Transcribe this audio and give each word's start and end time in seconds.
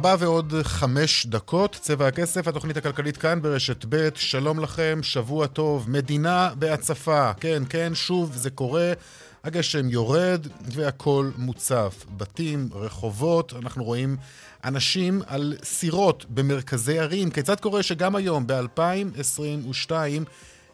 ארבע 0.00 0.16
ועוד 0.18 0.54
חמש 0.62 1.26
דקות, 1.26 1.76
צבע 1.80 2.06
הכסף, 2.06 2.48
התוכנית 2.48 2.76
הכלכלית 2.76 3.16
כאן 3.16 3.42
ברשת 3.42 3.84
ב', 3.88 4.08
שלום 4.14 4.60
לכם, 4.60 4.98
שבוע 5.02 5.46
טוב, 5.46 5.90
מדינה 5.90 6.50
בהצפה, 6.58 7.32
כן, 7.32 7.62
כן, 7.68 7.94
שוב 7.94 8.32
זה 8.34 8.50
קורה, 8.50 8.92
הגשם 9.44 9.88
יורד 9.88 10.46
והכל 10.60 11.30
מוצף, 11.36 12.04
בתים, 12.16 12.68
רחובות, 12.72 13.52
אנחנו 13.62 13.84
רואים 13.84 14.16
אנשים 14.64 15.22
על 15.26 15.56
סירות 15.64 16.26
במרכזי 16.28 16.98
ערים, 16.98 17.30
כיצד 17.30 17.60
קורה 17.60 17.82
שגם 17.82 18.16
היום, 18.16 18.46
ב-2022, 18.46 19.90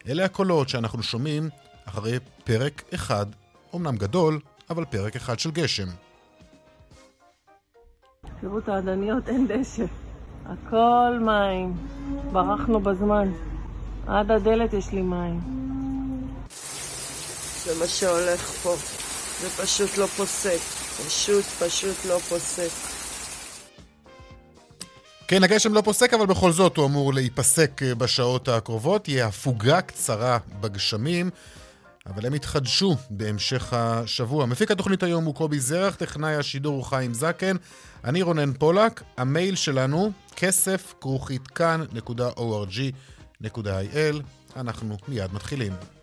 אלה 0.07 0.25
הקולות 0.25 0.69
שאנחנו 0.69 1.03
שומעים 1.03 1.49
אחרי 1.85 2.19
פרק 2.43 2.83
אחד, 2.93 3.25
אמנם 3.75 3.97
גדול, 3.97 4.39
אבל 4.69 4.85
פרק 4.85 5.15
אחד 5.15 5.39
של 5.39 5.51
גשם. 5.51 6.06
תראו 8.41 8.59
את 8.59 8.69
העדניות, 8.69 9.29
אין 9.29 9.47
דשא. 9.47 9.85
הכל 10.45 11.19
מים. 11.21 11.73
ברחנו 12.31 12.79
בזמן. 12.79 13.31
עד 14.07 14.31
הדלת 14.31 14.73
יש 14.73 14.91
לי 14.91 15.01
מים. 15.01 15.39
זה 17.65 17.79
מה 17.79 17.87
שהולך 17.87 18.41
פה. 18.41 18.75
זה 19.41 19.49
פשוט 19.63 19.97
לא 19.97 20.05
פוסק. 20.05 20.59
פשוט 21.05 21.43
פשוט 21.45 22.05
לא 22.05 22.17
פוסק. 22.19 22.69
כן, 25.27 25.43
הגשם 25.43 25.73
לא 25.73 25.81
פוסק, 25.81 26.13
אבל 26.13 26.25
בכל 26.25 26.51
זאת 26.51 26.77
הוא 26.77 26.85
אמור 26.85 27.13
להיפסק 27.13 27.81
בשעות 27.97 28.47
הקרובות. 28.47 29.03
תהיה 29.03 29.27
הפוגה 29.27 29.81
קצרה 29.81 30.37
בגשמים. 30.61 31.29
אבל 32.09 32.25
הם 32.25 32.33
התחדשו 32.33 32.95
בהמשך 33.09 33.73
השבוע. 33.73 34.45
מפיק 34.45 34.71
התוכנית 34.71 35.03
היום 35.03 35.25
הוא 35.25 35.35
קובי 35.35 35.59
זרח, 35.59 35.95
טכנאי 35.95 36.35
השידור 36.35 36.75
הוא 36.75 36.83
חיים 36.83 37.13
זקן, 37.13 37.55
אני 38.03 38.21
רונן 38.21 38.53
פולק, 38.53 39.03
המייל 39.17 39.55
שלנו 39.55 40.11
כסף 40.35 40.93
כרוכית 41.01 41.47
כאן.org.il. 41.47 42.91
אנחנו 44.55 44.97
מיד 45.07 45.33
מתחילים. 45.33 45.96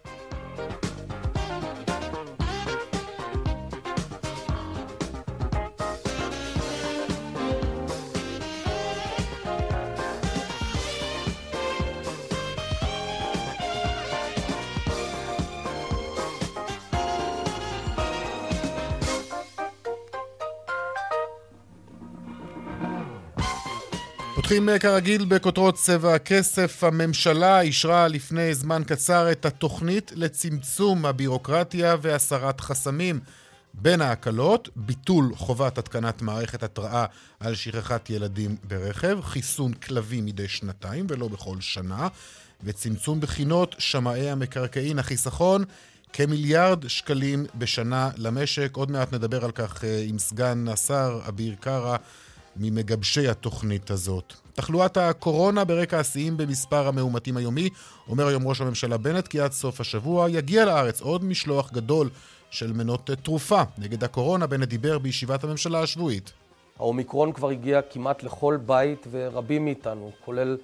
פותחים 24.54 24.68
אה, 24.68 24.78
כרגיל 24.78 25.24
בכותרות 25.24 25.74
צבע 25.74 26.14
הכסף. 26.14 26.84
הממשלה 26.84 27.60
אישרה 27.60 28.08
לפני 28.08 28.54
זמן 28.54 28.82
קצר 28.86 29.32
את 29.32 29.46
התוכנית 29.46 30.12
לצמצום 30.14 31.06
הבירוקרטיה 31.06 31.96
והסרת 32.02 32.60
חסמים. 32.60 33.20
בין 33.74 34.00
ההקלות, 34.00 34.68
ביטול 34.76 35.34
חובת 35.34 35.78
התקנת 35.78 36.22
מערכת 36.22 36.62
התראה 36.62 37.04
על 37.40 37.54
שכחת 37.54 38.10
ילדים 38.10 38.56
ברכב, 38.68 39.18
חיסון 39.22 39.72
כלבי 39.72 40.20
מדי 40.20 40.48
שנתיים 40.48 41.06
ולא 41.08 41.28
בכל 41.28 41.60
שנה, 41.60 42.08
וצמצום 42.64 43.20
בחינות 43.20 43.74
שמאי 43.78 44.30
המקרקעין. 44.30 44.98
החיסכון 44.98 45.64
כמיליארד 46.12 46.88
שקלים 46.88 47.46
בשנה 47.54 48.10
למשק. 48.16 48.76
עוד 48.76 48.90
מעט 48.90 49.12
נדבר 49.12 49.44
על 49.44 49.50
כך 49.50 49.84
אה, 49.84 50.04
עם 50.08 50.18
סגן 50.18 50.68
השר 50.68 51.20
אביר 51.28 51.54
קארה. 51.60 51.96
ממגבשי 52.56 53.28
התוכנית 53.28 53.90
הזאת. 53.90 54.32
תחלואת 54.54 54.96
הקורונה 54.96 55.64
ברקע 55.64 55.98
השיאים 55.98 56.36
במספר 56.36 56.88
המאומתים 56.88 57.36
היומי, 57.36 57.68
אומר 58.08 58.26
היום 58.26 58.48
ראש 58.48 58.60
הממשלה 58.60 58.96
בנט 58.96 59.28
כי 59.28 59.40
עד 59.40 59.52
סוף 59.52 59.80
השבוע 59.80 60.30
יגיע 60.30 60.64
לארץ 60.64 61.00
עוד 61.00 61.24
משלוח 61.24 61.72
גדול 61.72 62.10
של 62.50 62.72
מנות 62.72 63.10
תרופה 63.22 63.62
נגד 63.78 64.04
הקורונה. 64.04 64.46
בנט 64.46 64.68
דיבר 64.68 64.98
בישיבת 64.98 65.44
הממשלה 65.44 65.80
השבועית. 65.82 66.32
האומיקרון 66.78 67.32
כבר 67.32 67.48
הגיע 67.48 67.80
כמעט 67.82 68.22
לכל 68.22 68.58
בית 68.66 69.06
ורבים 69.10 69.64
מאיתנו, 69.64 70.10
כולל 70.24 70.56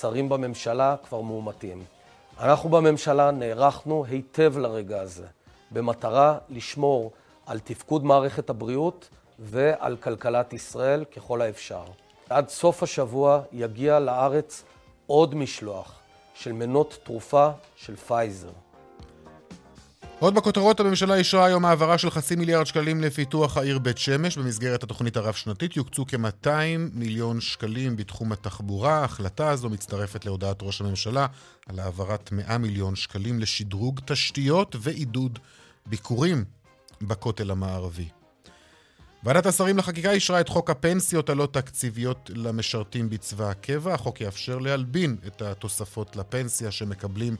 שרים 0.00 0.28
בממשלה, 0.28 0.96
כבר 1.08 1.20
מאומתים. 1.20 1.84
אנחנו 2.40 2.68
בממשלה 2.68 3.30
נערכנו 3.30 4.04
היטב 4.08 4.58
לרגע 4.58 5.00
הזה, 5.00 5.26
במטרה 5.70 6.38
לשמור 6.48 7.12
על 7.46 7.58
תפקוד 7.58 8.04
מערכת 8.04 8.50
הבריאות 8.50 9.08
ועל 9.38 9.96
כלכלת 9.96 10.52
ישראל 10.52 11.04
ככל 11.04 11.42
האפשר. 11.42 11.84
עד 12.30 12.48
סוף 12.48 12.82
השבוע 12.82 13.42
יגיע 13.52 13.98
לארץ 13.98 14.64
עוד 15.06 15.34
משלוח 15.34 15.92
של 16.34 16.52
מנות 16.52 16.98
תרופה 17.04 17.50
של 17.76 17.96
פייזר. 17.96 18.50
עוד 20.20 20.34
בכותרות 20.34 20.80
הממשלה 20.80 21.14
אישרה 21.14 21.44
היום 21.44 21.64
העברה 21.64 21.98
של 21.98 22.10
חצי 22.10 22.36
מיליארד 22.36 22.66
שקלים 22.66 23.00
לפיתוח 23.00 23.56
העיר 23.56 23.78
בית 23.78 23.98
שמש 23.98 24.38
במסגרת 24.38 24.82
התוכנית 24.82 25.16
הרב-שנתית. 25.16 25.76
יוקצו 25.76 26.04
כ-200 26.08 26.48
מיליון 26.92 27.40
שקלים 27.40 27.96
בתחום 27.96 28.32
התחבורה. 28.32 28.98
ההחלטה 28.98 29.50
הזו 29.50 29.68
מצטרפת 29.68 30.24
להודעת 30.24 30.62
ראש 30.62 30.80
הממשלה 30.80 31.26
על 31.66 31.78
העברת 31.78 32.32
100 32.32 32.58
מיליון 32.58 32.96
שקלים 32.96 33.40
לשדרוג 33.40 34.00
תשתיות 34.06 34.76
ועידוד 34.78 35.38
ביקורים 35.86 36.44
בכותל 37.02 37.50
המערבי. 37.50 38.17
ועדת 39.22 39.46
השרים 39.46 39.78
לחקיקה 39.78 40.10
אישרה 40.10 40.40
את 40.40 40.48
חוק 40.48 40.70
הפנסיות 40.70 41.30
הלא 41.30 41.48
תקציביות 41.52 42.30
למשרתים 42.34 43.10
בצבא 43.10 43.50
הקבע. 43.50 43.94
החוק 43.94 44.20
יאפשר 44.20 44.58
להלבין 44.58 45.16
את 45.26 45.42
התוספות 45.42 46.16
לפנסיה 46.16 46.70
שמקבלים 46.70 47.36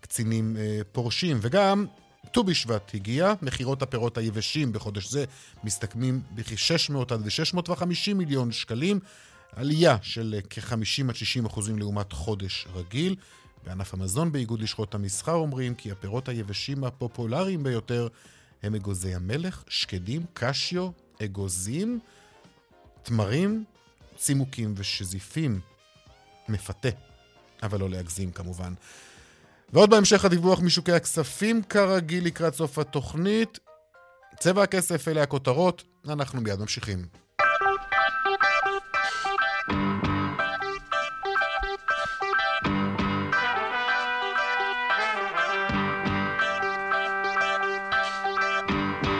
קצינים 0.00 0.56
אה, 0.56 0.80
פורשים. 0.92 1.38
וגם 1.40 1.86
ט"ו 2.32 2.44
בשבט 2.44 2.94
הגיע, 2.94 3.32
מכירות 3.42 3.82
הפירות 3.82 4.18
היבשים 4.18 4.72
בחודש 4.72 5.10
זה 5.10 5.24
מסתכמים 5.64 6.20
בכ-600 6.34 7.14
עד 7.14 7.22
ו-650 7.24 8.14
מיליון 8.14 8.52
שקלים, 8.52 9.00
עלייה 9.56 9.96
של 10.02 10.40
כ-50 10.50 11.08
עד 11.08 11.14
60 11.16 11.46
אחוזים 11.46 11.78
לעומת 11.78 12.12
חודש 12.12 12.66
רגיל. 12.74 13.16
בענף 13.66 13.94
המזון 13.94 14.32
באיגוד 14.32 14.60
לשכות 14.60 14.94
המסחר 14.94 15.34
אומרים 15.34 15.74
כי 15.74 15.90
הפירות 15.90 16.28
היבשים 16.28 16.84
הפופולריים 16.84 17.62
ביותר 17.62 18.08
הם 18.62 18.74
אגוזי 18.74 19.14
המלך, 19.14 19.62
שקדים, 19.68 20.24
קשיו, 20.34 20.88
אגוזים, 21.22 22.00
תמרים, 23.02 23.64
צימוקים 24.16 24.74
ושזיפים. 24.76 25.60
מפתה, 26.48 26.88
אבל 27.62 27.80
לא 27.80 27.90
להגזים 27.90 28.30
כמובן. 28.30 28.74
ועוד 29.72 29.90
בהמשך 29.90 30.24
הדיווח 30.24 30.60
משוקי 30.60 30.92
הכספים, 30.92 31.62
כרגיל 31.62 32.26
לקראת 32.26 32.54
סוף 32.54 32.78
התוכנית. 32.78 33.58
צבע 34.38 34.62
הכסף, 34.62 35.08
אלה 35.08 35.22
הכותרות, 35.22 35.84
אנחנו 36.08 36.40
מיד 36.40 36.60
ממשיכים. 36.60 37.21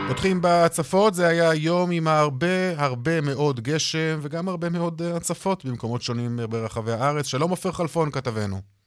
פותחים 0.08 0.40
בהצפות, 0.40 1.14
זה 1.14 1.26
היה 1.28 1.54
יום 1.54 1.90
עם 1.90 2.08
הרבה 2.08 2.82
הרבה 2.82 3.20
מאוד 3.20 3.60
גשם 3.60 4.18
וגם 4.22 4.48
הרבה 4.48 4.70
מאוד 4.70 5.02
אה, 5.02 5.16
הצפות 5.16 5.64
במקומות 5.64 6.02
שונים 6.02 6.40
ברחבי 6.50 6.92
הארץ. 6.92 7.26
שלום 7.26 7.50
עופר 7.50 7.72
חלפון 7.72 8.10
כתבנו. 8.10 8.81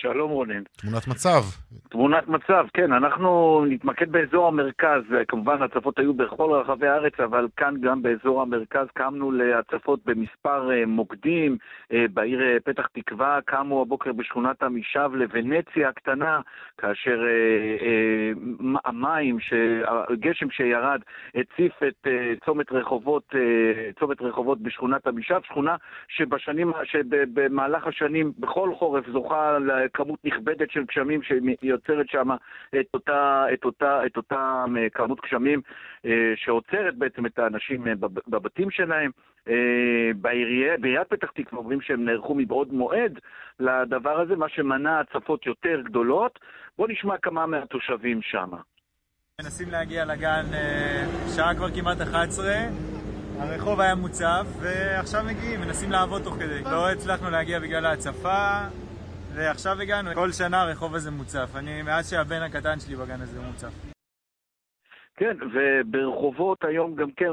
שלום 0.00 0.30
רונן. 0.30 0.62
תמונת 0.76 1.08
מצב. 1.08 1.40
תמונת 1.88 2.28
מצב, 2.28 2.66
כן, 2.74 2.92
אנחנו 2.92 3.64
נתמקד 3.68 4.12
באזור 4.12 4.48
המרכז, 4.48 5.02
כמובן 5.28 5.62
הצפות 5.62 5.98
היו 5.98 6.14
בכל 6.14 6.52
רחבי 6.52 6.86
הארץ, 6.86 7.20
אבל 7.20 7.48
כאן 7.56 7.74
גם 7.80 8.02
באזור 8.02 8.42
המרכז 8.42 8.86
קמנו 8.94 9.32
להצפות 9.32 10.00
במספר 10.04 10.70
אה, 10.72 10.86
מוקדים, 10.86 11.56
אה, 11.92 12.04
בעיר 12.12 12.42
אה, 12.42 12.56
פתח 12.64 12.86
תקווה 12.86 13.38
קמו 13.44 13.82
הבוקר 13.82 14.12
בשכונת 14.12 14.62
עמישב 14.62 15.10
לוונציה 15.14 15.88
הקטנה, 15.88 16.40
כאשר 16.78 17.20
המים, 18.84 19.38
הגשם 19.84 20.50
שירד, 20.50 21.00
הציף 21.34 21.72
את 21.88 22.06
צומת 22.44 22.72
רחובות, 22.72 23.34
צומת 23.98 24.22
רחובות 24.22 24.60
בשכונת 24.60 25.06
אבישב, 25.06 25.40
שכונה 25.44 25.76
שבשנים, 26.08 26.72
שבמהלך 26.84 27.86
השנים, 27.86 28.32
בכל 28.38 28.74
חורף 28.78 29.04
זוכה 29.12 29.58
לכמות 29.94 30.24
נכבדת 30.24 30.70
של 30.70 30.84
גשמים 30.84 31.20
שיוצרת 31.22 32.08
שם 32.08 32.28
את 32.80 32.86
אותה, 32.94 33.44
את 33.52 33.64
אותה, 33.64 34.06
את 34.06 34.16
אותה 34.16 34.64
כמות 34.94 35.20
גשמים 35.20 35.60
שעוצרת 36.36 36.96
בעצם 36.98 37.26
את 37.26 37.38
האנשים 37.38 37.84
בבתים 38.28 38.70
שלהם. 38.70 39.10
בעיריית 40.16 41.08
פתח 41.08 41.28
תקווה 41.34 41.58
אומרים 41.58 41.80
שהם 41.80 42.04
נערכו 42.04 42.34
מבעוד 42.34 42.72
מועד 42.72 43.18
לדבר 43.60 44.20
הזה, 44.20 44.36
מה 44.36 44.48
שמנע 44.48 45.00
הצפות 45.00 45.46
יותר 45.46 45.80
גדולות. 45.84 46.38
בואו 46.78 46.88
נשמע 46.92 47.18
כמה 47.18 47.46
מהתושבים 47.46 48.22
שם. 48.22 48.50
מנסים 49.40 49.70
להגיע 49.70 50.04
לגן, 50.04 50.44
אה, 50.54 51.04
שעה 51.36 51.54
כבר 51.54 51.70
כמעט 51.70 52.00
11, 52.00 52.46
הרחוב 53.38 53.80
היה 53.80 53.94
מוצף, 53.94 54.46
ועכשיו 54.60 55.24
מגיעים, 55.24 55.60
מנסים 55.60 55.90
לעבוד 55.90 56.22
תוך 56.22 56.34
כדי. 56.34 56.62
לא 56.64 56.90
הצלחנו 56.90 57.30
להגיע 57.30 57.58
בגלל 57.58 57.86
ההצפה, 57.86 58.58
ועכשיו 59.34 59.80
הגענו. 59.80 60.14
כל 60.14 60.32
שנה 60.32 60.62
הרחוב 60.62 60.94
הזה 60.94 61.10
מוצף. 61.10 61.50
אני, 61.56 61.82
מאז 61.82 62.10
שהבן 62.10 62.42
הקטן 62.42 62.80
שלי 62.80 62.96
בגן 62.96 63.20
הזה 63.20 63.40
מוצף. 63.40 63.90
כן, 65.20 65.36
וברחובות 65.52 66.64
היום 66.64 66.94
גם 66.94 67.10
כן, 67.10 67.30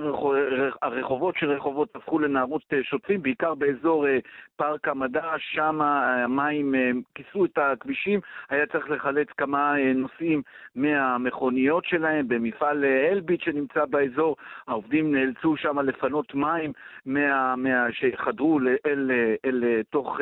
הרחובות 0.81 1.35
של 1.37 1.51
רחובות 1.51 1.95
הפכו 1.95 2.19
לנערות 2.19 2.61
אה, 2.73 2.83
שוטפים, 2.83 3.21
בעיקר 3.21 3.55
באזור 3.55 4.07
אה, 4.07 4.17
פארק 4.55 4.87
המדע, 4.87 5.33
שם 5.37 5.81
המים 5.81 6.75
אה, 6.75 6.91
כיסו 7.15 7.45
את 7.45 7.57
הכבישים, 7.57 8.19
היה 8.49 8.65
צריך 8.65 8.89
לחלץ 8.89 9.27
כמה 9.37 9.73
נוסעים 9.95 10.41
מהמכוניות 10.75 11.85
שלהם 11.85 12.27
במפעל 12.27 12.85
אלביט 12.85 13.41
שנמצא 13.41 13.85
באזור, 13.85 14.35
העובדים 14.67 15.15
נאלצו 15.15 15.57
שם 15.57 15.79
לפנות 15.79 16.35
מים 16.35 16.71
מה, 17.05 17.55
מה, 17.55 17.87
שחדרו 17.91 18.59
אל, 18.59 18.77
אל, 18.85 19.11
אל 19.45 19.81
תוך... 19.89 20.19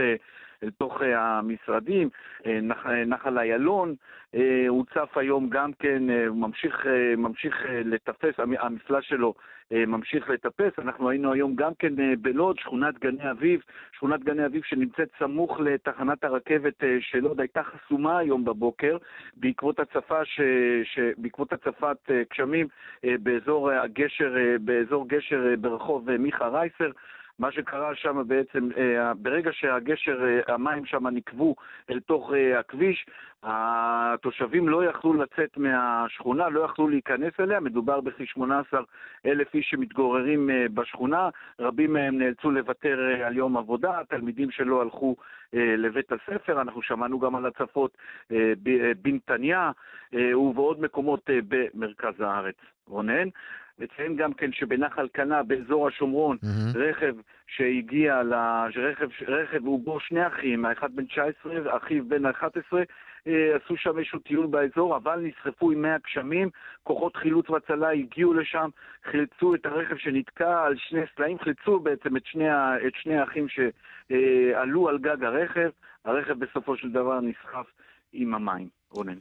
אל 0.63 0.69
תוך 0.77 1.01
המשרדים, 1.01 2.09
נחל 3.05 3.39
איילון, 3.39 3.95
אה, 4.35 4.65
הוא 4.67 4.85
צף 4.93 5.17
היום 5.17 5.49
גם 5.49 5.73
כן, 5.73 6.09
אה, 6.09 6.29
ממשיך, 6.29 6.85
אה, 6.85 7.15
ממשיך 7.17 7.55
לטפס, 7.69 8.39
המפלס 8.39 9.03
שלו 9.03 9.33
ממשיך 9.71 10.29
לטפס. 10.29 10.79
אנחנו 10.79 11.09
היינו 11.09 11.33
היום 11.33 11.55
גם 11.55 11.71
כן 11.79 11.93
בלוד, 12.21 12.59
שכונת 12.59 12.99
גני 12.99 13.31
אביב, 13.31 13.61
שכונת 13.91 14.23
גני 14.23 14.45
אביב 14.45 14.63
שנמצאת 14.63 15.09
סמוך 15.19 15.59
לתחנת 15.59 16.23
הרכבת 16.23 16.83
של 16.99 17.19
לוד, 17.19 17.39
הייתה 17.39 17.63
חסומה 17.63 18.17
היום 18.17 18.45
בבוקר 18.45 18.97
בעקבות 19.37 19.79
הצפה, 19.79 20.25
ש... 20.25 20.41
ש... 20.83 20.99
בעקבות 21.17 21.53
הצפת 21.53 22.11
גשמים 22.33 22.67
באזור 23.03 23.71
הגשר, 23.71 24.35
באזור 24.59 25.07
גשר 25.07 25.55
ברחוב 25.59 26.17
מיכה 26.17 26.47
רייסר. 26.47 26.91
מה 27.39 27.51
שקרה 27.51 27.95
שם 27.95 28.23
בעצם, 28.27 28.69
אה, 28.77 29.13
ברגע 29.13 29.51
שהגשר, 29.53 30.23
אה, 30.25 30.53
המים 30.53 30.85
שם 30.85 31.07
נקבו 31.07 31.55
אל 31.89 31.99
תוך 31.99 32.33
אה, 32.33 32.59
הכביש, 32.59 33.05
התושבים 33.43 34.69
לא 34.69 34.85
יכלו 34.85 35.13
לצאת 35.13 35.57
מהשכונה, 35.57 36.49
לא 36.49 36.61
יכלו 36.61 36.87
להיכנס 36.87 37.33
אליה, 37.39 37.59
מדובר 37.59 38.01
בכ-18 38.01 38.77
אלף 39.25 39.53
איש 39.53 39.69
שמתגוררים 39.69 40.49
בשכונה, 40.73 41.29
רבים 41.59 41.93
מהם 41.93 42.17
נאלצו 42.17 42.51
לוותר 42.51 42.99
על 43.25 43.37
יום 43.37 43.57
עבודה, 43.57 44.01
תלמידים 44.09 44.51
שלא 44.51 44.81
הלכו 44.81 45.15
לבית 45.53 46.11
הספר, 46.11 46.61
אנחנו 46.61 46.81
שמענו 46.81 47.19
גם 47.19 47.35
על 47.35 47.45
הצפות 47.45 47.97
בנתניה 49.01 49.71
ובעוד 50.13 50.81
מקומות 50.81 51.29
במרכז 51.47 52.21
הארץ. 52.21 52.55
רונן, 52.87 53.29
נציין 53.79 54.15
גם 54.15 54.33
כן 54.33 54.51
שבנחל 54.51 55.07
קנה, 55.07 55.43
באזור 55.43 55.87
השומרון, 55.87 56.37
mm-hmm. 56.43 56.77
רכב 56.77 57.15
שהגיע, 57.47 58.21
רכב, 58.75 59.07
רכב 59.27 59.65
הוא 59.65 59.85
בו 59.85 59.99
שני 59.99 60.27
אחים, 60.27 60.65
האחד 60.65 60.95
בן 60.95 61.05
19, 61.05 61.77
אחיו 61.77 62.07
בן 62.07 62.25
11, 62.25 62.83
אה, 63.27 63.55
עשו 63.55 63.77
שם 63.77 63.97
איזשהו 63.97 64.19
טיול 64.19 64.45
באזור, 64.47 64.97
אבל 64.97 65.19
נשרפו 65.19 65.71
עם 65.71 65.81
מי 65.81 65.89
הגשמים, 65.89 66.49
כוחות 66.83 67.15
חילוץ 67.15 67.49
והצלה 67.49 67.89
הגיעו 67.91 68.33
לשם, 68.33 68.69
חילצו 69.11 69.55
את 69.55 69.65
הרכב 69.65 69.97
שנתקע 69.97 70.63
על 70.63 70.75
שני 70.77 71.01
סלעים, 71.15 71.39
חילצו 71.39 71.79
בעצם 71.79 72.17
את 72.17 72.25
שני, 72.25 72.49
את 72.87 72.93
שני 73.01 73.17
האחים 73.17 73.47
שעלו 73.49 74.89
על 74.89 74.97
גג 74.97 75.23
הרכב, 75.23 75.69
הרכב 76.05 76.33
בסופו 76.33 76.77
של 76.77 76.91
דבר 76.91 77.19
נסחף 77.21 77.65
עם 78.13 78.35
המים. 78.35 78.67
רונן. 78.91 79.17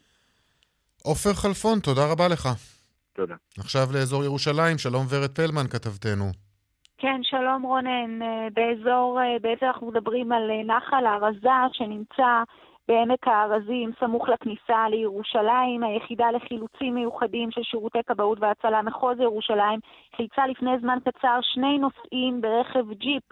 עופר 1.02 1.32
חלפון, 1.32 1.80
תודה 1.80 2.12
רבה 2.12 2.28
לך. 2.28 2.73
תודה. 3.14 3.34
עכשיו 3.58 3.86
לאזור 3.94 4.24
ירושלים, 4.24 4.78
שלום 4.78 5.06
ורד 5.10 5.30
פלמן, 5.30 5.66
כתבתנו. 5.72 6.24
כן, 6.98 7.20
שלום 7.22 7.62
רונן. 7.62 8.22
אה, 8.22 8.48
באזור, 8.54 9.20
אה, 9.20 9.36
בעצם 9.42 9.66
אנחנו 9.66 9.86
מדברים 9.86 10.32
על 10.32 10.50
אה, 10.50 10.64
נחל 10.64 11.06
הארזה 11.06 11.58
שנמצא 11.72 12.42
בעמק 12.88 13.28
הארזים, 13.28 13.90
סמוך 14.00 14.28
לכניסה 14.28 14.88
לירושלים. 14.90 15.82
היחידה 15.82 16.30
לחילוצים 16.30 16.94
מיוחדים 16.94 17.50
של 17.50 17.62
שירותי 17.62 17.98
כבאות 18.06 18.38
והצלה 18.40 18.82
מחוז 18.82 19.20
ירושלים 19.20 19.80
חילצה 20.16 20.46
לפני 20.46 20.78
זמן 20.80 20.98
קצר 21.04 21.38
שני 21.42 21.78
נוסעים 21.78 22.40
ברכב 22.40 22.92
ג'יפ 22.92 23.22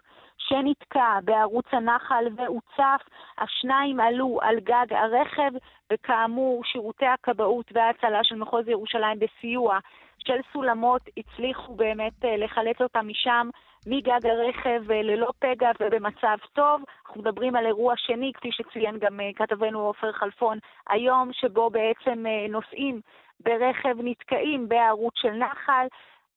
שנתקע 0.52 1.18
בערוץ 1.24 1.64
הנחל 1.72 2.24
והוצף. 2.36 3.00
השניים 3.38 4.00
עלו 4.00 4.38
על 4.42 4.60
גג 4.60 4.86
הרכב, 4.90 5.50
וכאמור, 5.92 6.64
שירותי 6.64 7.06
הכבאות 7.06 7.66
וההצלה 7.74 8.24
של 8.24 8.36
מחוז 8.36 8.68
ירושלים 8.68 9.18
בסיוע 9.18 9.78
של 10.18 10.40
סולמות 10.52 11.02
הצליחו 11.16 11.74
באמת 11.74 12.24
אה, 12.24 12.36
לחלץ 12.36 12.80
אותם 12.80 13.08
משם. 13.08 13.48
מגג 13.86 14.26
הרכב 14.26 14.90
אה, 14.90 15.02
ללא 15.02 15.28
פגע 15.38 15.70
ובמצב 15.80 16.36
טוב. 16.52 16.82
אנחנו 17.06 17.20
מדברים 17.20 17.56
על 17.56 17.66
אירוע 17.66 17.94
שני, 17.96 18.32
כפי 18.34 18.52
שציין 18.52 18.98
גם 18.98 19.20
אה, 19.20 19.30
כתבנו 19.36 19.80
עופר 19.80 20.12
חלפון, 20.12 20.58
היום 20.88 21.30
שבו 21.32 21.70
בעצם 21.70 22.24
נוסעים 22.48 23.00
ברכב 23.40 23.96
נתקעים 24.02 24.68
בערוץ 24.68 25.14
של 25.16 25.30
נחל. 25.30 25.86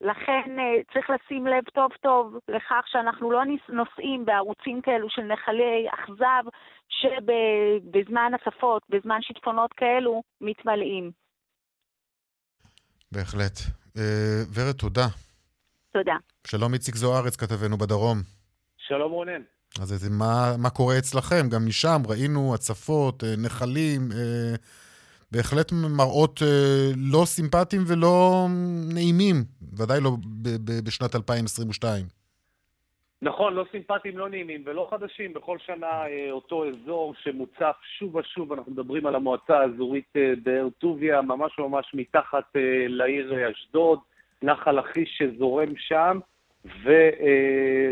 לכן 0.01 0.59
אה, 0.59 0.83
צריך 0.93 1.09
לשים 1.09 1.47
לב 1.47 1.63
טוב 1.73 1.91
טוב 2.01 2.37
לכך 2.47 2.83
שאנחנו 2.87 3.31
לא 3.31 3.41
נוסעים 3.69 4.25
בערוצים 4.25 4.81
כאלו 4.81 5.09
של 5.09 5.21
נחלי 5.21 5.87
אכזב, 5.93 6.43
שבזמן 6.89 8.31
הצפות, 8.33 8.83
בזמן 8.89 9.21
שיטפונות 9.21 9.73
כאלו, 9.73 10.21
מתמלאים. 10.41 11.11
בהחלט. 13.11 13.59
אה, 13.97 14.41
ורד, 14.53 14.71
תודה. 14.71 15.07
תודה. 15.91 16.15
שלום 16.47 16.73
איציק 16.73 16.95
זוארץ, 16.95 17.35
כתבנו 17.35 17.77
בדרום. 17.77 18.17
שלום 18.77 19.11
רונן. 19.11 19.41
אז 19.81 20.09
מה, 20.11 20.55
מה 20.57 20.69
קורה 20.69 20.97
אצלכם? 20.97 21.49
גם 21.49 21.65
משם 21.67 22.01
ראינו 22.07 22.53
הצפות, 22.53 23.23
אה, 23.23 23.33
נחלים, 23.45 24.01
בהחלט 25.31 25.71
מראות 25.97 26.39
אה, 26.41 26.91
לא 27.11 27.25
סימפטיים 27.25 27.81
ולא 27.87 28.45
נעימים, 28.93 29.35
ודאי 29.77 29.99
לא 30.01 30.11
בשנת 30.85 31.15
2022. 31.15 32.05
נכון, 33.21 33.53
לא 33.53 33.65
סימפטיים, 33.71 34.17
לא 34.17 34.29
נעימים 34.29 34.63
ולא 34.65 34.87
חדשים. 34.91 35.33
בכל 35.33 35.57
שנה 35.65 35.87
אה, 35.87 36.31
אותו 36.31 36.65
אזור 36.69 37.13
שמוצף 37.23 37.75
שוב 37.99 38.15
ושוב, 38.15 38.53
אנחנו 38.53 38.71
מדברים 38.71 39.05
על 39.05 39.15
המועצה 39.15 39.59
האזורית 39.59 40.13
אה, 40.15 40.33
באר 40.43 40.67
טוביה, 40.77 41.21
ממש 41.21 41.59
ממש 41.59 41.91
מתחת 41.93 42.45
לעיר 42.87 43.51
אשדוד, 43.51 43.99
נחל 44.41 44.71
לכיש 44.71 45.17
שזורם 45.17 45.73
שם, 45.77 46.19
ו, 46.83 46.91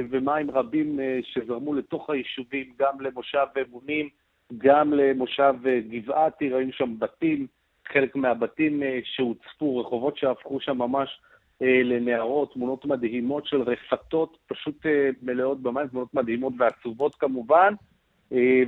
ומים 0.09 0.51
רבים 0.51 0.99
שזרמו 1.23 1.73
לתוך 1.73 2.09
היישובים, 2.09 2.73
גם 2.79 3.01
למושב 3.01 3.45
אמונים. 3.61 4.09
גם 4.57 4.93
למושב 4.93 5.53
אה, 5.65 5.79
גבעתי, 5.89 6.49
ראינו 6.49 6.71
שם 6.73 6.99
בתים, 6.99 7.47
חלק 7.87 8.15
מהבתים 8.15 8.83
אה, 8.83 8.99
שהוצפו, 9.03 9.77
רחובות 9.77 10.17
שהפכו 10.17 10.59
שם 10.59 10.77
ממש 10.77 11.19
אה, 11.61 11.83
לנערות, 11.83 12.53
תמונות 12.53 12.85
מדהימות 12.85 13.45
של 13.45 13.61
רפתות 13.61 14.37
פשוט 14.47 14.85
מלאות 15.21 15.61
במים, 15.61 15.87
תמונות 15.87 16.13
מדהימות 16.13 16.53
ועצובות 16.57 17.15
כמובן, 17.15 17.73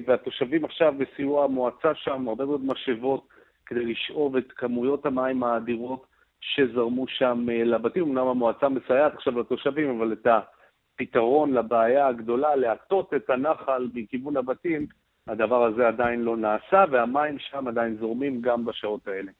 והתושבים 0.08 0.66
עכשיו 0.66 0.94
בסיוע 0.98 1.44
המועצה 1.44 1.96
שם, 1.96 2.28
הרבה 2.28 2.46
מאוד 2.46 2.66
משאבות 2.66 3.28
כדי 3.66 3.86
לשאוב 3.86 4.36
את 4.36 4.52
כמויות 4.52 5.06
המים 5.06 5.44
האדירות 5.44 6.06
שזרמו 6.42 7.08
שם 7.08 7.46
לבתים. 7.50 8.04
אמנם 8.04 8.28
המועצה 8.28 8.70
מסייעת 8.70 9.14
עכשיו 9.14 9.40
לתושבים, 9.40 9.90
אבל 9.90 10.14
את 10.14 10.28
הפתרון 10.28 11.54
לבעיה 11.54 12.08
הגדולה, 12.08 12.56
להטות 12.56 13.14
את 13.14 13.30
הנחל 13.30 13.88
מכיוון 13.94 14.38
הבתים, 14.38 14.88
הדבר 15.28 15.64
הזה 15.64 15.88
עדיין 15.88 16.22
לא 16.22 16.38
נעשה, 16.38 16.86
והמים 16.92 17.38
שם 17.40 17.68
עדיין 17.68 17.98
זורמים 18.00 18.42
גם 18.42 18.66
בשעות 18.66 19.08
האלה. 19.08 19.32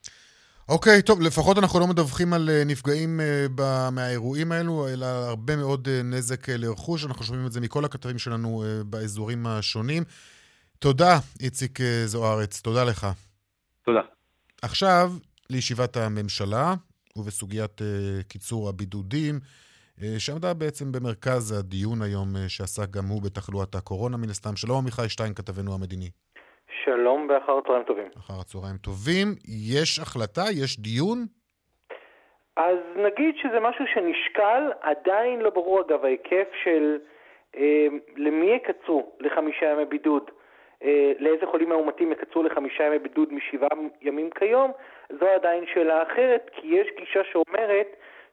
אוקיי, 0.70 1.00
okay, 1.00 1.02
טוב, 1.02 1.22
לפחות 1.22 1.58
אנחנו 1.58 1.80
לא 1.80 1.88
מדווחים 1.88 2.34
על 2.34 2.50
אה, 2.50 2.64
נפגעים 2.66 3.20
uh, 3.20 3.62
מהאירועים 3.92 4.52
האלו, 4.52 4.88
אלא 4.88 5.06
הרבה 5.06 5.56
מאוד 5.56 5.88
uh, 5.88 6.04
נזק 6.04 6.50
uh, 6.50 6.52
לרכוש. 6.58 7.06
אנחנו 7.06 7.26
שומעים 7.26 7.46
את 7.48 7.52
זה 7.52 7.62
מכל 7.62 7.86
הכתבים 7.86 8.18
שלנו 8.18 8.64
באזורים 8.86 9.48
השונים. 9.48 10.04
תודה, 10.80 11.18
איציק 11.40 11.80
זוארץ, 12.06 12.62
תודה 12.62 12.84
לך. 12.84 13.08
תודה. 13.86 14.02
עכשיו, 14.62 15.12
לישיבת 15.50 15.98
הממשלה 15.98 16.74
ובסוגיית 17.16 17.82
קיצור 18.28 18.70
הבידודים, 18.70 19.40
שעמדה 20.18 20.54
בעצם 20.54 20.86
במרכז 20.92 21.60
הדיון 21.60 22.02
היום, 22.02 22.28
uh, 22.36 22.50
שעסק 22.50 22.90
גם 22.96 23.06
הוא 23.10 23.22
בתחלואת 23.26 23.76
הקורונה 23.76 24.18
מן 24.18 24.30
הסתם. 24.30 24.56
שלום 24.56 24.78
עמיחי 24.82 25.10
שטיין, 25.10 25.34
כתבנו 25.34 25.72
המדיני. 25.76 26.10
שלום 26.84 27.28
ואחר 27.30 27.58
הצהריים 27.58 27.84
טובים. 27.84 28.08
אחר 28.18 28.34
הצהריים 28.42 28.78
טובים. 28.78 29.28
יש 29.72 30.00
החלטה? 30.00 30.42
יש 30.64 30.80
דיון? 30.80 31.18
אז 32.58 32.78
נגיד 32.96 33.36
שזה 33.42 33.60
משהו 33.60 33.86
שנשקל, 33.94 34.64
עדיין 34.82 35.40
לא 35.40 35.50
ברור 35.50 35.82
אגב 35.82 36.06
ההיקף 36.06 36.48
של 36.64 36.98
אה, 37.58 37.88
למי 38.18 38.52
יקצרו 38.56 39.12
לחמישה 39.20 39.66
ימי 39.66 39.86
בידוד, 39.86 40.32
אה, 40.84 41.12
לאיזה 41.20 41.46
חולים 41.46 41.70
מאומתים 41.70 42.12
יקצרו 42.12 42.44
לחמישה 42.44 42.84
ימי 42.84 43.00
בידוד 43.00 43.34
משבעה 43.34 43.70
ימים 44.02 44.30
כיום, 44.30 44.72
זו 45.20 45.28
עדיין 45.28 45.64
שאלה 45.74 46.04
אחרת, 46.04 46.50
כי 46.56 46.68
יש 46.68 46.88
גישה 46.98 47.20
שאומרת 47.32 47.88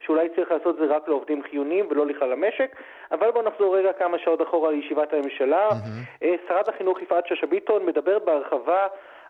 שאולי 0.05 0.29
צריך 0.29 0.51
לעשות 0.51 0.75
זה 0.75 0.85
רק 0.85 1.07
לעובדים 1.07 1.43
חיוניים 1.43 1.85
ולא 1.89 2.05
לכלל 2.05 2.31
המשק, 2.31 2.75
אבל 3.11 3.31
בואו 3.31 3.45
נחזור 3.45 3.77
רגע 3.77 3.93
כמה 3.93 4.19
שעות 4.19 4.41
אחורה 4.41 4.71
לישיבת 4.71 5.13
הממשלה. 5.13 5.69
Mm-hmm. 5.69 6.23
שרת 6.47 6.67
החינוך 6.67 7.01
יפעת 7.01 7.27
שאשא 7.27 7.45
ביטון 7.45 7.85
מדברת 7.85 8.25
בהרחבה 8.25 8.87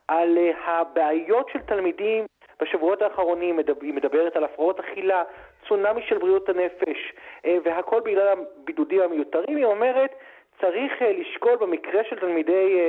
על 0.08 0.38
אה, 0.38 0.52
הבעיות 0.66 1.50
של 1.54 1.60
תלמידים 1.60 2.26
בשבועות 2.62 3.02
האחרונים, 3.02 3.60
היא 3.82 3.94
מדברת 3.94 4.36
על 4.36 4.44
הפרעות 4.44 4.80
אכילה, 4.80 5.24
צונאמי 5.68 6.02
של 6.02 6.18
בריאות 6.18 6.50
הנפש, 6.50 7.14
אה, 7.46 7.58
והכל 7.64 8.00
בגלל 8.00 8.28
הבידודים 8.28 9.02
המיותרים. 9.02 9.58
היא 9.58 9.66
אומרת, 9.66 10.16
צריך 10.62 10.94
לשקול 11.02 11.56
במקרה 11.56 12.02
של 12.10 12.20
תלמידי 12.20 12.80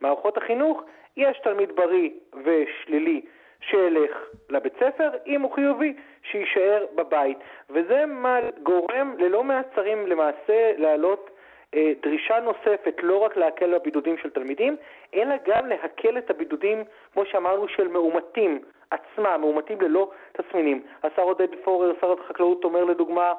מערכות 0.00 0.36
החינוך, 0.36 0.82
יש 1.16 1.38
תלמיד 1.38 1.76
בריא 1.76 2.10
ושלילי 2.44 3.20
שילך 3.62 4.10
לבית 4.50 4.72
ספר, 4.80 5.10
אם 5.26 5.42
הוא 5.42 5.52
חיובי, 5.52 5.94
שיישאר 6.22 6.86
בבית. 6.94 7.38
וזה 7.70 8.06
מה 8.06 8.38
גורם 8.62 9.14
ללא 9.18 9.44
מעט 9.44 9.66
שרים 9.74 10.06
למעשה 10.06 10.72
להעלות 10.76 11.30
אה, 11.74 11.92
דרישה 12.02 12.40
נוספת, 12.40 12.94
לא 13.02 13.18
רק 13.18 13.36
להקל 13.36 13.78
בבידודים 13.78 14.18
של 14.18 14.30
תלמידים, 14.30 14.76
אלא 15.14 15.34
גם 15.46 15.66
להקל 15.66 16.18
את 16.18 16.30
הבידודים, 16.30 16.84
כמו 17.12 17.26
שאמרנו, 17.26 17.68
של 17.68 17.88
מאומתים 17.88 18.60
עצמם, 18.90 19.40
מאומתים 19.40 19.80
ללא 19.80 20.10
תסמינים. 20.32 20.82
השר 21.02 21.22
עודד 21.22 21.48
פורר, 21.64 21.92
שר 22.00 22.12
החקלאות, 22.12 22.64
אומר 22.64 22.84
לדוגמה, 22.84 23.32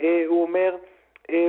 אה, 0.00 0.22
הוא 0.26 0.42
אומר, 0.42 0.76
אה, 1.30 1.48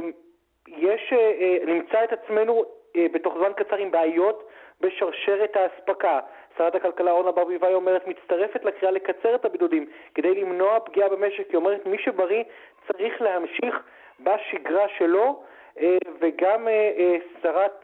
יש, 0.67 1.13
אה, 1.13 1.17
אה 1.17 1.57
נמצא 1.65 2.03
את 2.03 2.13
עצמנו 2.13 2.65
אה, 2.96 3.05
בתוך 3.12 3.34
זמן 3.38 3.51
קצר 3.55 3.75
עם 3.75 3.91
בעיות 3.91 4.50
בשרשרת 4.81 5.55
האספקה. 5.55 6.19
שרת 6.58 6.76
הכלכלה 6.76 7.12
אורנה 7.12 7.32
ברביבאי 7.32 7.74
אומרת, 7.74 8.08
מצטרפת 8.08 8.66
לקריאה 8.66 8.92
לקצר 8.92 9.36
את 9.36 9.46
הבידודים 9.46 9.86
כדי 10.16 10.36
למנוע 10.36 10.80
פגיעה 10.80 11.10
במשק. 11.10 11.50
היא 11.50 11.56
אומרת, 11.56 11.86
מי 11.86 11.98
שבריא 11.98 12.44
צריך 12.88 13.22
להמשיך 13.22 13.84
בשגרה 14.20 14.88
שלו, 14.98 15.44
אה, 15.80 15.98
וגם 16.20 16.68
אה, 16.68 16.92
אה, 16.98 17.18
שרת... 17.42 17.84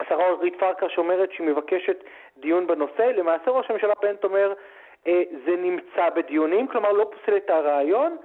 השרה 0.00 0.28
אורית 0.28 0.54
פרקר 0.58 0.88
שאומרת 0.88 1.32
שהיא 1.32 1.46
מבקשת 1.46 2.04
דיון 2.36 2.66
בנושא. 2.66 3.02
למעשה 3.02 3.50
ראש 3.50 3.70
הממשלה 3.70 3.94
בנט 4.02 4.24
אומר, 4.24 4.52
זה 5.44 5.56
נמצא 5.56 6.10
בדיונים, 6.16 6.68
כלומר 6.68 6.92
לא 6.92 7.10
פוסל 7.12 7.36
את 7.36 7.50
הרעיון, 7.50 8.16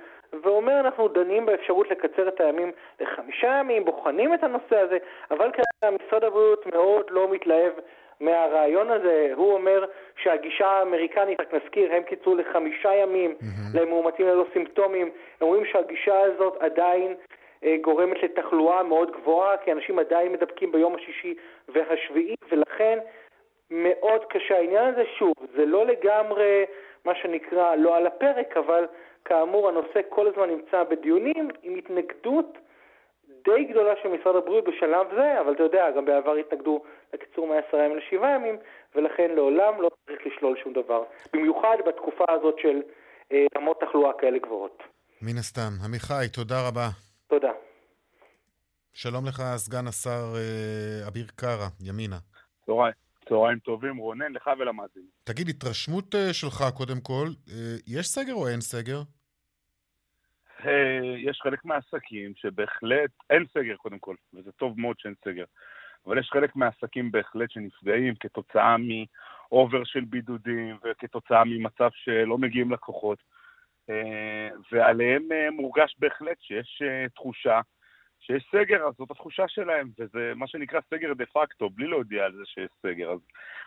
ואומר 0.43 0.79
אנחנו 0.79 1.07
דנים 1.07 1.45
באפשרות 1.45 1.89
לקצר 1.91 2.27
את 2.27 2.41
הימים 2.41 2.71
לחמישה 2.99 3.47
ימים, 3.47 3.85
בוחנים 3.85 4.33
את 4.33 4.43
הנושא 4.43 4.79
הזה, 4.79 4.97
אבל 5.31 5.51
כרגע 5.51 5.95
משרד 5.95 6.23
הבריאות 6.23 6.65
מאוד 6.65 7.05
לא 7.09 7.31
מתלהב 7.31 7.73
מהרעיון 8.19 8.91
הזה. 8.91 9.31
הוא 9.35 9.53
אומר 9.53 9.85
שהגישה 10.23 10.67
האמריקנית, 10.67 11.39
רק 11.39 11.53
נזכיר, 11.53 11.93
הם 11.93 12.03
קיצרו 12.03 12.35
לחמישה 12.35 12.95
ימים 12.95 13.35
mm-hmm. 13.39 13.79
למאומתים 13.79 14.27
ללא 14.27 14.45
סימפטומים. 14.53 15.07
הם 15.41 15.47
אומרים 15.47 15.65
שהגישה 15.65 16.19
הזאת 16.21 16.57
עדיין 16.59 17.15
אה, 17.63 17.75
גורמת 17.81 18.23
לתחלואה 18.23 18.83
מאוד 18.83 19.11
גבוהה, 19.11 19.57
כי 19.57 19.71
אנשים 19.71 19.99
עדיין 19.99 20.31
מדבקים 20.31 20.71
ביום 20.71 20.95
השישי 20.95 21.33
והשביעי, 21.69 22.35
ולכן 22.51 22.99
מאוד 23.71 24.25
קשה 24.25 24.57
העניין 24.57 24.93
הזה. 24.93 25.03
שוב, 25.17 25.33
זה 25.55 25.65
לא 25.65 25.85
לגמרי 25.85 26.65
מה 27.05 27.15
שנקרא 27.15 27.75
לא 27.75 27.97
על 27.97 28.07
הפרק, 28.07 28.57
אבל 28.57 28.85
כאמור 29.25 29.69
הנושא 29.69 29.99
כל 30.09 30.27
הזמן 30.27 30.49
נמצא 30.49 30.83
בדיונים 30.83 31.49
עם 31.63 31.75
התנגדות 31.75 32.57
די 33.45 33.65
גדולה 33.65 33.93
של 34.03 34.09
משרד 34.09 34.35
הבריאות 34.35 34.63
בשלב 34.63 35.07
זה, 35.15 35.41
אבל 35.41 35.53
אתה 35.53 35.63
יודע, 35.63 35.91
גם 35.97 36.05
בעבר 36.05 36.35
התנגדו 36.35 36.83
לקיצור 37.13 37.47
מ-10 37.47 37.77
ימים 37.77 37.97
לשבעה 37.97 38.35
ימים, 38.35 38.57
ולכן 38.95 39.31
לעולם 39.35 39.81
לא 39.81 39.89
צריך 40.05 40.19
לשלול 40.25 40.57
שום 40.63 40.73
דבר. 40.73 41.03
במיוחד 41.33 41.77
בתקופה 41.87 42.25
הזאת 42.29 42.55
של 42.61 42.81
אה, 43.31 43.45
רמות 43.57 43.79
תחלואה 43.79 44.13
כאלה 44.13 44.39
גבוהות. 44.39 44.83
מן 45.21 45.37
הסתם. 45.37 45.71
עמיחי, 45.85 46.25
תודה 46.33 46.67
רבה. 46.67 46.87
תודה. 47.27 47.51
שלום 48.93 49.25
לך, 49.25 49.41
סגן 49.55 49.87
השר 49.87 50.23
אה, 50.35 51.07
אביר 51.07 51.25
קארה, 51.35 51.67
ימינה. 51.87 52.17
צהריים. 52.65 52.93
צהריים 53.29 53.59
טובים, 53.59 53.97
רונן, 53.97 54.31
לך 54.33 54.49
ולמאזינים. 54.59 55.09
תגיד, 55.23 55.49
התרשמות 55.49 56.15
uh, 56.15 56.33
שלך, 56.33 56.63
קודם 56.77 56.99
כל, 57.03 57.27
uh, 57.47 57.51
יש 57.87 58.07
סגר 58.07 58.33
או 58.33 58.47
אין 58.47 58.61
סגר? 58.61 59.01
Uh, 60.65 60.69
יש 61.17 61.39
חלק 61.43 61.65
מהעסקים 61.65 62.33
שבהחלט, 62.35 63.09
אין 63.29 63.45
סגר 63.53 63.75
קודם 63.75 63.99
כל, 63.99 64.15
וזה 64.33 64.51
טוב 64.51 64.79
מאוד 64.79 64.95
שאין 64.99 65.13
סגר. 65.25 65.43
אבל 66.05 66.17
יש 66.17 66.29
חלק 66.33 66.55
מהעסקים 66.55 67.11
בהחלט 67.11 67.51
שנפגעים 67.51 68.15
כתוצאה 68.15 68.75
מאובר 68.77 69.83
של 69.83 70.01
בידודים 70.01 70.77
וכתוצאה 70.83 71.43
ממצב 71.45 71.89
שלא 71.93 72.37
מגיעים 72.37 72.71
לקוחות. 72.71 73.19
Uh, 73.89 74.57
ועליהם 74.71 75.23
uh, 75.31 75.51
מורגש 75.51 75.95
בהחלט 75.99 76.37
שיש 76.41 76.81
תחושה 77.15 77.61
שיש 78.25 78.43
סגר, 78.51 78.87
אז 78.87 78.93
זאת 78.97 79.11
התחושה 79.11 79.43
שלהם, 79.47 79.89
וזה 79.99 80.31
מה 80.35 80.47
שנקרא 80.47 80.79
סגר 80.89 81.13
דה 81.13 81.23
פקטו, 81.33 81.69
בלי 81.69 81.87
להודיע 81.87 82.23
על 82.23 82.31
זה 82.37 82.43
שיש 82.45 82.71
סגר. 82.81 83.09
אז 83.11 83.19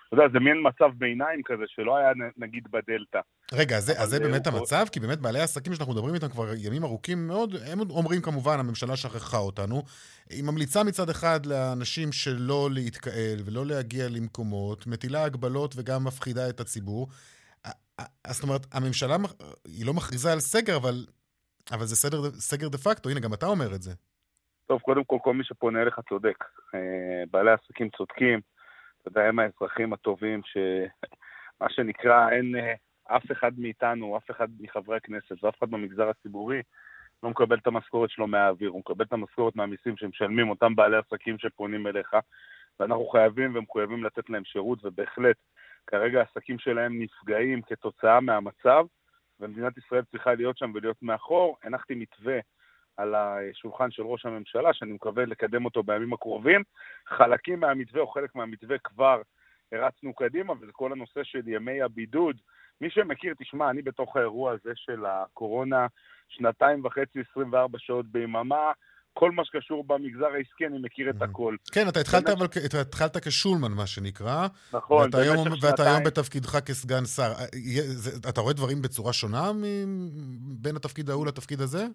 אתה 0.08 0.16
יודע, 0.16 0.32
זה 0.32 0.40
מין 0.40 0.56
מצב 0.62 0.90
ביניים 0.98 1.42
כזה, 1.44 1.62
שלא 1.66 1.96
היה 1.96 2.12
נגיד 2.36 2.64
בדלתא. 2.70 3.20
רגע, 3.52 3.76
אז 3.76 3.84
זה, 3.84 3.92
אז 4.02 4.08
זה 4.08 4.20
באמת 4.20 4.46
המצב? 4.46 4.84
כי 4.92 5.00
באמת 5.00 5.18
בעלי 5.18 5.40
עסקים 5.40 5.74
שאנחנו 5.74 5.92
מדברים 5.92 6.14
איתם 6.14 6.28
כבר 6.28 6.54
ימים 6.56 6.84
ארוכים 6.84 7.26
מאוד, 7.26 7.54
הם 7.66 7.80
אומרים 7.90 8.22
כמובן, 8.22 8.58
הממשלה 8.58 8.96
שכחה 8.96 9.36
אותנו. 9.36 9.82
היא 10.30 10.44
ממליצה 10.44 10.84
מצד 10.84 11.10
אחד 11.10 11.46
לאנשים 11.46 12.12
שלא 12.12 12.68
להתקהל 12.72 13.38
ולא 13.44 13.66
להגיע 13.66 14.08
למקומות, 14.08 14.86
מטילה 14.86 15.24
הגבלות 15.24 15.74
וגם 15.76 16.04
מפחידה 16.04 16.48
את 16.48 16.60
הציבור. 16.60 17.08
זאת 18.30 18.42
אומרת, 18.42 18.66
הממשלה, 18.72 19.16
היא 19.64 19.86
לא 19.86 19.94
מכריזה 19.94 20.32
על 20.32 20.40
סגר, 20.40 20.76
אבל, 20.76 21.06
אבל 21.72 21.86
זה 21.86 21.96
סדר, 21.96 22.30
סגר 22.30 22.68
דה 22.68 22.78
פקטו, 22.78 23.08
הנה, 23.08 23.20
גם 23.20 23.34
אתה 23.34 23.46
אומר 23.46 23.74
את 23.74 23.82
זה. 23.82 23.92
טוב, 24.68 24.80
קודם 24.80 25.04
כל, 25.04 25.18
כל 25.22 25.34
מי 25.34 25.44
שפונה 25.44 25.82
אליך 25.82 26.00
צודק. 26.08 26.44
אה, 26.74 27.22
בעלי 27.30 27.50
עסקים 27.50 27.88
צודקים, 27.96 28.40
אתה 29.00 29.08
יודע, 29.08 29.28
הם 29.28 29.38
האזרחים 29.38 29.92
הטובים, 29.92 30.40
שמה 30.44 31.70
שנקרא, 31.76 32.30
אין 32.30 32.56
אה, 32.56 32.74
אף 33.16 33.32
אחד 33.32 33.52
מאיתנו, 33.58 34.16
אף 34.16 34.30
אחד 34.30 34.48
מחברי 34.60 34.96
הכנסת 34.96 35.44
ואף 35.44 35.58
אחד 35.58 35.70
במגזר 35.70 36.08
הציבורי 36.08 36.62
לא 37.22 37.30
מקבל 37.30 37.56
את 37.56 37.66
המשכורת 37.66 38.10
שלו 38.10 38.26
מהאוויר, 38.26 38.70
הוא 38.70 38.80
מקבל 38.80 39.04
את 39.04 39.12
המשכורת 39.12 39.56
מהמיסים 39.56 39.96
שמשלמים 39.96 40.50
אותם 40.50 40.76
בעלי 40.76 40.96
עסקים 40.96 41.38
שפונים 41.38 41.86
אליך, 41.86 42.16
ואנחנו 42.80 43.06
חייבים 43.06 43.56
ומחויבים 43.56 44.04
לתת 44.04 44.30
להם 44.30 44.44
שירות, 44.44 44.84
ובהחלט, 44.84 45.36
כרגע 45.86 46.20
העסקים 46.20 46.58
שלהם 46.58 47.02
נפגעים 47.02 47.62
כתוצאה 47.62 48.20
מהמצב, 48.20 48.84
ומדינת 49.40 49.78
ישראל 49.78 50.02
צריכה 50.10 50.34
להיות 50.34 50.58
שם 50.58 50.72
ולהיות 50.74 51.02
מאחור. 51.02 51.56
הנחתי 51.62 51.94
מתווה 51.94 52.38
על 52.98 53.14
השולחן 53.14 53.90
של 53.90 54.02
ראש 54.02 54.26
הממשלה, 54.26 54.74
שאני 54.74 54.92
מקווה 54.92 55.24
לקדם 55.24 55.64
אותו 55.64 55.82
בימים 55.82 56.12
הקרובים. 56.12 56.62
חלקים 57.08 57.60
מהמתווה 57.60 58.00
או 58.00 58.06
חלק 58.06 58.34
מהמתווה 58.34 58.76
כבר 58.84 59.22
הרצנו 59.72 60.14
קדימה, 60.14 60.52
וזה 60.60 60.72
כל 60.72 60.92
הנושא 60.92 61.20
של 61.24 61.48
ימי 61.48 61.82
הבידוד. 61.82 62.36
מי 62.80 62.90
שמכיר, 62.90 63.34
תשמע, 63.38 63.70
אני 63.70 63.82
בתוך 63.82 64.16
האירוע 64.16 64.52
הזה 64.52 64.72
של 64.74 65.06
הקורונה, 65.06 65.86
שנתיים 66.28 66.84
וחצי, 66.84 67.18
24 67.30 67.78
שעות 67.78 68.06
ביממה, 68.06 68.72
כל 69.12 69.30
מה 69.30 69.44
שקשור 69.44 69.84
במגזר 69.86 70.26
העסקי, 70.34 70.66
אני 70.66 70.78
מכיר 70.78 71.10
את 71.10 71.22
הכל. 71.22 71.56
כן, 71.72 71.88
אתה 71.88 72.00
התחלת, 72.00 72.28
אבל, 72.28 72.46
אתה 72.66 72.80
התחלת 72.80 73.16
כשולמן, 73.16 73.72
מה 73.72 73.86
שנקרא. 73.86 74.46
נכון, 74.72 75.04
ואתה 75.04 75.18
היום, 75.18 75.48
ואתה 75.62 75.82
היום 75.82 76.04
בתפקידך 76.04 76.58
כסגן 76.66 77.04
שר. 77.04 77.22
אה, 77.22 78.28
אתה 78.28 78.40
רואה 78.40 78.52
דברים 78.52 78.82
בצורה 78.82 79.12
שונה 79.12 79.52
בין 80.40 80.76
התפקיד 80.76 81.10
ההוא 81.10 81.26
לתפקיד 81.26 81.60
הזה? 81.60 81.86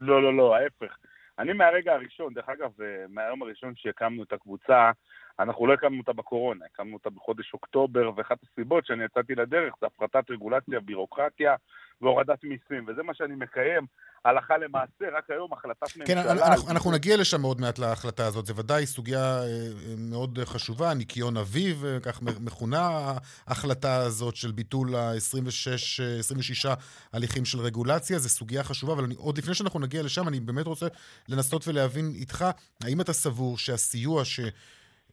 לא, 0.00 0.22
לא, 0.22 0.34
לא, 0.34 0.56
ההפך. 0.56 0.96
אני 1.38 1.52
מהרגע 1.52 1.92
הראשון, 1.92 2.34
דרך 2.34 2.48
אגב, 2.48 2.70
אה, 2.82 3.04
מהיום 3.08 3.42
הראשון 3.42 3.72
שהקמנו 3.76 4.22
את 4.22 4.32
הקבוצה, 4.32 4.90
אנחנו 5.38 5.66
לא 5.66 5.72
הקמנו 5.72 6.00
אותה 6.00 6.12
בקורונה, 6.12 6.64
הקמנו 6.64 6.94
אותה 6.94 7.10
בחודש 7.10 7.54
אוקטובר, 7.54 8.10
ואחת 8.16 8.38
הסיבות 8.42 8.86
שאני 8.86 9.04
יצאתי 9.04 9.34
לדרך 9.34 9.74
זה 9.80 9.86
הפחתת 9.86 10.30
רגולציה, 10.30 10.80
בירוקרטיה 10.80 11.56
והורדת 12.00 12.44
מיסים, 12.44 12.84
וזה 12.86 13.02
מה 13.02 13.14
שאני 13.14 13.34
מקיים. 13.34 13.86
הלכה 14.24 14.58
למעשה, 14.58 15.16
רק 15.16 15.30
היום 15.30 15.52
החלטת 15.52 15.88
כן, 16.04 16.18
ממשלה... 16.18 16.46
אנחנו, 16.46 16.70
אנחנו 16.70 16.92
נגיע 16.92 17.16
לשם 17.16 17.42
עוד 17.42 17.60
מעט 17.60 17.78
להחלטה 17.78 18.26
הזאת, 18.26 18.46
זה 18.46 18.52
ודאי 18.56 18.86
סוגיה 18.86 19.42
אה, 19.42 19.68
מאוד 19.98 20.38
חשובה, 20.44 20.94
ניקיון 20.94 21.36
אביב, 21.36 21.84
אה, 21.84 22.00
כך 22.00 22.22
מכונה 22.22 23.12
ההחלטה 23.46 23.96
הזאת 23.96 24.36
של 24.36 24.52
ביטול 24.52 24.96
ה-26 24.96 26.02
26 26.18 26.66
הליכים 27.12 27.44
של 27.44 27.60
רגולציה, 27.60 28.18
זו 28.18 28.28
סוגיה 28.28 28.64
חשובה, 28.64 28.92
אבל 28.92 29.04
אני, 29.04 29.14
עוד 29.18 29.38
לפני 29.38 29.54
שאנחנו 29.54 29.80
נגיע 29.80 30.02
לשם, 30.02 30.28
אני 30.28 30.40
באמת 30.40 30.66
רוצה 30.66 30.86
לנסות 31.28 31.68
ולהבין 31.68 32.12
איתך, 32.14 32.44
האם 32.84 33.00
אתה 33.00 33.12
סבור 33.12 33.58
שהסיוע 33.58 34.24
ש... 34.24 34.40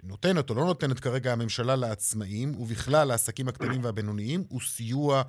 נותנת 0.03 0.50
או 0.50 0.56
לא 0.56 0.65
נותנת 0.65 1.00
כרגע 1.00 1.32
הממשלה 1.32 1.75
לעצמאים, 1.75 2.51
ובכלל 2.60 3.08
לעסקים 3.08 3.48
הקטנים 3.48 3.84
והבינוניים, 3.84 4.44
הוא 4.50 4.62
סיוע 4.62 5.22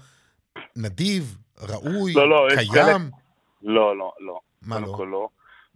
נדיב, 0.77 1.39
ראוי, 1.61 2.13
לא, 2.13 2.31
לא, 2.31 2.49
קיים? 2.57 3.11
לא, 3.63 3.97
לא, 3.97 4.13
לא. 4.21 4.41
מה 4.63 4.81
לא? 4.81 4.93
כל 4.97 5.09
לא. 5.13 5.29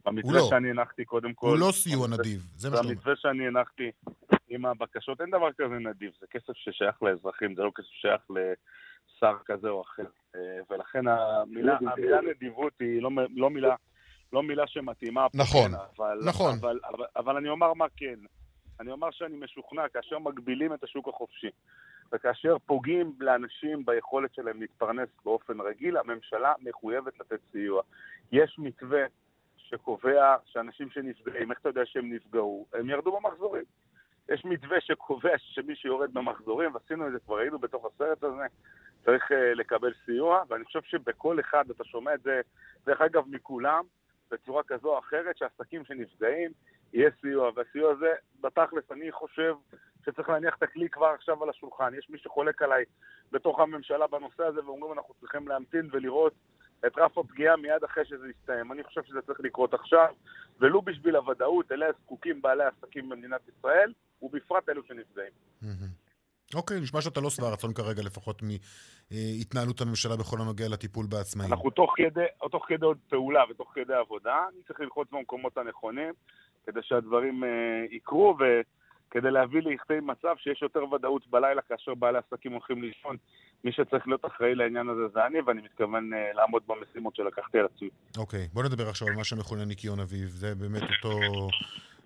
במתווה 0.07 0.33
לא. 0.33 0.47
שאני 0.49 0.71
הנחתי, 0.71 1.05
קודם 1.05 1.35
כל... 1.35 1.47
הוא 1.47 1.59
לא 1.59 1.73
סיוע 1.73 2.09
נדיב, 2.09 2.41
זה 2.57 2.71
מה 2.71 2.77
שאתה 2.77 2.87
אומר. 2.87 2.95
במתווה 2.95 3.17
שאני 3.17 3.47
הנחתי 3.47 3.91
עם 4.49 4.67
הבקשות, 4.67 5.21
אין 5.21 5.31
דבר 5.31 5.53
כזה 5.53 5.75
נדיב, 5.75 6.13
זה 6.21 6.27
כסף 6.31 6.53
ששייך 6.55 7.03
לאזרחים, 7.03 7.55
זה 7.55 7.63
לא 7.63 7.71
כסף 7.75 7.89
ששייך 7.89 8.23
לשר 8.31 9.37
כזה 9.45 9.69
או 9.69 9.83
אחר. 9.83 10.07
אה, 10.35 10.41
ולכן 10.71 11.09
המילה, 11.09 11.79
המילה 11.93 12.21
נדיבות 12.21 12.73
היא 12.81 13.03
לא, 13.03 13.11
לא 13.37 13.51
מילה... 13.51 13.75
לא 14.33 14.43
מילה 14.43 14.67
שמתאימה 14.67 15.29
פה, 15.29 15.39
נכון, 15.39 15.71
כן, 15.71 15.79
אבל, 15.97 16.19
נכון. 16.25 16.59
אבל, 16.61 16.81
אבל, 16.85 17.05
אבל 17.17 17.37
אני 17.37 17.49
אומר 17.49 17.75
מה 17.75 17.87
כן. 17.97 18.19
אני 18.81 18.91
אומר 18.91 19.11
שאני 19.11 19.37
משוכנע, 19.37 19.89
כאשר 19.89 20.19
מגבילים 20.19 20.75
את 20.75 20.85
השוק 20.85 21.09
החופשי, 21.09 21.51
וכאשר 22.13 22.57
פוגעים 22.67 23.13
לאנשים 23.21 23.85
ביכולת 23.85 24.35
שלהם 24.35 24.61
להתפרנס 24.61 25.09
באופן 25.25 25.61
רגיל, 25.61 25.97
הממשלה 25.97 26.53
מחויבת 26.63 27.21
לתת 27.21 27.41
סיוע. 27.53 27.83
יש 28.33 28.57
מתווה 28.59 29.05
שקובע 29.57 30.37
שאנשים 30.45 30.91
שנפגעים, 30.91 31.51
איך 31.51 31.61
אתה 31.61 31.69
יודע 31.69 31.87
שהם 31.87 32.13
נפגעו? 32.13 32.67
הם 32.73 32.91
ירדו 32.91 33.21
במחזורים. 33.21 33.65
יש 34.29 34.45
מתווה 34.45 34.81
שקובע 34.81 35.39
שמי 35.39 35.77
שיורד 35.77 36.15
במחזורים, 36.15 36.75
ועשינו 36.75 37.07
את 37.07 37.13
זה, 37.13 37.19
כבר 37.19 37.39
היינו 37.39 37.59
בתוך 37.59 37.85
הסרט 37.85 38.23
הזה, 38.23 38.47
צריך 39.05 39.31
uh, 39.31 39.35
לקבל 39.35 39.93
סיוע, 40.05 40.43
ואני 40.49 40.65
חושב 40.65 40.83
שבכל 40.83 41.41
אחד, 41.41 41.71
אתה 41.71 41.85
שומע 41.85 42.15
את 42.15 42.23
זה, 42.23 42.41
דרך 42.87 43.01
אגב, 43.01 43.25
מכולם, 43.29 43.85
בצורה 44.31 44.63
כזו 44.63 44.89
או 44.89 44.99
אחרת, 44.99 45.37
שעסקים 45.37 45.85
שנפגעים, 45.85 46.51
יהיה 46.97 47.11
סיוע, 47.21 47.51
והסיוע 47.57 47.93
הזה, 47.93 48.13
בתכלס, 48.41 48.85
אני 48.91 49.13
חושב 49.13 49.55
שצריך 50.05 50.29
להניח 50.29 50.55
את 50.59 50.63
הכלי 50.63 50.89
כבר 50.91 51.07
עכשיו 51.07 51.43
על 51.43 51.51
השולחן. 51.51 51.95
יש 51.99 52.11
מי 52.11 52.19
שחולק 52.19 52.63
עליי 52.63 52.85
בתוך 53.33 53.61
הממשלה 53.61 54.07
בנושא 54.07 54.43
הזה, 54.43 54.65
ואומרים 54.65 54.93
אנחנו 54.93 55.15
צריכים 55.21 55.49
להמתין 55.49 55.89
ולראות 55.93 56.33
את 56.87 56.93
רף 56.99 57.19
הפגיעה 57.19 57.57
מיד 57.57 57.85
אחרי 57.85 58.05
שזה 58.05 58.27
יסתיים. 58.29 58.73
אני 58.73 58.85
חושב 58.85 59.03
שזה 59.05 59.23
צריך 59.23 59.41
לקרות 59.41 59.75
עכשיו, 59.75 60.15
ולו 60.61 60.83
בשביל 60.83 61.17
הוודאות, 61.17 61.73
אלה 61.73 61.87
הזקוקים 61.87 62.43
בעלי 62.43 62.65
עסקים 62.65 63.09
במדינת 63.09 63.41
ישראל, 63.49 63.93
ובפרט 64.23 64.69
אלו 64.69 64.83
שנפגעים. 64.85 65.33
אוקיי, 66.55 66.81
נשמע 66.81 67.01
שאתה 67.01 67.21
לא 67.21 67.31
שבע 67.31 67.53
רצון 67.53 67.73
כרגע, 67.73 68.03
לפחות 68.03 68.43
מהתנהלות 68.43 69.81
הממשלה 69.81 70.17
בכל 70.17 70.37
הנוגע 70.41 70.69
לטיפול 70.69 71.07
בעצמאים. 71.07 71.53
אנחנו 71.53 71.71
תוך 71.71 71.95
כדי, 71.97 72.25
תוך 72.51 72.65
כדי 72.69 72.87
עוד 72.87 72.99
פעולה 73.09 73.43
ותוך 73.51 73.73
כדי 73.75 73.95
עבודה, 73.95 74.45
אני 74.53 74.63
צריך 74.63 74.81
ללחוץ 74.81 75.09
במקומות 75.13 75.59
הנכונים, 75.59 76.13
כדי 76.67 76.81
שהדברים 76.83 77.45
uh, 77.45 77.95
יקרו, 77.95 78.37
וכדי 78.39 79.31
להביא 79.31 79.61
לכדי 79.63 80.01
מצב 80.03 80.35
שיש 80.39 80.63
יותר 80.63 80.93
ודאות 80.93 81.27
בלילה 81.31 81.63
כאשר 81.63 81.95
בעלי 81.95 82.19
עסקים 82.19 82.53
הולכים 82.53 82.83
לישון. 82.83 83.17
מי 83.65 83.73
שצריך 83.73 84.07
להיות 84.09 84.25
אחראי 84.25 84.55
לעניין 84.55 84.89
הזה 84.89 85.09
זה 85.15 85.27
אני, 85.27 85.41
ואני 85.41 85.63
מתכוון 85.63 86.11
uh, 86.13 86.37
לעמוד 86.37 86.63
במשימות 86.67 87.17
שלקחתי 87.17 87.59
על 87.59 87.65
עצמי. 87.75 87.89
אוקיי, 88.19 88.45
okay, 88.45 88.55
בוא 88.55 88.63
נדבר 88.63 88.89
עכשיו 88.89 89.09
על 89.09 89.15
מה 89.15 89.25
שמכונה 89.25 89.65
ניקיון 89.65 90.01
אביב. 90.01 90.29
זה 90.29 90.55
באמת 90.55 90.83
אותו... 90.83 91.21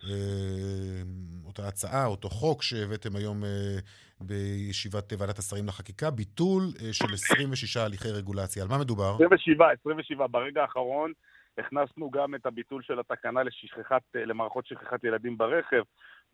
אה, 0.05 1.03
אותה 1.47 1.69
הצעה, 1.69 2.07
אותו 2.07 2.29
חוק 2.29 2.63
שהבאתם 2.63 3.17
היום 3.17 3.45
אה, 3.45 3.79
בישיבת 4.21 5.13
ועדת 5.19 5.39
השרים 5.39 5.67
לחקיקה, 5.67 6.11
ביטול 6.11 6.63
אה, 6.63 6.93
של 6.93 7.15
26 7.15 7.77
הליכי 7.77 8.09
רגולציה. 8.09 8.63
על 8.63 8.69
מה 8.69 8.79
מדובר? 8.79 9.15
27, 9.15 9.67
27. 9.81 10.27
ברגע 10.27 10.63
האחרון 10.63 11.13
הכנסנו 11.61 12.11
גם 12.11 12.35
את 12.35 12.47
הביטול 12.47 12.83
של 12.83 13.01
התקנה 13.01 13.43
לשכחת, 13.43 14.03
למערכות 14.15 14.67
שכחת 14.67 15.05
ילדים 15.05 15.39
ברכב. 15.39 15.83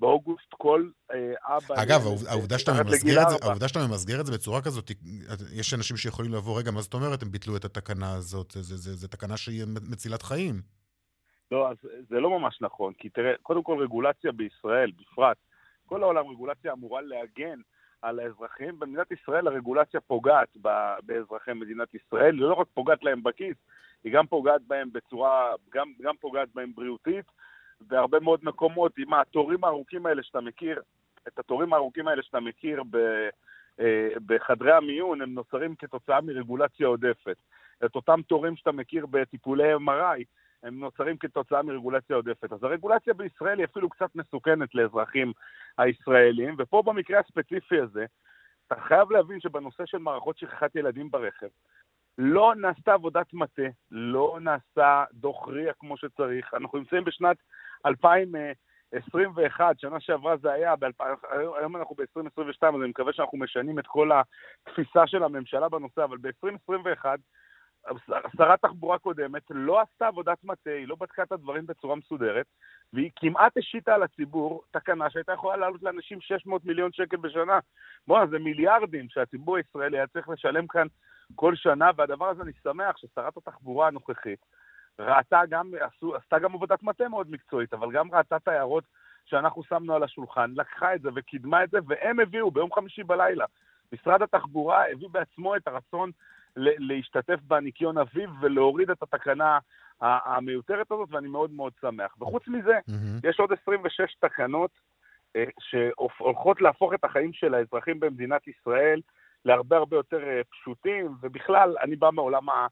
באוגוסט 0.00 0.48
כל 0.50 0.88
אבא... 1.42 1.82
אגב, 1.82 2.00
העובדה 2.28 2.58
שאתה, 2.58 2.72
ממסגר 2.72 3.22
את 3.22 3.30
זה, 3.30 3.36
העובדה 3.42 3.68
שאתה 3.68 3.80
ממסגר 3.88 4.20
את 4.20 4.26
זה 4.26 4.32
בצורה 4.32 4.62
כזאת, 4.62 4.90
יש 5.52 5.74
אנשים 5.74 5.96
שיכולים 5.96 6.32
לבוא, 6.32 6.58
רגע, 6.58 6.70
מה 6.70 6.80
זאת 6.80 6.94
אומרת 6.94 7.22
הם 7.22 7.28
ביטלו 7.30 7.56
את 7.56 7.64
התקנה 7.64 8.14
הזאת? 8.14 8.50
זו 8.50 9.08
תקנה 9.08 9.36
שהיא 9.36 9.64
מצילת 9.90 10.22
חיים. 10.22 10.54
לא, 11.50 11.70
אז 11.70 11.76
זה 12.08 12.20
לא 12.20 12.30
ממש 12.30 12.58
נכון, 12.60 12.92
כי 12.98 13.08
תראה, 13.08 13.32
קודם 13.42 13.62
כל 13.62 13.78
רגולציה 13.82 14.32
בישראל, 14.32 14.90
בפרט, 15.00 15.36
כל 15.86 16.02
העולם 16.02 16.26
רגולציה 16.26 16.72
אמורה 16.72 17.02
להגן 17.02 17.60
על 18.02 18.20
האזרחים. 18.20 18.78
במדינת 18.78 19.12
ישראל 19.12 19.46
הרגולציה 19.46 20.00
פוגעת 20.00 20.56
באזרחי 21.02 21.52
מדינת 21.52 21.94
ישראל, 21.94 22.34
היא 22.34 22.42
לא 22.42 22.54
רק 22.54 22.66
פוגעת 22.74 23.04
להם 23.04 23.22
בכיס, 23.22 23.56
היא 24.06 24.12
גם 24.12 24.26
פוגעת 24.26 24.60
בהם 24.66 24.88
בצורה, 24.92 25.52
גם, 25.74 25.92
גם 26.00 26.14
פוגעת 26.20 26.48
בהם 26.54 26.72
בריאותית, 26.74 27.24
בהרבה 27.80 28.20
מאוד 28.20 28.40
מקומות, 28.42 28.92
עם 28.98 29.14
התורים 29.14 29.64
הארוכים 29.64 30.06
האלה 30.06 30.22
שאתה 30.22 30.40
מכיר, 30.40 30.82
את 31.28 31.38
התורים 31.38 31.72
הארוכים 31.72 32.08
האלה 32.08 32.22
שאתה 32.22 32.40
מכיר 32.40 32.82
ב, 32.90 32.96
אה, 33.80 34.08
בחדרי 34.26 34.72
המיון, 34.72 35.22
הם 35.22 35.34
נוצרים 35.34 35.74
כתוצאה 35.74 36.20
מרגולציה 36.20 36.86
עודפת. 36.86 37.36
את 37.84 37.94
אותם 37.94 38.20
תורים 38.26 38.56
שאתה 38.56 38.72
מכיר 38.72 39.06
בטיפולי 39.06 39.74
MRI, 39.74 40.24
הם 40.62 40.80
נוצרים 40.80 41.16
כתוצאה 41.16 41.62
מרגולציה 41.62 42.16
עודפת. 42.16 42.52
אז 42.52 42.62
הרגולציה 42.62 43.14
בישראל 43.14 43.58
היא 43.58 43.64
אפילו 43.64 43.88
קצת 43.88 44.14
מסוכנת 44.14 44.74
לאזרחים 44.74 45.32
הישראלים, 45.78 46.54
ופה 46.58 46.82
במקרה 46.82 47.20
הספציפי 47.20 47.80
הזה, 47.80 48.06
אתה 48.66 48.80
חייב 48.80 49.10
להבין 49.10 49.40
שבנושא 49.40 49.86
של 49.86 49.98
מערכות 49.98 50.38
שכחת 50.38 50.76
ילדים 50.76 51.10
ברכב, 51.10 51.48
לא 52.18 52.54
נעשתה 52.56 52.92
עבודת 52.92 53.34
מטה, 53.34 53.62
לא 53.90 54.38
נעשה 54.40 55.04
דוח 55.12 55.48
RIA 55.48 55.72
כמו 55.78 55.96
שצריך. 55.96 56.54
אנחנו 56.54 56.78
נמצאים 56.78 57.04
בשנת 57.04 57.36
2021, 57.86 59.80
שנה 59.80 60.00
שעברה 60.00 60.36
זה 60.36 60.52
היה, 60.52 60.74
היום 61.60 61.76
אנחנו 61.76 61.94
ב-2022, 61.94 62.66
אז 62.66 62.74
אני 62.80 62.88
מקווה 62.88 63.12
שאנחנו 63.12 63.38
משנים 63.38 63.78
את 63.78 63.86
כל 63.86 64.10
התפיסה 64.12 65.06
של 65.06 65.22
הממשלה 65.22 65.68
בנושא, 65.68 66.04
אבל 66.04 66.18
ב-2021 66.18 67.04
שרת 68.36 68.60
תחבורה 68.62 68.98
קודמת 68.98 69.42
לא 69.50 69.80
עשתה 69.80 70.06
עבודת 70.06 70.44
מטה, 70.44 70.70
היא 70.70 70.88
לא 70.88 70.96
בדקה 71.00 71.22
את 71.22 71.32
הדברים 71.32 71.66
בצורה 71.66 71.96
מסודרת, 71.96 72.46
והיא 72.92 73.10
כמעט 73.16 73.56
השיתה 73.56 73.94
על 73.94 74.02
הציבור 74.02 74.62
תקנה 74.70 75.10
שהייתה 75.10 75.32
יכולה 75.32 75.56
לעלות 75.56 75.82
לאנשים 75.82 76.20
600 76.20 76.64
מיליון 76.64 76.92
שקל 76.92 77.16
בשנה. 77.16 77.58
בואנה, 78.06 78.26
זה 78.26 78.38
מיליארדים 78.38 79.06
שהציבור 79.08 79.56
הישראלי 79.56 79.98
היה 79.98 80.06
צריך 80.06 80.28
לשלם 80.28 80.66
כאן 80.66 80.86
כל 81.34 81.56
שנה, 81.56 81.90
והדבר 81.96 82.28
הזה 82.28 82.42
אני 82.42 82.52
שמח 82.62 82.96
ששרת 82.96 83.36
התחבורה 83.36 83.86
הנוכחית 83.86 84.38
ראתה 84.98 85.40
גם, 85.50 85.70
עשו, 85.80 86.16
עשתה 86.16 86.38
גם 86.38 86.54
עבודת 86.54 86.82
מטה 86.82 87.08
מאוד 87.08 87.30
מקצועית, 87.30 87.74
אבל 87.74 87.92
גם 87.92 88.14
ראתה 88.14 88.36
את 88.36 88.48
ההערות 88.48 88.84
שאנחנו 89.24 89.62
שמנו 89.64 89.94
על 89.94 90.02
השולחן, 90.02 90.52
לקחה 90.56 90.94
את 90.94 91.02
זה 91.02 91.08
וקידמה 91.14 91.64
את 91.64 91.70
זה, 91.70 91.78
והם 91.86 92.20
הביאו 92.20 92.50
ביום 92.50 92.72
חמישי 92.72 93.02
בלילה. 93.02 93.44
משרד 93.92 94.22
התחבורה 94.22 94.90
הביא 94.92 95.08
בעצמו 95.12 95.56
את 95.56 95.68
הרצון 95.68 96.10
להשתתף 96.56 97.40
בניקיון 97.42 97.98
אביב 97.98 98.30
ולהוריד 98.40 98.90
את 98.90 99.02
התקנה 99.02 99.58
המיותרת 100.00 100.92
הזאת, 100.92 101.08
ואני 101.12 101.28
מאוד 101.28 101.50
מאוד 101.50 101.72
שמח. 101.80 102.14
וחוץ 102.20 102.48
מזה, 102.48 102.78
mm-hmm. 102.78 103.28
יש 103.28 103.40
עוד 103.40 103.52
26 103.62 104.14
תקנות 104.20 104.70
אה, 105.36 105.44
שהולכות 105.60 106.60
להפוך 106.60 106.94
את 106.94 107.04
החיים 107.04 107.32
של 107.32 107.54
האזרחים 107.54 108.00
במדינת 108.00 108.48
ישראל 108.48 109.00
להרבה 109.46 109.76
הרבה 109.76 109.96
יותר 109.96 110.20
אה, 110.28 110.40
פשוטים, 110.50 111.14
ובכלל, 111.22 111.74
אני 111.82 111.96
בא 111.96 112.10
מעולם 112.10 112.48
ה... 112.48 112.66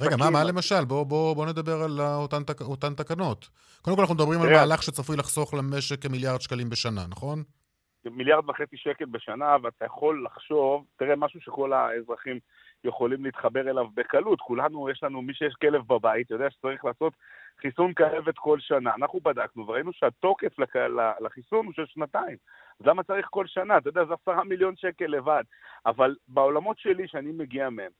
רגע, 0.00 0.16
מה, 0.16 0.30
מה 0.30 0.44
למשל? 0.44 0.84
בואו 0.84 1.04
בוא, 1.04 1.34
בוא 1.34 1.46
נדבר 1.46 1.82
על 1.82 2.00
אותן, 2.00 2.42
תק, 2.42 2.60
אותן 2.60 2.94
תקנות. 2.94 3.48
קודם 3.82 3.96
כל 3.96 4.02
אנחנו 4.02 4.14
מדברים 4.14 4.40
על 4.40 4.48
מהלך 4.52 4.82
שצפוי 4.82 5.16
לחסוך 5.16 5.54
למשק 5.54 6.02
כמיליארד 6.02 6.40
שקלים 6.40 6.70
בשנה, 6.70 7.00
נכון? 7.10 7.42
מיליארד 8.04 8.48
וחצי 8.48 8.76
שקל 8.76 9.04
בשנה, 9.04 9.56
ואתה 9.62 9.84
יכול 9.84 10.24
לחשוב, 10.24 10.84
תראה, 10.96 11.16
משהו 11.16 11.40
שכל 11.40 11.72
האזרחים 11.72 12.38
יכולים 12.84 13.24
להתחבר 13.24 13.70
אליו 13.70 13.86
בקלות. 13.94 14.40
כולנו, 14.40 14.90
יש 14.90 15.02
לנו, 15.02 15.22
מי 15.22 15.34
שיש 15.34 15.54
כלב 15.60 15.82
בבית, 15.86 16.30
יודע 16.30 16.50
שצריך 16.50 16.84
לעשות 16.84 17.12
חיסון 17.60 17.94
כלבת 17.94 18.38
כל 18.38 18.58
שנה. 18.60 18.94
אנחנו 18.94 19.20
בדקנו 19.20 19.66
וראינו 19.68 19.92
שהתוקף 19.92 20.58
לחיסון 21.20 21.66
הוא 21.66 21.72
של 21.74 21.86
שנתיים. 21.86 22.36
אז 22.80 22.86
למה 22.86 23.02
צריך 23.02 23.26
כל 23.30 23.46
שנה? 23.46 23.78
אתה 23.78 23.88
יודע, 23.88 24.04
זה 24.04 24.14
עשרה 24.14 24.44
מיליון 24.44 24.76
שקל 24.76 25.06
לבד. 25.06 25.44
אבל 25.86 26.16
בעולמות 26.28 26.78
שלי, 26.78 27.08
שאני 27.08 27.32
מגיע 27.32 27.70
מהם, 27.70 27.90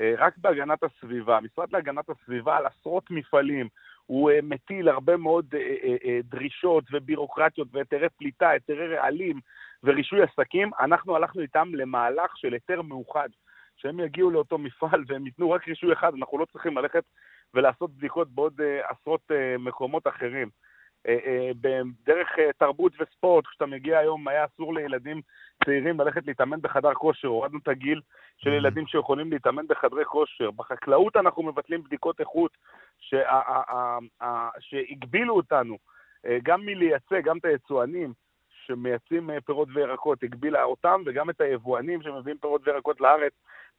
אה, 0.00 0.14
רק 0.18 0.34
בהגנת 0.38 0.82
הסביבה, 0.82 1.36
המשרד 1.36 1.72
להגנת 1.72 2.10
הסביבה 2.10 2.56
על 2.56 2.66
עשרות 2.66 3.10
מפעלים, 3.10 3.68
הוא 4.06 4.30
אה, 4.30 4.38
מטיל 4.42 4.88
הרבה 4.88 5.16
מאוד 5.16 5.54
אה, 5.54 6.20
דרישות 6.24 6.84
ובירוקרטיות 6.92 7.68
והיתרי 7.72 8.08
פליטה, 8.18 8.48
היתרי 8.48 8.96
רעלים 8.96 9.40
ורישוי 9.84 10.22
עסקים. 10.22 10.70
אנחנו 10.80 11.16
הלכנו 11.16 11.42
איתם 11.42 11.74
למהלך 11.74 12.36
של 12.36 12.52
היתר 12.52 12.82
מאוחד. 12.82 13.28
שהם 13.76 14.00
יגיעו 14.00 14.30
לאותו 14.30 14.58
מפעל 14.58 15.04
והם 15.06 15.26
ייתנו 15.26 15.50
רק 15.50 15.68
רישוי 15.68 15.92
אחד, 15.92 16.14
אנחנו 16.14 16.38
לא 16.38 16.44
צריכים 16.44 16.78
ללכת 16.78 17.04
ולעשות 17.54 17.90
בדיקות 17.96 18.28
בעוד 18.28 18.60
עשרות 18.88 19.30
מקומות 19.58 20.06
אחרים. 20.06 20.48
דרך 22.06 22.28
תרבות 22.58 22.92
וספורט, 23.00 23.46
כשאתה 23.46 23.66
מגיע 23.66 23.98
היום, 23.98 24.28
היה 24.28 24.44
אסור 24.44 24.74
לילדים 24.74 25.20
צעירים 25.64 26.00
ללכת 26.00 26.26
להתאמן 26.26 26.60
בחדר 26.60 26.94
כושר, 26.94 27.28
הורדנו 27.28 27.58
את 27.62 27.68
הגיל 27.68 28.00
של 28.36 28.52
ילדים 28.52 28.86
שיכולים 28.86 29.32
להתאמן 29.32 29.66
בחדרי 29.68 30.04
כושר. 30.04 30.50
בחקלאות 30.50 31.16
אנחנו 31.16 31.42
מבטלים 31.42 31.82
בדיקות 31.82 32.20
איכות 32.20 32.56
שהגבילו 34.60 35.36
אותנו, 35.36 35.78
גם 36.42 36.66
מלייצא, 36.66 37.20
גם 37.20 37.38
את 37.38 37.44
היצואנים. 37.44 38.12
שמייצאים 38.68 39.30
אה, 39.30 39.40
פירות 39.40 39.68
וירקות 39.74 40.22
הגבילה 40.22 40.62
אותם, 40.62 41.02
וגם 41.06 41.30
את 41.30 41.40
היבואנים 41.40 42.02
שמביאים 42.02 42.38
פירות 42.38 42.68
וירקות 42.68 43.00
לארץ 43.00 43.32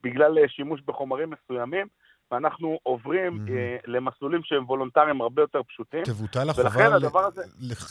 בגלל 0.03 0.37
אה, 0.37 0.47
שימוש 0.47 0.81
בחומרים 0.81 1.29
מסוימים. 1.29 1.87
ואנחנו 2.31 2.79
עוברים 2.83 3.45
mm-hmm. 3.47 3.87
למסלולים 3.87 4.41
שהם 4.43 4.65
וולונטריים 4.65 5.21
הרבה 5.21 5.41
יותר 5.41 5.63
פשוטים. 5.63 6.03
תבוטל 6.03 6.49
החובה 6.49 6.89
ל- 6.89 7.05
הזה... 7.15 7.43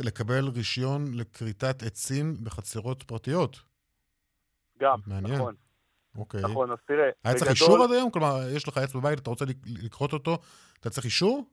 לקבל 0.05 0.48
רישיון 0.55 1.05
לכריתת 1.14 1.83
עצים 1.83 2.35
בחצרות 2.44 3.03
פרטיות. 3.03 3.61
גם, 4.79 4.98
מעניין. 5.07 5.35
נכון. 5.35 5.55
אוקיי. 6.18 6.40
נכון, 6.42 6.70
אז 6.72 6.79
תראה, 6.87 7.11
היה 7.24 7.35
צריך 7.35 7.51
אישור 7.51 7.85
עד 7.85 7.92
היום? 7.92 8.11
כלומר, 8.11 8.37
יש 8.57 8.68
לך 8.68 8.79
עץ 8.79 8.94
בבית, 8.94 9.18
אתה 9.18 9.31
רוצה 9.31 9.44
לכרות 9.85 10.12
אותו, 10.12 10.38
אתה 10.81 10.90
צריך 10.90 11.05
אישור? 11.05 11.44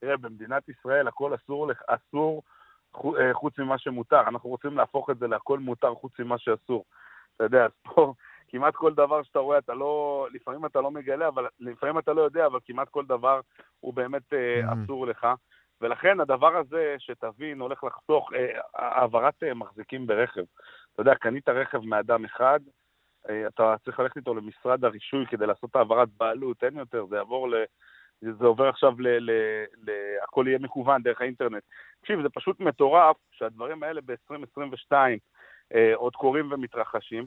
תראה, 0.00 0.16
במדינת 0.16 0.68
ישראל 0.68 1.08
הכל 1.08 1.34
אסור, 1.34 1.70
אסור 1.86 2.42
אה, 2.96 3.34
חוץ 3.34 3.58
ממה 3.58 3.78
שמותר. 3.78 4.20
אנחנו 4.28 4.50
רוצים 4.50 4.76
להפוך 4.76 5.10
את 5.10 5.18
זה 5.18 5.26
להכל 5.26 5.58
מותר 5.58 5.94
חוץ 5.94 6.12
ממה 6.18 6.38
שאסור. 6.38 6.84
אתה 7.36 7.44
יודע, 7.44 7.64
אז 7.64 7.70
פה 7.82 8.14
כמעט 8.48 8.74
כל 8.74 8.94
דבר 8.94 9.22
שאתה 9.22 9.38
רואה, 9.38 9.58
אתה 9.58 9.74
לא, 9.74 10.26
לפעמים 10.32 10.66
אתה 10.66 10.80
לא 10.80 10.90
מגלה, 10.90 11.28
אבל 11.28 11.46
לפעמים 11.60 11.98
אתה 11.98 12.12
לא 12.12 12.22
יודע, 12.22 12.46
אבל 12.46 12.58
כמעט 12.64 12.88
כל 12.88 13.06
דבר 13.06 13.40
הוא 13.80 13.94
באמת 13.94 14.32
אה, 14.32 14.60
mm. 14.64 14.84
אסור 14.84 15.06
לך. 15.06 15.26
ולכן 15.80 16.20
הדבר 16.20 16.56
הזה, 16.56 16.94
שתבין, 16.98 17.60
הולך 17.60 17.84
לחסוך 17.84 18.32
אה, 18.32 18.60
העברת 18.74 19.42
מחזיקים 19.54 20.06
ברכב. 20.06 20.44
אתה 20.92 21.02
יודע, 21.02 21.14
קנית 21.14 21.48
רכב 21.48 21.80
מאדם 21.80 22.24
אחד, 22.24 22.60
אתה 23.46 23.74
צריך 23.84 24.00
ללכת 24.00 24.16
איתו 24.16 24.34
למשרד 24.34 24.84
הרישוי 24.84 25.26
כדי 25.26 25.46
לעשות 25.46 25.76
העברת 25.76 26.08
בעלות, 26.16 26.64
אין 26.64 26.76
יותר, 26.76 27.06
זה 27.06 27.16
יעבור 27.16 27.48
ל... 27.48 27.54
זה 28.20 28.46
עובר 28.46 28.68
עכשיו 28.68 28.92
ל... 28.98 29.08
ל, 29.08 29.30
ל 29.86 29.90
הכל 30.22 30.44
יהיה 30.48 30.58
מקוון 30.58 31.02
דרך 31.02 31.20
האינטרנט. 31.20 31.62
תקשיב, 32.00 32.22
זה 32.22 32.28
פשוט 32.28 32.60
מטורף 32.60 33.16
שהדברים 33.30 33.82
האלה 33.82 34.00
ב-2022 34.04 34.92
אה, 35.74 35.94
עוד 35.94 36.16
קורים 36.16 36.52
ומתרחשים. 36.52 37.26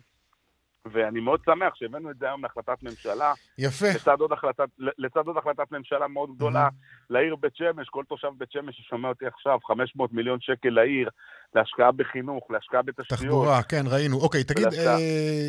ואני 0.85 1.19
מאוד 1.19 1.39
שמח 1.45 1.75
שהבאנו 1.75 2.11
את 2.11 2.17
זה 2.19 2.25
היום 2.25 2.43
להחלטת 2.43 2.83
ממשלה. 2.83 3.33
יפה. 3.57 3.85
לצד 3.95 4.19
עוד 4.19 4.31
החלטת, 4.31 4.69
לצד 4.77 5.27
עוד 5.27 5.37
החלטת 5.37 5.71
ממשלה 5.71 6.07
מאוד 6.07 6.35
גדולה 6.35 6.67
mm-hmm. 6.67 7.05
לעיר 7.09 7.35
בית 7.35 7.55
שמש, 7.55 7.89
כל 7.89 8.03
תושב 8.09 8.27
בית 8.37 8.51
שמש 8.51 8.75
ששומע 8.77 9.09
אותי 9.09 9.25
עכשיו, 9.25 9.59
500 9.67 10.13
מיליון 10.13 10.37
שקל 10.41 10.69
לעיר, 10.69 11.09
להשקעה 11.55 11.91
בחינוך, 11.91 12.51
להשקעה 12.51 12.81
בתשתיות. 12.81 13.19
תחבורה, 13.19 13.63
כן, 13.63 13.83
ראינו. 13.87 14.17
אוקיי, 14.17 14.43
תגיד, 14.43 14.65
אה, 14.65 14.97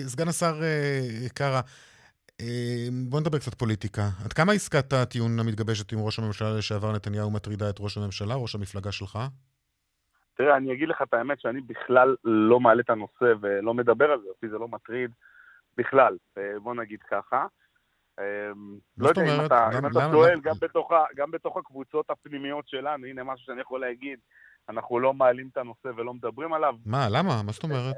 סגן 0.06 0.28
השר 0.28 0.62
אה, 0.62 1.28
קרא, 1.34 1.60
אה, 2.40 2.86
בוא 3.08 3.20
נדבר 3.20 3.38
קצת 3.38 3.54
פוליטיקה. 3.54 4.08
עד 4.24 4.32
כמה 4.32 4.52
עסקת 4.52 4.92
הטיעון 4.92 5.40
המתגבשת 5.40 5.92
עם 5.92 5.98
ראש 5.98 6.18
הממשלה 6.18 6.58
לשעבר 6.58 6.92
נתניהו 6.92 7.30
מטרידה 7.30 7.70
את 7.70 7.76
ראש 7.80 7.96
הממשלה, 7.96 8.34
ראש 8.34 8.54
המפלגה 8.54 8.92
שלך? 8.92 9.18
תראה, 10.42 10.56
אני 10.56 10.72
אגיד 10.72 10.88
לך 10.88 11.02
את 11.02 11.14
האמת 11.14 11.40
שאני 11.40 11.60
בכלל 11.60 12.16
לא 12.24 12.60
מעלה 12.60 12.80
את 12.80 12.90
הנושא 12.90 13.34
ולא 13.40 13.74
מדבר 13.74 14.10
על 14.10 14.20
זה, 14.20 14.28
אותי 14.28 14.48
זה 14.48 14.58
לא 14.58 14.68
מטריד 14.68 15.10
בכלל, 15.76 16.16
אה, 16.38 16.42
בוא 16.62 16.74
נגיד 16.74 16.98
ככה. 17.10 17.46
אה, 18.18 18.24
לא 18.98 19.08
יודע 19.08 19.22
אם 19.22 19.46
אתה, 19.46 19.68
אם 19.78 19.86
אתה 19.86 20.08
שואל, 20.12 20.40
גם 20.40 20.54
בתוך, 20.60 20.92
גם 21.16 21.30
בתוך 21.30 21.56
הקבוצות 21.56 22.10
הפנימיות 22.10 22.68
שלנו, 22.68 23.06
הנה 23.06 23.24
משהו 23.24 23.46
שאני 23.46 23.60
יכול 23.60 23.80
להגיד, 23.80 24.18
אנחנו 24.68 25.00
לא 25.00 25.14
מעלים 25.14 25.48
את 25.52 25.56
הנושא 25.56 25.88
ולא 25.96 26.14
מדברים 26.14 26.52
עליו. 26.52 26.74
מה, 26.86 27.08
למה? 27.08 27.42
מה 27.42 27.52
זאת 27.52 27.64
אומרת? 27.64 27.96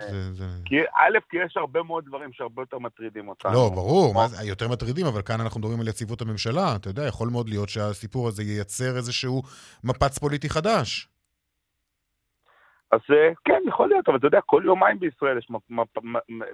כי 0.64 0.76
א', 0.80 1.18
כי 1.30 1.37
יש 1.46 1.57
הרבה 1.57 1.83
מאוד 1.83 2.04
דברים 2.04 2.33
שהרבה 2.33 2.62
יותר 2.62 2.78
מטרידים 2.78 3.28
אותנו. 3.28 3.52
לא, 3.52 3.70
ברור, 3.74 4.14
יותר 4.44 4.68
מטרידים, 4.68 5.07
אבל 5.07 5.22
כאן 5.22 5.40
אנחנו 5.40 5.61
מדברים 5.61 5.80
על 5.80 5.88
יציבות 5.88 6.20
הממשלה. 6.20 6.76
אתה 6.76 6.88
יודע, 6.88 7.07
יכול 7.07 7.28
מאוד 7.28 7.48
להיות 7.48 7.68
שהסיפור 7.68 8.28
הזה 8.28 8.42
ייצר 8.42 8.96
איזשהו 8.96 9.42
מפץ 9.85 10.18
פוליטי 10.18 10.48
חדש. 10.48 11.09
אז 12.94 13.00
אה, 13.11 13.33
כן, 13.44 13.61
יכול 13.68 13.88
להיות, 13.88 14.09
אבל 14.09 14.18
אתה 14.18 14.26
יודע, 14.26 14.40
כל 14.40 14.62
יומיים 14.64 14.98
בישראל 14.98 15.38
יש 15.38 15.48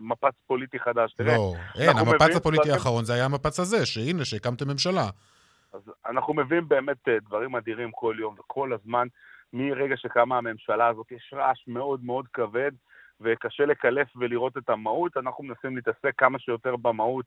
מפץ 0.00 0.34
פוליטי 0.46 0.78
חדש. 0.78 1.16
לא, 1.18 1.52
אין, 1.78 1.96
המפץ 1.96 2.36
הפוליטי 2.36 2.72
האחרון 2.72 3.04
זה 3.04 3.14
היה 3.14 3.24
המפץ 3.24 3.60
הזה, 3.60 3.86
שהנה, 3.86 4.24
שהקמתם 4.24 4.68
ממשלה. 4.68 5.06
אז 5.72 5.80
אנחנו 6.06 6.34
מביאים 6.34 6.68
באמת 6.68 7.08
אה, 7.08 7.16
דברים 7.28 7.56
אדירים 7.56 7.90
כל 7.92 8.16
יום, 8.18 8.34
וכל 8.38 8.72
הזמן 8.72 9.06
מרגע 9.52 9.96
שקמה 9.96 10.38
הממשלה 10.38 10.86
הזאת 10.88 11.12
יש 11.12 11.34
רעש 11.36 11.64
מאוד 11.66 12.04
מאוד 12.04 12.26
כבד 12.32 12.72
וקשה 13.20 13.66
לקלף 13.66 14.08
ולראות 14.16 14.56
את 14.56 14.70
המהות, 14.70 15.16
אנחנו 15.16 15.44
מנסים 15.44 15.76
להתעסק 15.76 16.12
כמה 16.18 16.38
שיותר 16.38 16.76
במהות. 16.76 17.26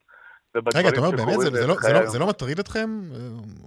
רגע, 0.74 0.88
אתה 0.88 0.98
אומר, 0.98 1.10
באמת, 1.10 1.40
זה, 1.40 1.50
זה, 1.50 1.66
לא, 1.66 1.74
זה, 1.80 1.92
לא, 1.92 2.06
זה 2.06 2.18
לא 2.18 2.26
מטריד 2.26 2.58
אתכם? 2.58 3.00
אה, 3.14 3.18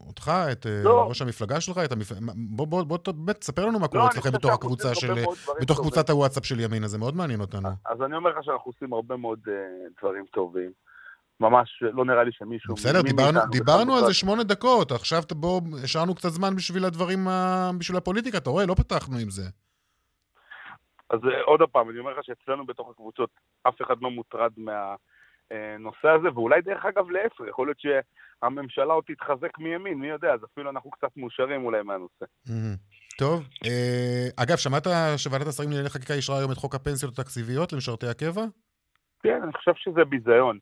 אותך, 0.07 0.31
את 0.51 0.65
אה, 0.65 0.81
לא. 0.83 1.05
ראש 1.09 1.21
המפלגה 1.21 1.61
שלך? 1.61 1.77
את 1.77 1.91
המפ... 1.91 2.11
בוא, 2.35 2.67
בוא, 2.67 2.83
בוא, 2.83 2.97
באמת, 3.15 3.39
תספר 3.39 3.65
לנו 3.65 3.79
מה 3.79 3.87
קורה 3.87 4.03
לא, 4.03 4.09
אצלכם 4.09 4.31
בתוך 4.31 4.53
הקבוצה 4.53 4.95
של... 4.95 5.13
בתוך 5.61 5.79
קבוצת 5.79 6.09
הוואטסאפ 6.09 6.45
של 6.45 6.59
ימינה, 6.59 6.87
זה 6.87 6.97
מאוד 6.97 7.15
מעניין 7.15 7.41
אותנו. 7.41 7.69
אז 7.85 8.01
אני 8.01 8.15
אומר 8.15 8.29
לך 8.29 8.43
שאנחנו 8.43 8.71
עושים 8.71 8.93
הרבה 8.93 9.17
מאוד 9.17 9.39
uh, 9.45 9.51
דברים 9.99 10.25
טובים. 10.31 10.71
ממש 11.39 11.83
לא 11.93 12.05
נראה 12.05 12.23
לי 12.23 12.31
שמישהו... 12.31 12.75
בסדר, 12.75 13.01
דיברנו, 13.01 13.39
דיברנו 13.51 13.95
על 13.95 14.05
זה 14.05 14.13
שמונה 14.13 14.43
דקות, 14.43 14.91
עכשיו 14.91 15.23
בואו, 15.31 15.61
השארנו 15.83 16.15
קצת 16.15 16.29
זמן 16.29 16.55
בשביל 16.55 16.85
הדברים, 16.85 17.27
בשביל 17.79 17.97
הפוליטיקה, 17.97 18.37
אתה 18.37 18.49
רואה, 18.49 18.65
לא 18.65 18.73
פתחנו 18.73 19.17
עם 19.17 19.29
זה. 19.29 19.43
אז 21.09 21.19
אה, 21.25 21.41
עוד 21.41 21.59
פעם, 21.71 21.89
אני 21.89 21.99
אומר 21.99 22.11
לך 22.11 22.25
שאצלנו 22.25 22.65
בתוך 22.65 22.89
הקבוצות 22.89 23.29
אף 23.67 23.81
אחד 23.81 23.95
לא 24.01 24.11
מוטרד 24.11 24.51
מהנושא 25.51 26.07
הזה, 26.07 26.27
ואולי 26.33 26.61
דרך 26.61 26.85
אגב 26.85 27.09
להפך, 27.09 27.41
יכול 27.49 27.67
להיות 27.67 27.79
שהממשלה 27.79 28.93
עוד 28.93 29.03
תתחזק 29.07 29.59
מימין, 29.59 29.97
מי 29.97 30.07
יודע, 30.07 30.33
אז 30.33 30.39
אפילו 30.43 30.69
אנחנו 30.69 30.91
קצת 30.91 31.17
מאושרים 31.17 31.65
אולי 31.65 31.83
מהנושא. 31.83 32.25
טוב, 33.17 33.43
אה, 33.65 34.43
אגב, 34.43 34.57
שמעת 34.57 34.87
שוועדת 35.17 35.47
השרים 35.47 35.69
לענייני 35.69 35.89
חקיקה 35.89 36.13
אישרה 36.13 36.37
היום 36.37 36.51
את 36.51 36.57
חוק 36.57 36.75
הפנסיות 36.75 37.19
התקציביות 37.19 37.73
למשרתי 37.73 38.07
הקבע? 38.07 38.41
כן, 39.23 39.39
אני 39.43 39.53
חושב 39.53 39.71
שזה 39.75 40.05
ביזיון. 40.05 40.59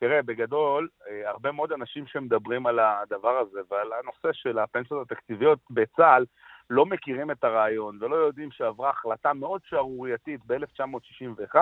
תראה, 0.00 0.22
בגדול, 0.22 0.88
אה, 1.08 1.30
הרבה 1.30 1.52
מאוד 1.52 1.72
אנשים 1.72 2.06
שמדברים 2.06 2.66
על 2.66 2.78
הדבר 2.78 3.38
הזה 3.38 3.60
ועל 3.70 3.92
הנושא 3.92 4.28
של 4.32 4.58
הפנסיות 4.58 5.10
התקציביות 5.10 5.58
בצה"ל 5.70 6.24
לא 6.70 6.86
מכירים 6.86 7.30
את 7.30 7.44
הרעיון 7.44 7.98
ולא 8.00 8.16
יודעים 8.16 8.50
שעברה 8.52 8.90
החלטה 8.90 9.32
מאוד 9.32 9.60
שערורייתית 9.64 10.40
ב-1961 10.46 11.56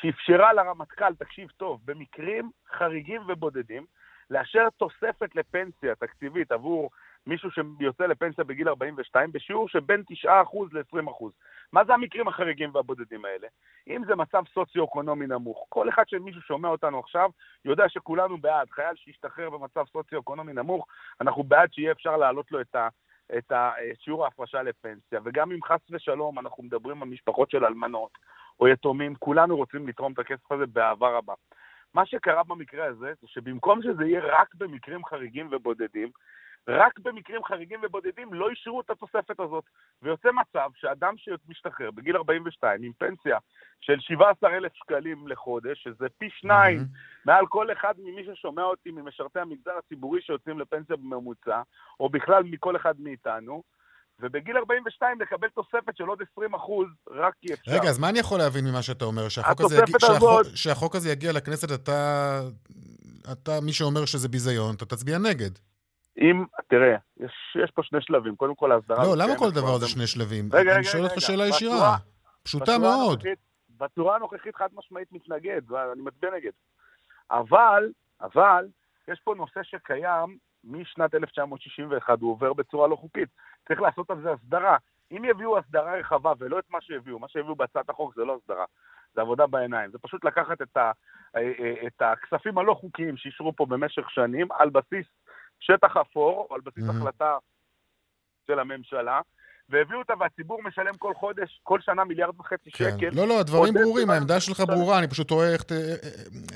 שאפשרה 0.00 0.52
לרמטכ"ל, 0.52 1.14
תקשיב 1.14 1.48
טוב, 1.56 1.80
במקרים 1.84 2.50
חריגים 2.68 3.22
ובודדים, 3.28 3.86
לאשר 4.30 4.68
תוספת 4.76 5.34
לפנסיה 5.34 5.94
תקציבית 5.94 6.52
עבור 6.52 6.90
מישהו 7.26 7.50
שיוצא 7.50 8.06
לפנסיה 8.06 8.44
בגיל 8.44 8.68
42 8.68 9.32
בשיעור 9.32 9.68
שבין 9.68 10.02
9% 10.24 10.26
ל-20%. 10.72 11.24
מה 11.72 11.84
זה 11.84 11.94
המקרים 11.94 12.28
החריגים 12.28 12.70
והבודדים 12.74 13.24
האלה? 13.24 13.46
אם 13.88 14.02
זה 14.06 14.16
מצב 14.16 14.42
סוציו-אקונומי 14.54 15.26
נמוך, 15.26 15.66
כל 15.68 15.88
אחד 15.88 16.08
שמישהו 16.08 16.42
שומע 16.42 16.68
אותנו 16.68 16.98
עכשיו 17.00 17.30
יודע 17.64 17.88
שכולנו 17.88 18.38
בעד. 18.38 18.70
חייל 18.70 18.96
שישתחרר 18.96 19.50
במצב 19.50 19.84
סוציו-אקונומי 19.92 20.52
נמוך, 20.52 20.86
אנחנו 21.20 21.42
בעד 21.42 21.72
שיהיה 21.72 21.92
אפשר 21.92 22.16
להעלות 22.16 22.52
לו 22.52 22.60
את 22.60 22.74
ה... 22.74 22.88
את 23.38 23.52
שיעור 23.98 24.24
ההפרשה 24.24 24.62
לפנסיה, 24.62 25.20
וגם 25.24 25.52
אם 25.52 25.62
חס 25.62 25.80
ושלום 25.90 26.38
אנחנו 26.38 26.62
מדברים 26.62 27.02
על 27.02 27.08
משפחות 27.08 27.50
של 27.50 27.64
אלמנות 27.64 28.10
או 28.60 28.68
יתומים, 28.68 29.14
כולנו 29.14 29.56
רוצים 29.56 29.88
לתרום 29.88 30.12
את 30.12 30.18
הכסף 30.18 30.52
הזה 30.52 30.66
באהבה 30.66 31.08
רבה. 31.08 31.34
מה 31.94 32.06
שקרה 32.06 32.42
במקרה 32.44 32.86
הזה, 32.86 33.12
זה 33.20 33.26
שבמקום 33.26 33.82
שזה 33.82 34.04
יהיה 34.04 34.20
רק 34.24 34.54
במקרים 34.54 35.04
חריגים 35.04 35.48
ובודדים, 35.50 36.10
רק 36.68 36.98
במקרים 36.98 37.44
חריגים 37.44 37.80
ובודדים 37.82 38.34
לא 38.34 38.50
אישרו 38.50 38.80
את 38.80 38.90
התוספת 38.90 39.40
הזאת. 39.40 39.64
ויוצא 40.02 40.28
מצב 40.32 40.70
שאדם 40.74 41.14
שמשתחרר 41.16 41.90
בגיל 41.90 42.16
42 42.16 42.82
עם 42.82 42.92
פנסיה 42.98 43.38
של 43.80 44.00
17,000 44.00 44.72
שקלים 44.74 45.28
לחודש, 45.28 45.82
שזה 45.82 46.06
פי 46.18 46.30
שניים 46.30 46.78
mm-hmm. 46.78 47.22
מעל 47.24 47.46
כל 47.46 47.72
אחד 47.72 47.94
ממי 47.98 48.24
ששומע 48.24 48.62
אותי 48.62 48.90
ממשרתי 48.90 49.40
המגזר 49.40 49.78
הציבורי 49.78 50.22
שיוצאים 50.22 50.58
לפנסיה 50.58 50.96
בממוצע, 50.96 51.62
או 52.00 52.08
בכלל 52.08 52.42
מכל 52.42 52.76
אחד 52.76 53.00
מאיתנו, 53.00 53.62
ובגיל 54.20 54.56
42 54.56 55.20
לקבל 55.20 55.48
תוספת 55.48 55.96
של 55.96 56.04
עוד 56.04 56.22
20 56.32 56.54
אחוז, 56.54 56.86
רק 57.10 57.34
כי 57.40 57.52
אפשר. 57.54 57.72
רגע, 57.72 57.88
אז 57.88 57.98
מה 57.98 58.08
אני 58.08 58.18
יכול 58.18 58.38
להבין 58.38 58.64
ממה 58.64 58.82
שאתה 58.82 59.04
אומר? 59.04 59.28
שהחוק, 59.28 59.60
הזה 59.60 59.76
יגיע, 59.76 59.98
שהחוק, 60.00 60.42
שהחוק 60.54 60.94
הזה 60.96 61.10
יגיע 61.10 61.32
לכנסת, 61.32 61.72
אתה, 61.72 62.40
אתה, 63.32 63.60
מי 63.62 63.72
שאומר 63.72 64.04
שזה 64.04 64.28
ביזיון, 64.28 64.74
אתה 64.74 64.86
תצביע 64.86 65.18
נגד. 65.18 65.50
אם, 66.18 66.44
תראה, 66.68 66.96
יש, 67.20 67.56
יש 67.64 67.70
פה 67.70 67.82
שני 67.82 67.98
שלבים. 68.02 68.36
קודם 68.36 68.54
כל, 68.54 68.72
ההסדרה... 68.72 69.04
לא, 69.04 69.16
למה 69.16 69.38
כל 69.38 69.50
דבר 69.50 69.78
זה 69.78 69.88
שני 69.88 70.06
שלבים? 70.06 70.44
רגע, 70.46 70.58
רגע, 70.58 70.70
רגע. 70.70 70.76
אני 70.76 70.84
שואל 70.84 71.04
אותך 71.04 71.20
שאלה 71.20 71.46
ישירה. 71.46 71.96
פשוטה 72.42 72.78
מאוד. 72.78 73.22
בצורה 73.78 74.16
הנוכחית 74.16 74.56
חד 74.56 74.68
משמעית 74.74 75.12
מתנגד, 75.12 75.70
ואני 75.70 76.02
מצביע 76.02 76.30
נגד. 76.36 76.50
אבל, 77.30 77.90
אבל, 78.20 78.66
יש 79.08 79.20
פה 79.24 79.34
נושא 79.34 79.60
שקיים 79.62 80.38
משנת 80.66 81.14
1961 81.14 82.20
הוא 82.20 82.30
עובר 82.30 82.52
בצורה 82.52 82.88
לא 82.88 82.96
חוקית. 82.96 83.28
צריך 83.68 83.80
לעשות 83.80 84.10
על 84.10 84.22
זה 84.22 84.32
הסדרה. 84.32 84.76
אם 85.10 85.24
יביאו 85.24 85.58
הסדרה 85.58 85.98
רחבה 85.98 86.32
ולא 86.38 86.58
את 86.58 86.70
מה 86.70 86.80
שהביאו, 86.80 87.18
מה 87.18 87.28
שהביאו 87.28 87.56
בהצעת 87.56 87.90
החוק 87.90 88.14
זה 88.14 88.24
לא 88.24 88.36
הסדרה, 88.36 88.64
זה 89.14 89.20
עבודה 89.20 89.46
בעיניים. 89.46 89.90
זה 89.90 89.98
פשוט 89.98 90.24
לקחת 90.24 90.62
את, 90.62 90.76
ה, 90.76 90.90
את 91.86 92.02
הכספים 92.02 92.58
הלא 92.58 92.74
חוקיים 92.74 93.16
שאישרו 93.16 93.56
פה 93.56 93.66
במשך 93.66 94.10
שנים 94.10 94.52
על 94.52 94.70
בסיס 94.70 95.06
שטח 95.60 95.96
אפור, 95.96 96.46
או 96.50 96.54
על 96.54 96.60
בסיס 96.60 96.84
mm-hmm. 96.84 97.00
החלטה 97.00 97.38
של 98.46 98.58
הממשלה, 98.58 99.20
והביאו 99.70 99.98
אותה 99.98 100.14
והציבור 100.20 100.62
משלם 100.62 100.96
כל 100.98 101.14
חודש, 101.14 101.60
כל 101.62 101.80
שנה 101.80 102.04
מיליארד 102.04 102.40
וחצי 102.40 102.70
כן. 102.70 102.90
שקל. 102.96 103.08
לא, 103.12 103.28
לא, 103.28 103.40
הדברים 103.40 103.74
ברורים, 103.74 104.10
העמדה 104.10 104.40
שלך 104.40 104.60
ברורה, 104.60 104.98
אני 104.98 105.08
פשוט 105.08 105.28
תוהה 105.28 105.52
איך, 105.52 105.62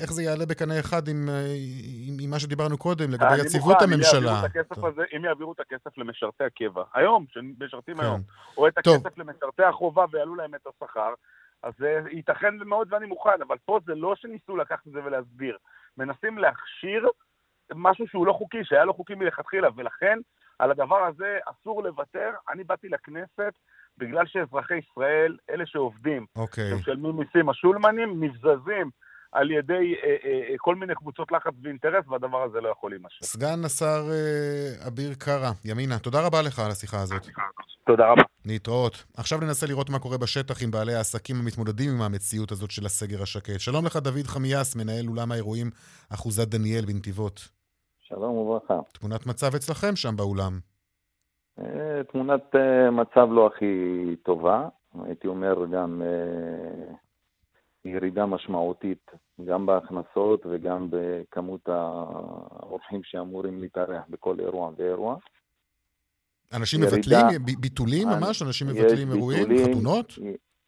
איך 0.03 0.12
זה 0.12 0.23
יעלה 0.23 0.46
בקנה 0.46 0.81
אחד 0.81 1.09
עם, 1.09 1.29
עם, 2.09 2.16
עם 2.20 2.31
מה 2.31 2.38
שדיברנו 2.38 2.79
קודם, 2.79 3.11
לגבי 3.11 3.40
יציבות 3.40 3.83
הממשלה. 3.83 4.42
אם 5.16 5.25
יעבירו 5.25 5.53
את 5.53 5.61
הכסף 5.61 5.99
למשרתי 5.99 6.44
הקבע, 6.44 6.83
היום, 6.94 7.27
שמשרתים 7.29 7.96
כן. 7.96 8.03
היום, 8.03 8.20
או 8.57 8.68
את 8.68 8.79
הכסף 8.79 9.03
טוב. 9.03 9.03
למשרתי 9.16 9.62
החובה 9.62 10.05
ויעלו 10.12 10.35
להם 10.35 10.55
את 10.55 10.66
השכר, 10.66 11.14
אז 11.62 11.73
זה 11.79 12.01
ייתכן 12.11 12.57
מאוד 12.57 12.92
ואני 12.92 13.07
מוכן, 13.07 13.42
אבל 13.46 13.57
פה 13.64 13.79
זה 13.87 13.94
לא 13.94 14.14
שניסו 14.16 14.57
לקחת 14.57 14.87
את 14.87 14.92
זה 14.92 15.05
ולהסביר. 15.05 15.57
מנסים 15.99 16.38
להכשיר 16.38 17.09
משהו 17.75 18.07
שהוא 18.09 18.27
לא 18.27 18.33
חוקי, 18.33 18.64
שהיה 18.64 18.85
לא 18.85 18.92
חוקי 18.92 19.14
מלכתחילה, 19.14 19.68
ולכן 19.77 20.18
על 20.61 20.70
הדבר 20.70 21.03
הזה 21.05 21.38
אסור 21.51 21.83
לוותר. 21.85 22.31
אני 22.53 22.64
באתי 22.64 22.88
לכנסת 22.88 23.53
בגלל 23.99 24.27
שאזרחי 24.27 24.75
ישראל, 24.75 25.37
אלה 25.51 25.66
שעובדים, 25.66 26.27
okay. 26.38 26.40
אוקיי. 26.40 26.70
שמשלמים 26.70 27.16
מיסים, 27.16 27.49
השולמנים, 27.49 28.25
נבזזים 28.25 28.90
על 29.33 29.51
ידי 29.51 29.94
אה, 30.05 30.09
אה, 30.25 30.51
אה, 30.51 30.55
כל 30.59 30.75
מיני 30.75 30.94
קבוצות 30.94 31.33
לחץ 31.33 31.53
ואינטרס, 31.62 32.05
והדבר 32.09 32.42
הזה 32.42 32.61
לא 32.61 32.68
יכול 32.68 32.90
להימשך. 32.90 33.25
סגן 33.25 33.64
השר 33.64 34.03
אה, 34.11 34.88
אביר 34.88 35.14
קארה, 35.14 35.51
ימינה, 35.64 35.99
תודה 35.99 36.27
רבה 36.27 36.42
לך 36.42 36.59
על 36.59 36.70
השיחה 36.70 37.03
הזאת. 37.03 37.27
תודה 37.87 38.11
רבה. 38.11 38.23
להתראות. 38.44 39.05
עכשיו 39.16 39.38
ננסה 39.40 39.66
לראות 39.66 39.90
מה 39.90 39.99
קורה 39.99 40.18
בשטח 40.18 40.62
עם 40.62 40.70
בעלי 40.70 40.94
העסקים 40.94 41.37
המתמודדים 41.37 41.90
עם 41.90 42.03
המציאות 42.03 42.53
הזאת 42.53 42.70
של 42.70 42.87
הסגר 42.87 43.23
השקט. 43.23 43.61
שלום 43.61 43.87
לך, 43.87 43.96
דוד 43.96 44.27
חמיאס, 44.27 44.77
מנהל 44.77 45.09
אולם 45.09 45.33
האירועים 45.33 45.70
אחוזת 46.12 46.49
דניאל 46.49 46.85
בנתיבות. 46.85 47.60
שלום 48.11 48.37
וברכה. 48.37 48.79
תמונת 48.92 49.27
מצב 49.27 49.55
אצלכם 49.55 49.96
שם 49.96 50.16
באולם. 50.16 50.53
אה, 51.59 52.05
תמונת 52.12 52.55
אה, 52.55 52.90
מצב 52.90 53.29
לא 53.31 53.46
הכי 53.46 54.16
טובה, 54.23 54.68
הייתי 55.05 55.29
אומר 55.29 55.66
גם 55.73 56.03
אה, 56.03 56.94
ירידה 57.85 58.27
משמעותית 58.27 59.11
גם 59.44 59.66
בהכנסות 59.66 60.46
וגם 60.51 60.88
בכמות 60.90 61.68
האורחים 61.68 63.01
שאמורים 63.05 63.61
להתארח 63.61 64.03
בכל 64.09 64.40
אירוע 64.40 64.70
ואירוע. 64.77 65.16
אנשים 66.53 66.83
ירידה, 66.83 66.96
מבטלים, 66.96 67.61
ביטולים 67.61 68.09
ממש? 68.09 68.42
אנשים 68.42 68.66
מבטלים 68.66 69.12
אירועים, 69.12 69.49
ביטולים, 69.49 69.75
חתונות? 69.75 70.12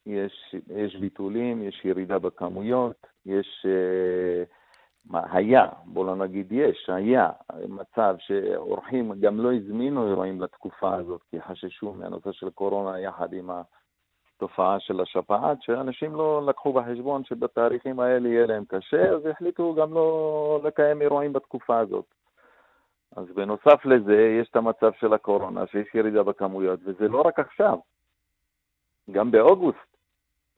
יש, 0.05 0.55
יש 0.69 0.95
ביטולים, 0.95 1.63
יש 1.63 1.81
ירידה 1.85 2.19
בכמויות, 2.19 3.07
יש... 3.25 3.65
Uh, 3.65 4.62
מה, 5.09 5.23
היה, 5.31 5.67
בוא 5.85 6.05
לא 6.05 6.15
נגיד 6.15 6.51
יש, 6.51 6.89
היה 6.89 7.29
מצב 7.67 8.15
שאורחים 8.19 9.13
גם 9.19 9.39
לא 9.39 9.53
הזמינו 9.53 10.07
אירועים 10.07 10.41
לתקופה 10.41 10.95
הזאת, 10.95 11.21
כי 11.29 11.41
חששו 11.41 11.93
מהנושא 11.93 12.31
של 12.31 12.49
קורונה 12.49 12.99
יחד 12.99 13.33
עם 13.33 13.49
התופעה 14.35 14.79
של 14.79 15.01
השפעת, 15.01 15.61
שאנשים 15.61 16.15
לא 16.15 16.45
לקחו 16.45 16.73
בחשבון 16.73 17.23
שבתאריכים 17.23 17.99
האלה 17.99 18.29
יהיה 18.29 18.45
להם 18.45 18.63
קשה, 18.67 19.09
אז 19.09 19.25
החליטו 19.25 19.75
גם 19.75 19.93
לא 19.93 20.59
לקיים 20.63 21.01
אירועים 21.01 21.33
בתקופה 21.33 21.79
הזאת. 21.79 22.05
אז 23.15 23.25
בנוסף 23.35 23.85
לזה, 23.85 24.37
יש 24.41 24.49
את 24.49 24.55
המצב 24.55 24.91
של 24.99 25.13
הקורונה, 25.13 25.67
שיש 25.67 25.87
ירידה 25.95 26.23
בכמויות, 26.23 26.79
וזה 26.83 27.07
לא 27.07 27.21
רק 27.21 27.39
עכשיו. 27.39 27.77
גם 29.11 29.31
באוגוסט 29.31 29.92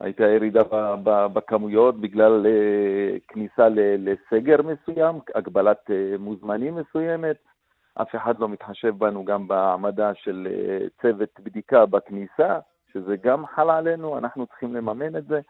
הייתה 0.00 0.24
ירידה 0.24 0.62
בכמויות 1.04 2.00
בגלל 2.00 2.46
אה, 2.46 3.16
כניסה 3.28 3.68
לסגר 3.98 4.56
מסוים, 4.62 5.18
הגבלת 5.34 5.90
אה, 5.90 6.18
מוזמנים 6.18 6.74
מסוימת. 6.74 7.36
אף 8.02 8.14
אחד 8.16 8.38
לא 8.38 8.48
מתחשב 8.48 8.98
בנו 8.98 9.24
גם 9.24 9.48
בהעמדה 9.48 10.14
של 10.14 10.48
אה, 10.50 10.86
צוות 11.02 11.40
בדיקה 11.40 11.86
בכניסה, 11.86 12.58
שזה 12.92 13.16
גם 13.16 13.46
חל 13.46 13.70
עלינו, 13.70 14.18
אנחנו 14.18 14.46
צריכים 14.46 14.74
לממן 14.74 15.16
את 15.16 15.26
זה. 15.26 15.40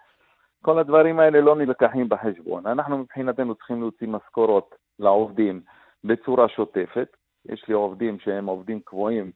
כל 0.63 0.79
הדברים 0.79 1.19
האלה 1.19 1.41
לא 1.41 1.57
נלקחים 1.57 2.09
בחשבון. 2.09 2.67
אנחנו 2.67 2.99
מבחינתנו 2.99 3.55
צריכים 3.55 3.81
להוציא 3.81 4.09
משכורות 4.09 4.75
לעובדים 4.99 5.61
בצורה 6.05 6.49
שוטפת. 6.49 7.17
יש 7.49 7.69
לי 7.69 7.75
עובדים 7.75 8.19
שהם 8.19 8.47
עובדים 8.47 8.81
קבועים 8.81 9.31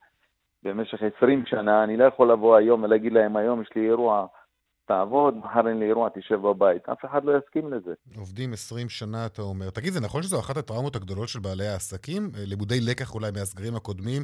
במשך 0.62 1.02
20 1.16 1.46
שנה, 1.46 1.84
אני 1.84 1.96
לא 1.96 2.04
יכול 2.04 2.32
לבוא 2.32 2.56
היום 2.56 2.82
ולהגיד 2.82 3.12
להם, 3.12 3.36
היום 3.36 3.62
יש 3.62 3.70
לי 3.76 3.88
אירוע 3.88 4.26
תעבוד, 4.90 5.36
מחר 5.36 5.68
אין 5.68 5.78
לי 5.78 5.86
אירוע, 5.86 6.08
תשב 6.14 6.34
בבית. 6.34 6.88
אף 6.88 7.04
אחד 7.04 7.24
לא 7.24 7.32
יסכים 7.38 7.72
לזה. 7.72 7.94
עובדים 8.16 8.52
20 8.52 8.88
שנה, 8.88 9.26
אתה 9.26 9.42
אומר. 9.42 9.70
תגיד, 9.70 9.92
זה 9.92 10.00
נכון 10.00 10.22
שזו 10.22 10.40
אחת 10.40 10.56
הטראומות 10.56 10.96
הגדולות 10.96 11.28
של 11.28 11.40
בעלי 11.40 11.66
העסקים? 11.66 12.22
אה, 12.22 12.44
לימודי 12.46 12.80
לקח 12.80 13.14
אולי 13.14 13.30
מהסגרים 13.30 13.76
הקודמים, 13.76 14.22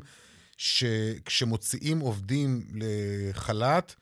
שכשמוציאים 0.56 1.98
עובדים 2.00 2.48
לחל"ת, 2.80 3.94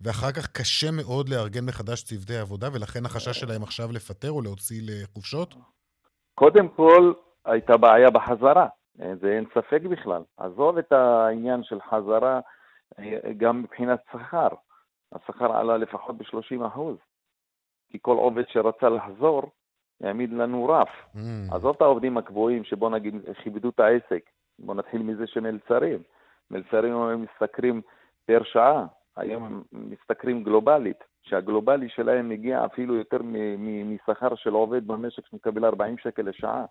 ואחר 0.00 0.32
כך 0.32 0.46
קשה 0.46 0.90
מאוד 0.90 1.28
לארגן 1.28 1.64
מחדש 1.64 2.04
צוותי 2.04 2.36
עבודה, 2.36 2.68
ולכן 2.72 3.06
החשש 3.06 3.40
שלהם 3.40 3.62
עכשיו 3.62 3.88
לפטר 3.92 4.30
או 4.30 4.42
להוציא 4.42 4.80
לחופשות? 4.88 5.54
קודם 6.34 6.68
כל, 6.68 7.12
הייתה 7.44 7.76
בעיה 7.76 8.10
בחזרה. 8.10 8.66
אה, 9.02 9.12
זה 9.20 9.28
אין 9.36 9.44
ספק 9.54 9.82
בכלל. 9.90 10.22
עזוב 10.36 10.78
את 10.78 10.92
העניין 10.92 11.60
של 11.64 11.78
חזרה 11.90 12.40
אה, 12.98 13.32
גם 13.36 13.62
מבחינת 13.62 14.00
שכר. 14.12 14.48
השכר 15.12 15.52
עלה 15.52 15.76
לפחות 15.76 16.16
ב-30 16.18 16.66
אחוז. 16.66 16.96
כי 17.90 17.98
כל 18.02 18.16
עובד 18.16 18.44
שרצה 18.48 18.88
לחזור, 18.88 19.42
העמיד 20.02 20.32
לנו 20.32 20.68
רף. 20.68 20.88
Mm. 21.14 21.18
עזוב 21.54 21.76
את 21.76 21.82
העובדים 21.82 22.16
הקבועים, 22.16 22.64
שבוא 22.64 22.90
נגיד, 22.90 23.14
כיבדו 23.42 23.68
את 23.68 23.80
העסק. 23.80 24.30
בוא 24.58 24.74
נתחיל 24.74 25.02
מזה 25.02 25.26
שמלצרים. 25.26 26.02
מלצרים 26.50 26.94
הם 26.94 27.22
משתכרים 27.24 27.82
פר 28.26 28.42
שעה, 28.44 28.86
היום 29.16 29.44
הם 29.44 29.62
משתכרים 29.72 30.44
גלובלית, 30.44 31.04
שהגלובלי 31.22 31.88
שלהם 31.88 32.28
מגיע 32.28 32.64
אפילו 32.64 32.94
יותר 32.94 33.18
משכר 33.84 34.34
של 34.34 34.50
עובד 34.50 34.86
במשק 34.86 35.26
שמקבל 35.26 35.64
40 35.64 35.98
שקל 35.98 36.22
לשעה, 36.22 36.64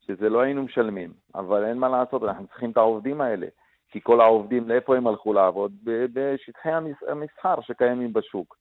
שזה 0.00 0.28
לא 0.28 0.40
היינו 0.40 0.62
משלמים, 0.62 1.12
אבל 1.34 1.64
אין 1.64 1.78
מה 1.78 1.88
לעשות, 1.88 2.22
אנחנו 2.22 2.46
צריכים 2.46 2.70
את 2.70 2.76
העובדים 2.76 3.20
האלה. 3.20 3.46
כי 3.92 4.00
כל 4.02 4.20
העובדים, 4.20 4.68
לאיפה 4.68 4.96
הם 4.96 5.06
הלכו 5.06 5.32
לעבוד? 5.32 5.72
בשטחי 5.84 6.70
המסחר 7.08 7.60
שקיימים 7.60 8.12
בשוק. 8.12 8.56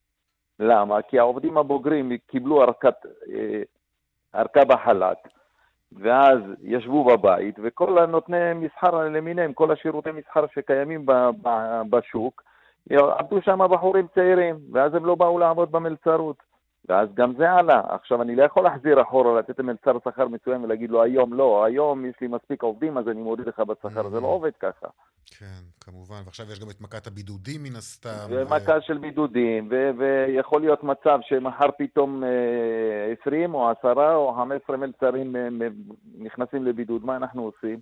למה? 0.60 1.02
כי 1.02 1.20
העובדים 1.20 1.58
הבוגרים 1.58 2.12
קיבלו 2.28 2.62
אה, 2.64 2.68
ארכה 4.36 4.66
בחל"ת, 4.66 5.28
ואז 5.92 6.40
ישבו 6.62 7.04
בבית, 7.04 7.56
וכל 7.64 7.98
הנותני 7.98 8.54
מסחר 8.54 8.92
למיניהם, 9.10 9.54
כל 9.54 9.72
השירותי 9.72 10.12
מסחר 10.12 10.46
שקיימים 10.54 11.06
בשוק, 11.90 12.44
עבדו 12.90 13.42
שם 13.42 13.60
בחורים 13.72 14.08
צעירים, 14.16 14.56
ואז 14.72 14.96
הם 14.96 15.06
לא 15.06 15.16
באו 15.16 15.40
לעבוד 15.40 15.72
במלצרות. 15.72 16.51
ואז 16.92 17.10
גם 17.14 17.34
זה 17.38 17.52
עלה. 17.52 17.82
עכשיו, 17.90 18.22
אני 18.22 18.36
לא 18.36 18.44
יכול 18.44 18.64
להחזיר 18.64 19.02
אחורה, 19.02 19.40
לתת 19.40 19.60
למלצר 19.60 19.98
שכר 20.06 20.28
מסוים 20.28 20.64
ולהגיד 20.64 20.90
לו, 20.90 21.04
היום 21.04 21.34
לא, 21.34 21.66
היום 21.66 22.06
יש 22.06 22.16
לי 22.22 22.28
מספיק 22.28 22.64
עובדים, 22.64 22.98
אז 22.98 23.08
אני 23.08 23.22
מוריד 23.22 23.48
לך 23.48 23.60
בשכר. 23.60 24.10
זה 24.10 24.20
לא 24.20 24.28
mm. 24.28 24.32
עובד 24.32 24.52
ככה. 24.60 24.88
כן, 25.26 25.62
כמובן. 25.82 26.22
ועכשיו 26.26 26.46
יש 26.52 26.60
גם 26.60 26.70
את 26.70 26.82
מכת 26.82 27.08
הבידודים 27.08 27.64
מן 27.64 27.76
הסתם. 27.76 28.28
ומכה 28.30 28.78
ו... 28.78 28.82
של 28.82 28.98
בידודים, 28.98 29.70
ויכול 29.98 30.62
להיות 30.62 30.84
מצב 30.84 31.20
שמחר 31.22 31.68
פתאום 31.78 32.24
20 33.22 33.56
אה, 33.56 33.60
או 33.60 33.70
10 33.70 34.16
או 34.16 34.34
15 34.38 34.78
מלצרים 34.78 35.36
אה, 35.36 35.48
נכנסים 36.18 36.66
לבידוד, 36.66 37.06
מה 37.06 37.16
אנחנו 37.16 37.44
עושים? 37.44 37.80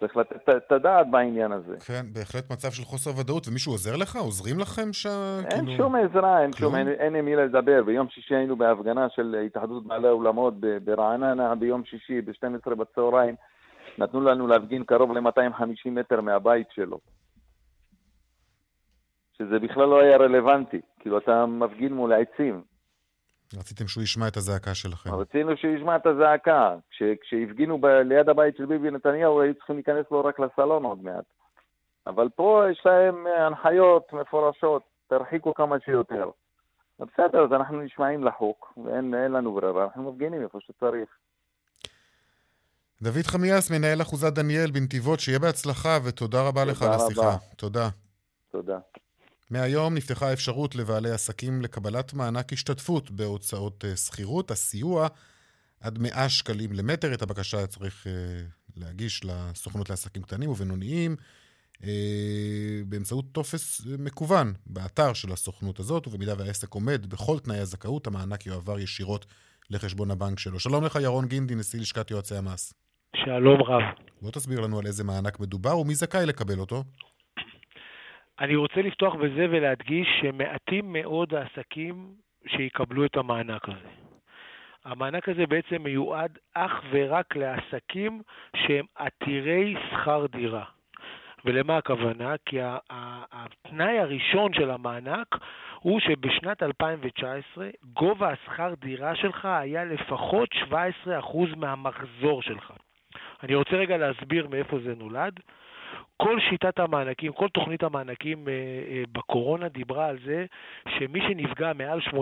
צריך 0.00 0.16
לתת 0.16 0.48
את 0.48 0.72
הדעת 0.72 1.10
בעניין 1.10 1.52
הזה. 1.52 1.76
כן, 1.86 2.06
בהחלט 2.12 2.50
מצב 2.52 2.70
של 2.70 2.82
חוסר 2.82 3.10
ודאות. 3.20 3.48
ומישהו 3.48 3.72
עוזר 3.72 3.96
לך? 3.96 4.16
עוזרים 4.16 4.58
לכם 4.58 4.92
ש... 4.92 5.06
אין 5.06 5.64
כאילו... 5.66 5.76
שום 5.76 5.94
עזרה, 5.94 6.42
אין 6.42 6.52
שום, 6.52 6.76
אין, 6.76 6.88
אין 6.88 7.14
עם 7.14 7.24
מי 7.24 7.36
לדבר. 7.36 7.82
ביום 7.86 8.08
שישי 8.08 8.34
היינו 8.34 8.56
בהפגנה 8.56 9.06
של 9.08 9.42
התאחדות 9.46 9.86
בעלי 9.86 10.08
האולמות 10.08 10.54
ברעננה, 10.84 11.54
ביום 11.54 11.84
שישי 11.84 12.20
ב-12 12.20 12.74
בצהריים. 12.74 13.34
נתנו 13.98 14.20
לנו 14.20 14.46
להפגין 14.46 14.84
קרוב 14.84 15.12
ל-250 15.12 15.90
מטר 15.90 16.20
מהבית 16.20 16.66
שלו. 16.70 16.98
שזה 19.38 19.58
בכלל 19.58 19.88
לא 19.88 20.00
היה 20.00 20.16
רלוונטי. 20.16 20.80
כאילו, 20.98 21.18
אתה 21.18 21.46
מפגין 21.46 21.92
מול 21.92 22.12
העצים. 22.12 22.62
רציתם 23.58 23.88
שהוא 23.88 24.02
ישמע 24.02 24.28
את 24.28 24.36
הזעקה 24.36 24.74
שלכם. 24.74 25.14
רצינו 25.14 25.56
שהוא 25.56 25.74
ישמע 25.74 25.96
את 25.96 26.06
הזעקה. 26.06 26.76
כש, 26.90 27.02
כשהפגינו 27.22 27.78
ב, 27.80 27.86
ליד 27.86 28.28
הבית 28.28 28.56
של 28.56 28.66
ביבי 28.66 28.90
נתניהו, 28.90 29.40
היו 29.40 29.54
צריכים 29.54 29.76
להיכנס 29.76 30.06
לו 30.10 30.24
רק 30.24 30.40
לסלון 30.40 30.84
עוד 30.84 31.02
מעט. 31.02 31.24
אבל 32.06 32.28
פה 32.28 32.64
יש 32.72 32.82
להם 32.84 33.26
הנחיות 33.26 34.12
מפורשות, 34.12 34.82
תרחיקו 35.08 35.54
כמה 35.54 35.76
שיותר. 35.84 36.30
בסדר, 37.00 37.44
אז 37.44 37.52
אנחנו 37.52 37.80
נשמעים 37.80 38.24
לחוק, 38.24 38.72
ואין 38.84 39.32
לנו 39.32 39.52
ברירה, 39.52 39.84
אנחנו 39.84 40.12
מפגינים 40.12 40.42
איפה 40.42 40.58
שצריך. 40.60 41.08
דוד 43.02 43.26
חמיאס, 43.26 43.70
מנהל 43.70 44.02
אחוזת 44.02 44.32
דניאל 44.32 44.70
בנתיבות, 44.70 45.20
שיהיה 45.20 45.38
בהצלחה 45.38 45.98
ותודה 46.04 46.48
רבה 46.48 46.64
לך 46.64 46.82
על 46.82 46.92
השיחה. 46.92 47.36
תודה. 47.56 47.88
תודה. 48.50 48.78
מהיום 49.50 49.94
נפתחה 49.94 50.28
האפשרות 50.28 50.74
לבעלי 50.74 51.10
עסקים 51.10 51.62
לקבלת 51.62 52.14
מענק 52.14 52.52
השתתפות 52.52 53.10
בהוצאות 53.10 53.84
אה, 53.84 53.96
שכירות. 53.96 54.50
הסיוע 54.50 55.08
עד 55.80 55.98
100 55.98 56.28
שקלים 56.28 56.72
למטר. 56.72 57.14
את 57.14 57.22
הבקשה 57.22 57.66
צריך 57.66 58.06
אה, 58.06 58.12
להגיש 58.76 59.24
לסוכנות 59.24 59.90
לעסקים 59.90 60.22
קטנים 60.22 60.50
ובינוניים 60.50 61.16
אה, 61.84 62.80
באמצעות 62.88 63.24
טופס 63.32 63.86
מקוון 63.98 64.52
באתר 64.66 65.12
של 65.12 65.32
הסוכנות 65.32 65.80
הזאת, 65.80 66.06
ובמידה 66.06 66.34
והעסק 66.38 66.74
עומד 66.74 67.06
בכל 67.06 67.38
תנאי 67.38 67.58
הזכאות, 67.58 68.06
המענק 68.06 68.46
יועבר 68.46 68.78
ישירות 68.78 69.26
לחשבון 69.70 70.10
הבנק 70.10 70.38
שלו. 70.38 70.60
שלום 70.60 70.84
לך, 70.84 70.98
ירון 71.02 71.26
גינדי, 71.26 71.54
נשיא 71.54 71.80
לשכת 71.80 72.10
יועצי 72.10 72.36
המס. 72.36 72.74
שלום 73.16 73.62
רב. 73.62 73.82
בוא 74.22 74.30
תסביר 74.30 74.60
לנו 74.60 74.78
על 74.78 74.86
איזה 74.86 75.04
מענק 75.04 75.40
מדובר 75.40 75.78
ומי 75.78 75.94
זכאי 75.94 76.26
לקבל 76.26 76.58
אותו. 76.58 76.84
אני 78.40 78.56
רוצה 78.56 78.82
לפתוח 78.82 79.14
בזה 79.14 79.46
ולהדגיש 79.50 80.08
שמעטים 80.20 80.92
מאוד 80.92 81.34
העסקים 81.34 82.06
שיקבלו 82.46 83.04
את 83.04 83.16
המענק 83.16 83.68
הזה. 83.68 83.88
המענק 84.84 85.28
הזה 85.28 85.46
בעצם 85.46 85.82
מיועד 85.82 86.38
אך 86.54 86.82
ורק 86.90 87.36
לעסקים 87.36 88.22
שהם 88.56 88.84
עתירי 88.94 89.74
שכר 89.90 90.26
דירה. 90.26 90.64
ולמה 91.44 91.76
הכוונה? 91.76 92.34
כי 92.46 92.58
התנאי 93.30 93.98
הראשון 93.98 94.52
של 94.52 94.70
המענק 94.70 95.38
הוא 95.80 96.00
שבשנת 96.00 96.62
2019 96.62 97.68
גובה 97.84 98.30
השכר 98.30 98.74
דירה 98.74 99.16
שלך 99.16 99.44
היה 99.44 99.84
לפחות 99.84 100.48
17% 100.52 101.56
מהמחזור 101.56 102.42
שלך. 102.42 102.72
אני 103.42 103.54
רוצה 103.54 103.76
רגע 103.76 103.96
להסביר 103.96 104.48
מאיפה 104.48 104.78
זה 104.78 104.94
נולד. 104.94 105.40
כל 106.20 106.40
שיטת 106.40 106.78
המענקים, 106.78 107.32
כל 107.32 107.48
תוכנית 107.48 107.82
המענקים 107.82 108.48
אה, 108.48 108.52
אה, 108.52 109.02
בקורונה 109.12 109.68
דיברה 109.68 110.06
על 110.06 110.18
זה 110.24 110.46
שמי 110.98 111.20
שנפגע 111.20 111.72
מעל 111.72 112.00
80% 112.00 112.14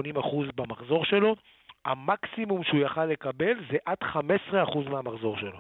במחזור 0.54 1.04
שלו, 1.04 1.36
המקסימום 1.84 2.64
שהוא 2.64 2.80
יכל 2.80 3.04
לקבל 3.04 3.54
זה 3.70 3.76
עד 3.86 3.96
15% 4.02 4.88
מהמחזור 4.90 5.36
שלו. 5.38 5.58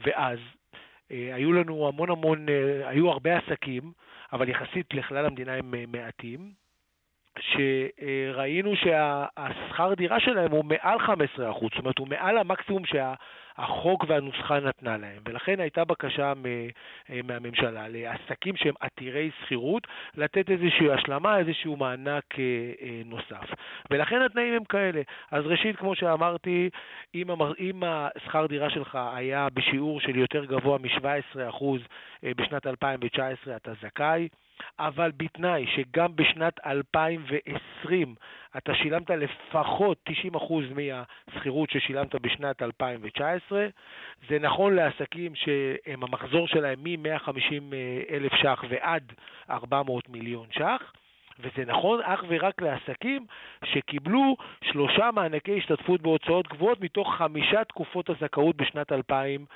ואז 0.00 0.38
אה, 1.10 1.30
היו 1.34 1.52
לנו 1.52 1.88
המון 1.88 2.10
המון, 2.10 2.46
היו 2.84 3.10
הרבה 3.10 3.38
עסקים, 3.38 3.92
אבל 4.32 4.48
יחסית 4.48 4.94
לכלל 4.94 5.26
המדינה 5.26 5.54
הם 5.54 5.74
מעטים, 5.88 6.50
שראינו 7.40 8.72
שהשכר 8.76 9.94
דירה 9.94 10.20
שלהם 10.20 10.50
הוא 10.50 10.64
מעל 10.64 10.98
15%, 10.98 11.10
זאת 11.38 11.78
אומרת 11.78 11.98
הוא 11.98 12.08
מעל 12.08 12.38
המקסימום 12.38 12.86
שה... 12.86 13.14
החוק 13.58 14.04
והנוסחה 14.08 14.60
נתנה 14.60 14.96
להם, 14.96 15.22
ולכן 15.28 15.60
הייתה 15.60 15.84
בקשה 15.84 16.32
אה, 17.10 17.20
מהממשלה 17.24 17.88
לעסקים 17.88 18.56
שהם 18.56 18.74
עתירי 18.80 19.30
שכירות, 19.42 19.86
לתת 20.16 20.50
איזושהי 20.50 20.92
השלמה, 20.92 21.38
איזשהו 21.38 21.76
מענק 21.76 22.24
אה, 22.38 22.44
אה, 22.82 23.02
נוסף. 23.04 23.50
ולכן 23.90 24.22
התנאים 24.22 24.54
הם 24.54 24.64
כאלה. 24.64 25.02
אז 25.30 25.46
ראשית, 25.46 25.76
כמו 25.76 25.94
שאמרתי, 25.94 26.70
אם, 27.14 27.82
השכר 27.82 28.46
דירה 28.46 28.70
שלך 28.70 28.98
היה 29.14 29.48
בשיעור 29.54 30.00
של 30.00 30.16
יותר 30.16 30.44
גבוה 30.44 30.78
מ-17% 30.78 31.64
בשנת 32.22 32.66
2019, 32.66 33.56
אתה 33.56 33.72
זכאי. 33.82 34.28
אבל 34.78 35.12
בתנאי 35.16 35.66
שגם 35.66 36.16
בשנת 36.16 36.66
2020 36.66 38.14
אתה 38.56 38.74
שילמת 38.74 39.10
לפחות 39.10 40.08
90% 40.34 40.52
מהשכירות 40.74 41.70
ששילמת 41.70 42.14
בשנת 42.14 42.62
2019. 42.62 43.66
זה 44.28 44.38
נכון 44.38 44.74
לעסקים 44.74 45.34
שהם 45.34 46.02
המחזור 46.02 46.48
שלהם 46.48 46.78
מ-150 46.82 47.74
אלף 48.10 48.32
ש"ח 48.34 48.64
ועד 48.68 49.12
400 49.50 50.08
מיליון 50.08 50.46
ש"ח. 50.50 50.92
וזה 51.40 51.64
נכון 51.66 52.00
אך 52.02 52.24
ורק 52.28 52.62
לעסקים 52.62 53.26
שקיבלו 53.64 54.36
שלושה 54.64 55.10
מענקי 55.10 55.58
השתתפות 55.58 56.02
בהוצאות 56.02 56.48
גבוהות 56.48 56.80
מתוך 56.80 57.14
חמישה 57.14 57.64
תקופות 57.64 58.10
הזכאות 58.10 58.56
בשנת 58.56 58.92
2020. 58.92 59.46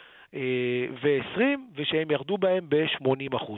ו-20, 1.03 1.41
ושהם 1.77 2.11
ירדו 2.11 2.39
בהם 2.39 2.69
ב-80%. 2.69 3.53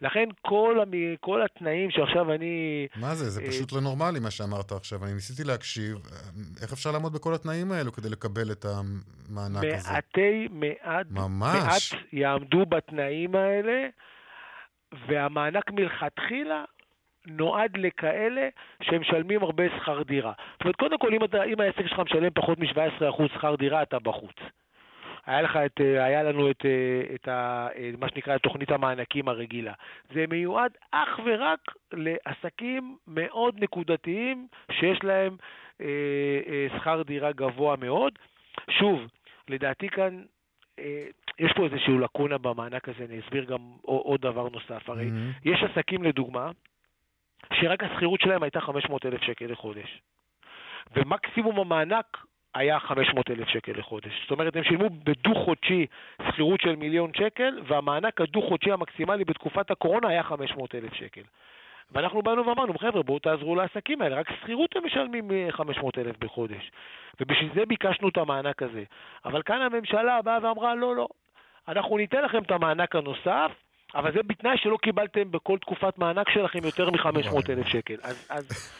לכן 0.00 0.28
כל, 0.42 0.78
המ... 0.82 0.92
כל 1.20 1.42
התנאים 1.42 1.90
שעכשיו 1.90 2.32
אני... 2.32 2.86
מה 2.96 3.14
זה? 3.14 3.30
זה 3.30 3.40
אה, 3.42 3.46
פשוט 3.46 3.72
לא 3.72 3.80
נורמלי 3.80 4.20
מה 4.20 4.30
שאמרת 4.30 4.72
עכשיו. 4.72 5.04
אני 5.04 5.12
ניסיתי 5.12 5.44
להקשיב, 5.44 5.96
איך 6.62 6.72
אפשר 6.72 6.90
לעמוד 6.90 7.12
בכל 7.12 7.34
התנאים 7.34 7.72
האלו 7.72 7.92
כדי 7.92 8.08
לקבל 8.08 8.52
את 8.52 8.64
המענק 8.64 9.64
הזה? 9.74 9.92
מעטי 9.92 10.48
מעט, 10.50 11.06
ממש. 11.10 11.92
מעט 11.92 12.02
יעמדו 12.12 12.66
בתנאים 12.66 13.34
האלה, 13.34 13.88
והמענק 15.08 15.70
מלכתחילה 15.70 16.64
נועד 17.26 17.76
לכאלה 17.76 18.48
שמשלמים 18.82 19.42
הרבה 19.42 19.64
שכר 19.76 20.02
דירה. 20.02 20.32
זאת 20.52 20.60
אומרת, 20.60 20.76
קודם 20.76 20.98
כל, 20.98 21.14
אם, 21.14 21.24
אתה, 21.24 21.44
אם 21.44 21.60
העסק 21.60 21.86
שלך 21.86 21.98
משלם 21.98 22.30
פחות 22.34 22.58
מ-17% 22.58 23.34
שכר 23.34 23.54
דירה, 23.54 23.82
אתה 23.82 23.98
בחוץ. 23.98 24.36
היה, 25.26 25.42
לך 25.42 25.56
את, 25.56 25.80
אה, 25.80 26.04
היה 26.04 26.22
לנו 26.22 26.50
את, 26.50 26.66
אה, 26.66 27.14
את 27.14 27.28
ה, 27.28 27.68
אה, 27.76 27.90
מה 27.98 28.08
שנקרא 28.08 28.38
תוכנית 28.38 28.70
המענקים 28.70 29.28
הרגילה. 29.28 29.72
זה 30.14 30.24
מיועד 30.28 30.72
אך 30.92 31.20
ורק 31.24 31.60
לעסקים 31.92 32.96
מאוד 33.06 33.54
נקודתיים 33.62 34.46
שיש 34.72 34.98
להם 35.04 35.36
אה, 35.80 35.86
אה, 36.48 36.66
שכר 36.78 37.02
דירה 37.02 37.32
גבוה 37.32 37.76
מאוד. 37.76 38.12
שוב, 38.70 39.00
לדעתי 39.48 39.88
כאן 39.88 40.22
אה, 40.78 41.06
יש 41.38 41.52
פה 41.56 41.64
איזושהי 41.64 41.98
לקונה 41.98 42.38
במענק 42.38 42.88
הזה, 42.88 43.04
אני 43.04 43.20
אסביר 43.20 43.44
גם 43.44 43.60
עוד 43.82 44.20
דבר 44.20 44.48
נוסף. 44.48 44.88
הרי 44.88 45.08
mm-hmm. 45.08 45.48
יש 45.48 45.62
עסקים, 45.62 46.02
לדוגמה, 46.02 46.50
שרק 47.52 47.84
השכירות 47.84 48.20
שלהם 48.20 48.42
הייתה 48.42 48.60
500,000 48.60 49.22
שקל 49.22 49.46
לחודש. 49.46 50.00
ומקסימום 50.96 51.60
המענק 51.60 52.16
היה 52.56 52.80
500 52.80 53.30
אלף 53.30 53.48
שקל 53.48 53.72
לחודש. 53.76 54.22
זאת 54.22 54.30
אומרת, 54.30 54.56
הם 54.56 54.64
שילמו 54.64 54.90
בדו-חודשי 54.90 55.86
שכירות 56.28 56.60
של 56.60 56.76
מיליון 56.76 57.10
שקל, 57.16 57.60
והמענק 57.66 58.20
הדו-חודשי 58.20 58.72
המקסימלי 58.72 59.24
בתקופת 59.24 59.70
הקורונה 59.70 60.08
היה 60.08 60.22
500 60.22 60.74
אלף 60.74 60.94
שקל. 60.94 61.20
ואנחנו 61.92 62.22
באנו 62.22 62.46
ואמרנו, 62.46 62.78
חבר'ה, 62.78 63.02
בואו 63.02 63.18
תעזרו 63.18 63.56
לעסקים 63.56 64.02
האלה, 64.02 64.16
רק 64.16 64.26
שכירות 64.30 64.76
הם 64.76 64.86
משלמים 64.86 65.30
500 65.50 65.98
אלף 65.98 66.16
בחודש. 66.18 66.70
ובשביל 67.20 67.50
זה 67.54 67.66
ביקשנו 67.66 68.08
את 68.08 68.16
המענק 68.16 68.62
הזה. 68.62 68.84
אבל 69.24 69.42
כאן 69.42 69.60
הממשלה 69.62 70.22
באה 70.22 70.38
ואמרה, 70.42 70.74
לא, 70.74 70.96
לא, 70.96 71.08
אנחנו 71.68 71.96
ניתן 71.96 72.22
לכם 72.22 72.42
את 72.42 72.50
המענק 72.50 72.96
הנוסף, 72.96 73.50
אבל 73.94 74.12
זה 74.12 74.22
בתנאי 74.22 74.58
שלא 74.58 74.76
קיבלתם 74.82 75.30
בכל 75.30 75.58
תקופת 75.58 75.98
מענק 75.98 76.30
שלכם 76.30 76.58
יותר 76.64 76.90
מ-500 76.90 77.50
אלף 77.50 77.66
שקל. 77.66 77.96
אז, 78.02 78.28
אז 78.30 78.72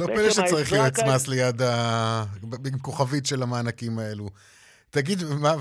לא 0.00 0.06
פלא 0.06 0.30
שצריך 0.30 0.72
יועץ 0.72 0.98
מס 1.02 1.28
ליד 1.28 1.62
ה... 1.62 2.24
עם 2.72 2.78
כוכבית 2.78 3.26
של 3.26 3.42
המענקים 3.42 3.98
האלו. 3.98 4.28
תגיד, 4.90 5.18
מה, 5.40 5.54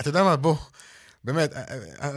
אתה 0.00 0.08
יודע 0.08 0.22
מה, 0.22 0.36
בוא, 0.36 0.54
באמת, 1.24 1.50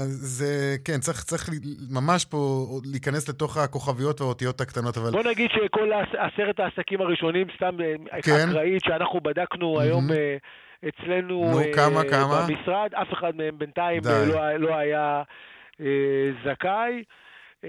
זה, 0.08 0.76
כן, 0.86 1.00
צריך, 1.00 1.24
צריך 1.24 1.50
ממש 1.90 2.26
פה 2.26 2.68
להיכנס 2.86 3.30
לתוך 3.30 3.58
הכוכביות 3.58 4.22
והאותיות 4.22 4.62
הקטטנות, 4.62 4.98
אבל... 4.98 5.12
בוא 5.12 5.24
נגיד 5.24 5.50
שכל 5.52 5.90
עשרת 6.18 6.60
העסקים 6.60 7.02
הראשונים, 7.02 7.48
סתם 7.56 7.78
אה, 7.82 8.22
כן? 8.22 8.50
אקראית, 8.50 8.84
שאנחנו 8.84 9.22
בדקנו 9.22 9.78
mm-hmm. 9.78 9.82
היום 9.82 10.12
אה, 10.12 10.38
אצלנו 10.90 11.52
נו, 11.52 11.60
כמה, 11.76 12.02
uh, 12.02 12.10
כמה? 12.10 12.46
במשרד, 12.48 12.90
אף 12.94 13.14
אחד 13.14 13.36
מהם 13.36 13.58
בינתיים 13.58 14.02
לא, 14.06 14.54
לא 14.58 14.76
היה 14.76 15.24
uh, 15.74 15.84
זכאי, 16.46 17.04
uh, 17.62 17.68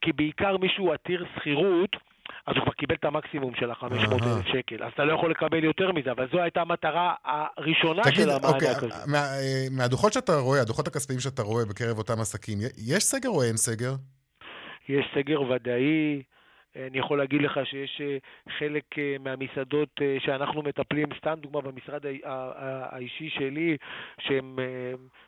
כי 0.00 0.12
בעיקר 0.12 0.56
מישהו 0.56 0.92
עתיר 0.92 1.24
שכירות, 1.36 1.96
אז 2.48 2.56
הוא 2.56 2.62
כבר 2.62 2.72
קיבל 2.72 2.94
את 2.94 3.04
המקסימום 3.04 3.54
של 3.54 3.70
ה-500,000 3.70 4.52
שקל. 4.52 4.82
אז 4.84 4.92
אתה 4.94 5.04
לא 5.04 5.12
יכול 5.12 5.30
לקבל 5.30 5.64
יותר 5.64 5.92
מזה, 5.92 6.10
אבל 6.10 6.28
זו 6.32 6.42
הייתה 6.42 6.60
המטרה 6.60 7.14
הראשונה 7.24 8.02
תגיד, 8.02 8.14
של 8.14 8.30
המענק 8.30 8.54
אוקיי, 8.54 8.68
הזה. 8.68 8.86
מה, 9.12 9.18
אה, 9.18 9.66
מהדוחות 9.76 10.12
שאתה 10.12 10.32
רואה, 10.36 10.60
הדוחות 10.60 10.86
הכספיים 10.86 11.20
שאתה 11.20 11.42
רואה 11.42 11.64
בקרב 11.64 11.98
אותם 11.98 12.20
עסקים, 12.20 12.58
יש 12.86 13.04
סגר 13.04 13.28
או 13.28 13.42
אין 13.42 13.56
סגר? 13.56 13.92
יש 14.88 15.06
סגר 15.14 15.42
ודאי. 15.42 16.22
אני 16.76 16.98
יכול 16.98 17.18
להגיד 17.18 17.42
לך 17.42 17.60
שיש 17.64 18.00
אה, 18.04 18.16
חלק 18.58 18.84
אה, 18.98 19.16
מהמסעדות 19.20 20.00
שאנחנו 20.18 20.62
מטפלים, 20.62 21.06
סתם 21.18 21.34
דוגמה 21.42 21.60
במשרד 21.60 22.02
האישי 22.24 23.30
שלי, 23.30 23.76
שהם 24.20 24.58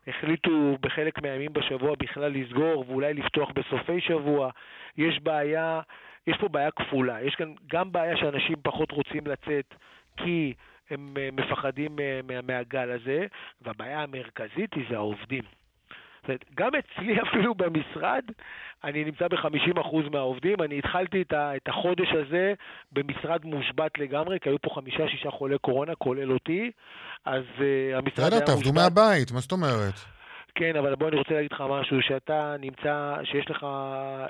החליטו 0.07 0.77
בחלק 0.81 1.23
מהימים 1.23 1.53
בשבוע 1.53 1.95
בכלל 1.99 2.33
לסגור 2.33 2.85
ואולי 2.89 3.15
לפתוח 3.15 3.49
בסופי 3.51 4.01
שבוע. 4.01 4.51
יש 4.97 5.21
בעיה 5.23 5.81
יש 6.27 6.37
פה 6.41 6.49
בעיה 6.49 6.71
כפולה. 6.71 7.23
יש 7.23 7.35
כאן 7.35 7.55
גם 7.71 7.93
בעיה 7.93 8.17
שאנשים 8.17 8.57
פחות 8.63 8.93
רוצים 8.93 9.27
לצאת 9.27 9.75
כי 10.17 10.55
הם 10.91 11.15
אה, 11.19 11.29
מפחדים 11.33 11.97
אה, 12.01 12.41
מהגל 12.43 12.91
הזה, 12.91 13.27
והבעיה 13.63 14.03
המרכזית 14.03 14.75
היא 14.75 14.85
זה 14.91 14.97
העובדים. 14.97 15.43
גם 16.55 16.71
אצלי 16.79 17.21
אפילו 17.29 17.55
במשרד, 17.55 18.25
אני 18.85 19.05
נמצא 19.05 19.29
ב-50% 19.29 20.11
מהעובדים. 20.13 20.63
אני 20.63 20.79
התחלתי 20.79 21.25
את 21.33 21.69
החודש 21.69 22.09
הזה 22.13 22.55
במשרד 22.93 23.45
מושבת 23.45 23.99
לגמרי, 23.99 24.41
כי 24.41 24.49
היו 24.49 24.59
פה 24.59 24.71
חמישה-שישה 24.75 25.31
חולי 25.31 25.59
קורונה, 25.59 25.95
כולל 25.95 26.33
אותי, 26.33 26.71
אז 27.25 27.43
uh, 27.43 27.63
המשרד 27.63 27.63
היה 27.93 28.01
מושבת. 28.01 28.33
בסדר, 28.33 28.47
תעבדו 28.47 28.73
מהבית, 28.73 29.33
מה 29.33 29.41
זאת 29.41 29.53
אומרת? 29.53 30.20
כן, 30.55 30.77
אבל 30.77 30.95
בוא, 30.95 31.09
אני 31.09 31.17
רוצה 31.17 31.35
להגיד 31.35 31.53
לך 31.53 31.65
משהו, 31.71 32.03
שאתה 32.03 32.57
נמצא, 32.61 33.15
שיש 33.25 33.51
לך, 33.51 33.65
אה, 33.65 34.27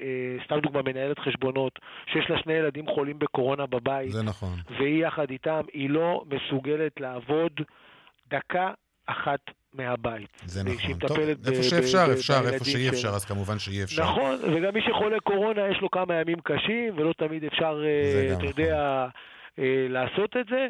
אה, 0.00 0.44
סתם 0.44 0.58
דוגמה, 0.60 0.82
מנהלת 0.82 1.18
חשבונות, 1.18 1.78
שיש 2.12 2.30
לה 2.30 2.38
שני 2.38 2.52
ילדים 2.52 2.86
חולים 2.86 3.18
בקורונה 3.18 3.66
בבית. 3.66 4.12
זה 4.12 4.22
נכון. 4.22 4.56
והיא 4.78 5.06
יחד 5.06 5.30
איתם, 5.30 5.60
היא 5.72 5.90
לא 5.90 6.24
מסוגלת 6.30 7.00
לעבוד 7.00 7.52
דקה 8.30 8.70
אחת 9.06 9.40
מהבית. 9.74 10.42
זה 10.44 10.62
נכון. 10.64 10.98
טוב, 10.98 11.18
איפה 11.18 11.62
שאפשר, 11.62 12.06
אפשר, 12.12 12.40
איפה 12.52 12.64
שאי 12.64 12.88
אפשר, 12.88 13.08
אז 13.08 13.24
כמובן 13.24 13.58
שאי 13.58 13.82
אפשר. 13.82 14.02
נכון, 14.02 14.36
וגם 14.42 14.74
מי 14.74 14.80
שחולה 14.82 15.20
קורונה, 15.20 15.68
יש 15.70 15.80
לו 15.80 15.90
כמה 15.90 16.14
ימים 16.14 16.40
קשים, 16.40 16.98
ולא 16.98 17.12
תמיד 17.12 17.44
אפשר, 17.44 17.82
אה, 17.84 18.26
אתה 18.26 18.32
נכון. 18.32 18.46
יודע, 18.46 19.06
אה, 19.58 19.86
לעשות 19.88 20.36
את 20.40 20.46
זה, 20.50 20.66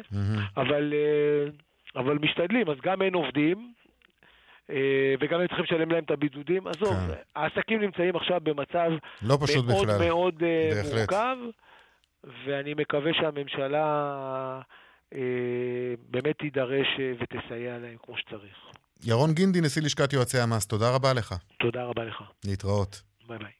אבל, 0.57 0.93
אה, 0.93 1.49
אבל 2.01 2.17
משתדלים, 2.21 2.69
אז 2.69 2.77
גם 2.83 3.01
אין 3.01 3.13
עובדים, 3.13 3.73
וגם 5.19 5.39
הם 5.39 5.47
צריכים 5.47 5.65
לשלם 5.65 5.91
להם 5.91 6.03
את 6.03 6.11
הבידודים. 6.11 6.67
עזוב, 6.67 6.93
כן. 6.93 7.13
העסקים 7.35 7.81
נמצאים 7.81 8.15
עכשיו 8.15 8.39
במצב 8.43 8.91
לא 9.21 9.37
פשוט 9.41 9.65
מאוד 9.65 9.87
בכלל. 9.87 10.07
מאוד 10.07 10.35
בהחלט. 10.37 10.93
מורכב, 10.93 11.37
ואני 12.45 12.73
מקווה 12.73 13.11
שהממשלה 13.13 14.61
באמת 16.09 16.37
תידרש 16.37 16.87
ותסייע 17.19 17.77
להם 17.77 17.97
כמו 18.05 18.17
שצריך. 18.17 18.57
ירון 19.03 19.33
גינדי, 19.33 19.61
נשיא 19.61 19.81
לשכת 19.81 20.13
יועצי 20.13 20.39
המס, 20.39 20.67
תודה 20.67 20.95
רבה 20.95 21.13
לך. 21.13 21.35
תודה 21.59 21.83
רבה 21.83 22.03
לך. 22.03 22.23
להתראות. 22.45 23.01
ביי 23.27 23.37
ביי. 23.37 23.51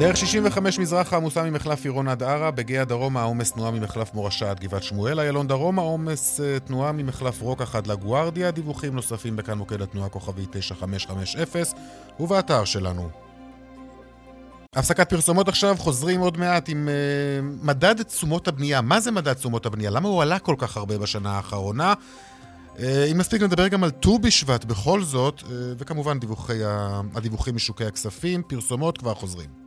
דרך 0.00 0.16
65 0.16 0.78
מזרחה 0.78 1.16
עמוסה 1.16 1.42
ממחלף 1.42 1.84
עירון 1.84 2.08
עד 2.08 2.22
ערה, 2.22 2.50
בגיא 2.50 2.80
הדרום 2.80 3.16
העומס 3.16 3.52
תנועה 3.52 3.70
ממחלף 3.70 4.14
מורשה 4.14 4.50
עד 4.50 4.60
גבעת 4.60 4.82
שמואל, 4.82 5.20
איילון 5.20 5.48
דרום 5.48 5.78
העומס 5.78 6.40
אה, 6.40 6.60
תנועה 6.60 6.92
ממחלף 6.92 7.40
רוקח 7.40 7.76
עד 7.76 7.86
לגוארדיה, 7.86 8.50
דיווחים 8.50 8.94
נוספים 8.94 9.36
בכאן 9.36 9.58
מוקד 9.58 9.82
התנועה 9.82 10.08
כוכבי 10.08 10.46
9550 10.50 11.40
ובאתר 12.20 12.64
שלנו 12.64 13.10
הפסקת 14.76 15.10
פרסומות 15.10 15.48
עכשיו, 15.48 15.76
חוזרים 15.78 16.20
עוד 16.20 16.38
מעט 16.38 16.68
עם 16.68 16.88
uh, 16.88 17.66
מדד 17.66 18.02
תשומות 18.02 18.48
הבנייה. 18.48 18.80
מה 18.80 19.00
זה 19.00 19.10
מדד 19.10 19.32
תשומות 19.32 19.66
הבנייה? 19.66 19.90
למה 19.90 20.08
הוא 20.08 20.22
עלה 20.22 20.38
כל 20.38 20.54
כך 20.58 20.76
הרבה 20.76 20.98
בשנה 20.98 21.30
האחרונה? 21.30 21.94
Uh, 22.76 22.80
אם 23.12 23.18
נספיק 23.18 23.42
נדבר 23.42 23.68
גם 23.68 23.84
על 23.84 23.90
ט"ו 23.90 24.18
בשבט 24.18 24.64
בכל 24.64 25.02
זאת, 25.02 25.40
uh, 25.40 25.44
וכמובן 25.78 26.18
דיווחי. 26.18 26.58
הדיווחים 27.14 27.54
משוקי 27.56 27.84
הכספים, 27.84 28.42
פרסומות 28.42 28.98
כבר 28.98 29.14
חוזרים. 29.14 29.59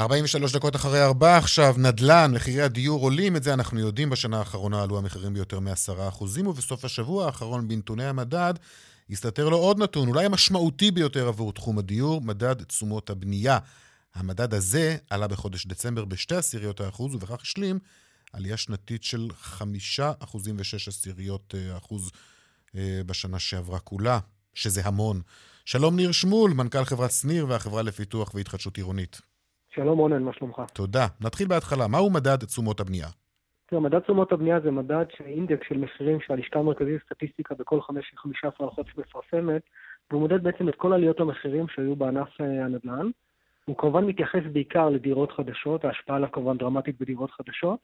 43 0.00 0.52
דקות 0.52 0.76
אחרי 0.76 1.02
4 1.02 1.36
עכשיו, 1.36 1.74
נדל"ן, 1.78 2.32
מחירי 2.34 2.62
הדיור 2.62 3.00
עולים, 3.00 3.36
את 3.36 3.42
זה 3.42 3.54
אנחנו 3.54 3.80
יודעים, 3.80 4.10
בשנה 4.10 4.38
האחרונה 4.38 4.82
עלו 4.82 4.98
המחירים 4.98 5.34
ביותר 5.34 5.60
מ-10%, 5.60 6.22
ובסוף 6.46 6.84
השבוע 6.84 7.26
האחרון 7.26 7.68
בנתוני 7.68 8.04
המדד 8.04 8.54
הסתתר 9.10 9.48
לו 9.48 9.56
עוד 9.56 9.78
נתון, 9.78 10.08
אולי 10.08 10.24
המשמעותי 10.24 10.90
ביותר 10.90 11.28
עבור 11.28 11.52
תחום 11.52 11.78
הדיור, 11.78 12.20
מדד 12.20 12.62
תשומות 12.62 13.10
הבנייה. 13.10 13.58
המדד 14.14 14.54
הזה 14.54 14.96
עלה 15.10 15.28
בחודש 15.28 15.66
דצמבר 15.66 16.04
בשתי 16.04 16.36
עשיריות 16.36 16.80
האחוז, 16.80 17.14
ובכך 17.14 17.42
השלים 17.42 17.78
עלייה 18.32 18.56
שנתית 18.56 19.04
של 19.04 19.28
חמישה 19.40 20.12
אחוזים 20.18 20.56
ושש 20.58 20.88
עשיריות 20.88 21.54
אה, 21.54 21.76
אחוז 21.76 22.10
אה, 22.76 23.00
בשנה 23.06 23.38
שעברה 23.38 23.78
כולה, 23.78 24.18
שזה 24.54 24.80
המון. 24.84 25.20
שלום 25.64 25.96
ניר 25.96 26.12
שמול, 26.12 26.52
מנכ"ל 26.52 26.84
חברת 26.84 27.10
שניר 27.10 27.46
והחברה 27.48 27.82
לפיתוח 27.82 28.34
והתחדשות 28.34 28.76
עירונית. 28.76 29.29
שלום 29.74 29.98
רונן, 29.98 30.22
מה 30.22 30.32
שלומך? 30.32 30.62
תודה. 30.74 31.06
נתחיל 31.20 31.48
בהתחלה. 31.48 31.86
מהו 31.86 32.10
מדד 32.10 32.36
תשומות 32.36 32.80
הבנייה? 32.80 33.06
תראה, 33.66 33.80
מדד 33.82 33.98
תשומות 33.98 34.32
הבנייה 34.32 34.60
זה 34.60 34.70
מדד 34.70 35.04
אינדקס 35.24 35.66
של 35.68 35.78
מחירים 35.78 36.18
שהלשכה 36.20 36.58
המרכזית 36.58 37.00
לסטטיסטיקה 37.02 37.54
בכל 37.54 37.80
15 37.80 38.66
לחודש 38.66 38.94
מפרסמת, 38.98 39.62
והוא 40.10 40.20
מודד 40.20 40.42
בעצם 40.42 40.68
את 40.68 40.74
כל 40.74 40.92
עליות 40.92 41.20
המחירים 41.20 41.66
שהיו 41.68 41.96
בענף 41.96 42.28
אה, 42.40 42.64
הנדל"ן. 42.64 43.10
הוא 43.64 43.76
כמובן 43.76 44.04
מתייחס 44.04 44.40
בעיקר 44.52 44.88
לדירות 44.88 45.32
חדשות, 45.32 45.84
ההשפעה 45.84 46.16
עליו 46.16 46.28
כמובן 46.32 46.56
דרמטית 46.58 47.00
בדירות 47.00 47.30
חדשות, 47.30 47.78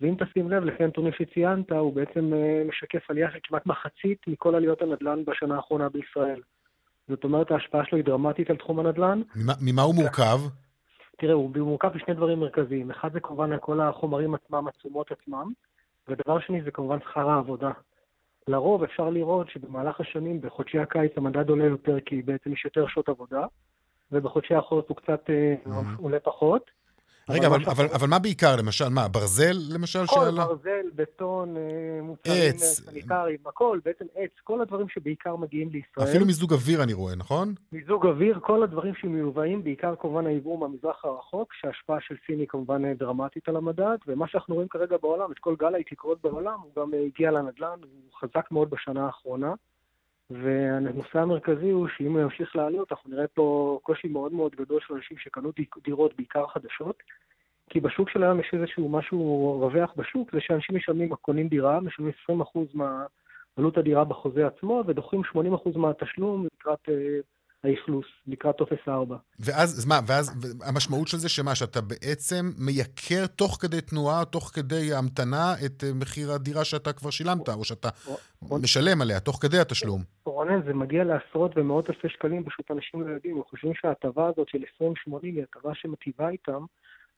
ואם 0.00 0.14
תשים 0.18 0.50
לב, 0.50 0.64
לפי 0.64 0.84
הנתונים 0.84 1.12
שציינת, 1.12 1.72
הוא 1.72 1.94
בעצם 1.94 2.32
אה, 2.34 2.62
משקף 2.68 3.10
עלייה 3.10 3.30
של 3.32 3.38
כמעט 3.42 3.66
מחצית 3.66 4.18
מכל 4.26 4.54
עליות 4.54 4.82
הנדל"ן 4.82 5.24
בשנה 5.26 5.56
האחרונה 5.56 5.88
בישראל. 5.88 6.40
זאת 7.08 7.24
אומרת, 7.24 7.50
ההשפעה 7.50 7.84
שלו 7.84 7.96
היא 7.96 8.04
דרמטית 8.04 8.50
על 8.50 8.56
תחום 8.56 8.78
הנדל"ן. 8.78 9.22
ממה 9.60 9.82
הוא 9.82 9.94
מורכב? 9.94 10.38
תראה, 11.18 11.34
הוא 11.34 11.50
מורכב 11.56 11.96
משני 11.96 12.14
דברים 12.14 12.40
מרכזיים. 12.40 12.90
אחד 12.90 13.12
זה 13.12 13.20
כמובן 13.20 13.58
כל 13.60 13.80
החומרים 13.80 14.34
עצמם, 14.34 14.68
התשומות 14.68 15.12
עצמם, 15.12 15.52
ודבר 16.08 16.40
שני 16.40 16.62
זה 16.62 16.70
כמובן 16.70 16.98
שכר 17.00 17.30
העבודה. 17.30 17.70
לרוב 18.48 18.82
אפשר 18.82 19.10
לראות 19.10 19.50
שבמהלך 19.50 20.00
השנים, 20.00 20.40
בחודשי 20.40 20.78
הקיץ 20.78 21.12
המדד 21.16 21.48
עולה 21.48 21.64
יותר 21.64 22.00
כי 22.00 22.22
בעצם 22.22 22.52
יש 22.52 22.64
יותר 22.64 22.86
שעות 22.86 23.08
עבודה, 23.08 23.46
ובחודשי 24.12 24.54
החורף 24.54 24.84
הוא 24.88 24.96
קצת 24.96 25.24
mm-hmm. 25.26 26.02
עולה 26.02 26.20
פחות. 26.20 26.70
רגע, 27.28 27.46
אבל, 27.46 27.64
אבל, 27.66 27.86
אבל 27.94 28.08
מה 28.08 28.18
בעיקר, 28.18 28.56
למשל? 28.56 28.88
מה, 28.88 29.08
ברזל, 29.08 29.56
למשל, 29.74 30.06
כל 30.06 30.14
שעלה? 30.14 30.46
כל 30.46 30.54
ברזל, 30.54 30.86
בטון, 30.94 31.56
אה, 31.56 31.62
מוצרים 32.02 32.52
אה, 32.52 32.58
סניטריים, 32.58 33.38
הכל, 33.46 33.78
בעצם 33.84 34.04
עץ, 34.14 34.30
כל 34.44 34.60
הדברים 34.60 34.88
שבעיקר 34.88 35.36
מגיעים 35.36 35.70
לישראל. 35.72 36.08
אפילו 36.08 36.26
מיזוג 36.26 36.52
אוויר 36.52 36.82
אני 36.82 36.92
רואה, 36.92 37.14
נכון? 37.14 37.54
מיזוג 37.72 38.06
אוויר, 38.06 38.38
כל 38.42 38.62
הדברים 38.62 38.94
שמיובאים, 38.94 39.64
בעיקר 39.64 39.94
כמובן 40.00 40.26
היבוא 40.26 40.58
מהמזרח 40.58 41.04
הרחוק, 41.04 41.52
שההשפעה 41.60 41.98
של 42.00 42.14
סיני 42.26 42.46
כמובן 42.46 42.84
אה, 42.84 42.94
דרמטית 42.94 43.48
על 43.48 43.56
המדד, 43.56 43.96
ומה 44.06 44.28
שאנחנו 44.28 44.54
רואים 44.54 44.68
כרגע 44.68 44.96
בעולם, 45.02 45.32
את 45.32 45.38
כל 45.38 45.54
גל 45.58 45.74
ההתייקרות 45.74 46.18
בעולם, 46.22 46.58
הוא 46.62 46.70
גם 46.82 46.90
הגיע 47.06 47.30
לנדל"ן, 47.30 47.78
הוא 47.82 48.20
חזק 48.20 48.46
מאוד 48.50 48.70
בשנה 48.70 49.06
האחרונה. 49.06 49.54
והנושא 50.30 51.18
המרכזי 51.18 51.70
הוא 51.70 51.88
שאם 51.96 52.12
הוא 52.12 52.20
ימשיך 52.20 52.56
לעלות, 52.56 52.92
אנחנו 52.92 53.10
נראה 53.10 53.26
פה 53.26 53.78
קושי 53.82 54.08
מאוד 54.08 54.32
מאוד 54.32 54.54
גדול 54.54 54.80
של 54.86 54.94
אנשים 54.94 55.18
שקנו 55.18 55.52
דירות 55.84 56.16
בעיקר 56.16 56.46
חדשות, 56.46 57.02
כי 57.70 57.80
בשוק 57.80 58.10
של 58.10 58.22
היום 58.22 58.40
יש 58.40 58.50
איזשהו 58.52 58.88
משהו 58.88 59.50
רווח 59.60 59.92
בשוק, 59.96 60.32
זה 60.32 60.40
שאנשים 60.40 60.76
משלמים, 60.76 61.14
קונים 61.14 61.48
דירה, 61.48 61.80
משלמים 61.80 62.12
20% 62.30 62.34
מעלות 62.74 63.78
הדירה 63.78 64.04
בחוזה 64.04 64.46
עצמו, 64.46 64.82
ודוחים 64.86 65.22
80% 65.34 65.78
מהתשלום 65.78 66.46
לקראת 66.54 66.88
אה, 66.88 67.18
האכלוס 67.64 68.06
לקראת 68.26 68.56
טופס 68.56 68.78
4. 68.88 69.16
ואז, 69.40 69.78
אז 69.78 69.86
מה, 69.86 70.00
ואז 70.06 70.54
המשמעות 70.64 71.08
של 71.08 71.16
זה 71.16 71.28
שמה, 71.28 71.54
שאתה 71.54 71.80
בעצם 71.80 72.52
מייקר 72.58 73.26
תוך 73.26 73.58
כדי 73.60 73.80
תנועה, 73.80 74.24
תוך 74.24 74.50
כדי 74.54 74.94
המתנה, 74.94 75.54
את 75.66 75.84
אה, 75.84 75.92
מחיר 75.94 76.32
הדירה 76.32 76.64
שאתה 76.64 76.92
כבר 76.92 77.10
שילמת, 77.10 77.48
או 77.48 77.64
שאתה 77.64 77.88
משלם 78.42 79.02
עליה, 79.02 79.20
תוך 79.20 79.38
כדי 79.42 79.58
התשלום. 79.58 80.02
רונן, 80.38 80.62
זה 80.62 80.74
מגיע 80.74 81.04
לעשרות 81.04 81.52
ומאות 81.56 81.90
אלפי 81.90 82.08
שקלים, 82.08 82.44
פשוט 82.44 82.70
אנשים 82.70 83.08
לא 83.08 83.14
יודעים, 83.14 83.36
הם 83.36 83.42
חושבים 83.42 83.74
שההטבה 83.74 84.26
הזאת 84.26 84.48
של 84.48 84.62
20-80 85.08 85.12
היא 85.22 85.42
הטבה 85.42 85.74
שמטיבה 85.74 86.28
איתם, 86.28 86.64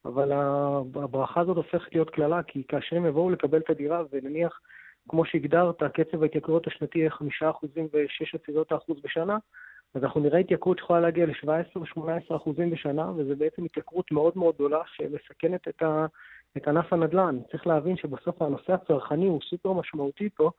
אבל 0.04 0.32
הברכה 0.94 1.40
הזאת 1.40 1.56
הופכת 1.56 1.94
להיות 1.94 2.10
קללה, 2.10 2.42
כי 2.42 2.62
כאשר 2.68 2.96
הם 2.96 3.06
יבואו 3.06 3.30
לקבל 3.30 3.58
את 3.58 3.70
הדירה, 3.70 4.02
ונניח, 4.12 4.60
כמו 5.08 5.24
שהגדרת, 5.24 5.82
קצב 5.82 6.22
ההתייקרויות 6.22 6.66
השנתי 6.66 6.98
יהיה 6.98 7.10
5% 7.10 7.14
ו-6 7.92 8.94
בשנה, 9.04 9.38
אז 9.94 10.04
אנחנו 10.04 10.20
נראה 10.20 10.38
התייקרות 10.38 10.78
שיכולה 10.78 11.00
להגיע 11.00 11.26
ל-17 11.26 11.78
ו-18 11.78 12.36
אחוזים 12.36 12.70
בשנה, 12.70 13.10
וזה 13.16 13.34
בעצם 13.34 13.64
התייקרות 13.64 14.12
מאוד 14.12 14.32
מאוד 14.36 14.54
גדולה 14.54 14.80
שמסכנת 14.86 15.68
את, 15.68 15.82
ה, 15.82 16.06
את 16.56 16.68
ענף 16.68 16.92
הנדל"ן. 16.92 17.38
צריך 17.50 17.66
להבין 17.66 17.96
שבסוף 17.96 18.42
הנושא 18.42 18.72
הצרכני 18.72 19.26
הוא 19.26 19.40
סופר 19.50 19.72
משמעותי 19.72 20.28
פה, 20.34 20.50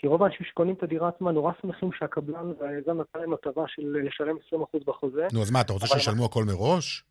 כי 0.00 0.06
רוב 0.06 0.22
האנשים 0.22 0.46
שקונים 0.46 0.74
את 0.74 0.82
הדירה 0.82 1.08
עצמה 1.08 1.32
נורא 1.32 1.52
שמחים 1.62 1.92
שהקבלן 1.92 2.52
והיזם 2.60 3.00
נתן 3.00 3.20
להם 3.20 3.32
הטבה 3.32 3.64
של 3.66 3.96
לשלם 4.04 4.36
20% 4.52 4.58
בחוזה. 4.86 5.26
נו, 5.32 5.42
אז 5.42 5.50
מה, 5.50 5.60
אתה 5.60 5.72
רוצה 5.72 5.86
שישלמו 5.86 6.24
הכל 6.24 6.44
מראש? 6.44 7.04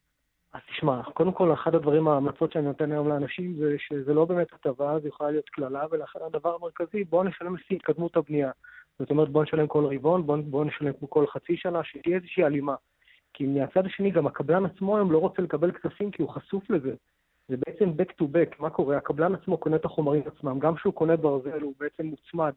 אז 0.53 0.61
תשמע, 0.69 1.03
קודם 1.03 1.31
כל, 1.31 1.53
אחד 1.53 1.75
הדברים, 1.75 2.07
ההמלצות 2.07 2.51
שאני 2.51 2.65
נותן 2.65 2.91
היום 2.91 3.09
לאנשים 3.09 3.55
זה 3.59 3.75
שזה 3.77 4.13
לא 4.13 4.25
באמת 4.25 4.47
הטבה, 4.53 4.99
זה 4.99 5.07
יכולה 5.07 5.31
להיות 5.31 5.49
קללה, 5.49 5.85
ולכן 5.91 6.19
הדבר 6.25 6.55
המרכזי, 6.55 7.03
בואו 7.03 7.23
נשלם 7.23 7.55
לפי 7.55 7.75
התקדמות 7.75 8.17
הבנייה. 8.17 8.51
זאת 8.99 9.09
אומרת, 9.09 9.29
בואו 9.29 9.43
נשלם 9.43 9.67
כל 9.67 9.85
רבעון, 9.95 10.25
בואו 10.25 10.43
בוא 10.43 10.65
נשלם 10.65 10.91
כל 11.09 11.27
חצי 11.27 11.57
שנה, 11.57 11.83
שתהיה 11.83 12.17
איזושהי 12.17 12.43
הלימה. 12.43 12.75
כי 13.33 13.45
מהצד 13.45 13.85
השני, 13.85 14.11
גם 14.11 14.27
הקבלן 14.27 14.65
עצמו 14.65 14.97
היום 14.97 15.11
לא 15.11 15.17
רוצה 15.17 15.41
לקבל 15.41 15.71
כספים 15.71 16.11
כי 16.11 16.21
הוא 16.21 16.29
חשוף 16.29 16.69
לזה. 16.69 16.93
זה 17.49 17.55
בעצם 17.57 17.89
back 17.89 18.11
to 18.21 18.23
back, 18.23 18.55
מה 18.59 18.69
קורה? 18.69 18.97
הקבלן 18.97 19.35
עצמו 19.35 19.57
קונה 19.57 19.75
את 19.75 19.85
החומרים 19.85 20.23
עצמם, 20.25 20.59
גם 20.59 20.75
כשהוא 20.75 20.93
קונה 20.93 21.15
ברזל 21.15 21.61
הוא 21.61 21.73
בעצם 21.79 22.05
מוצמד 22.05 22.53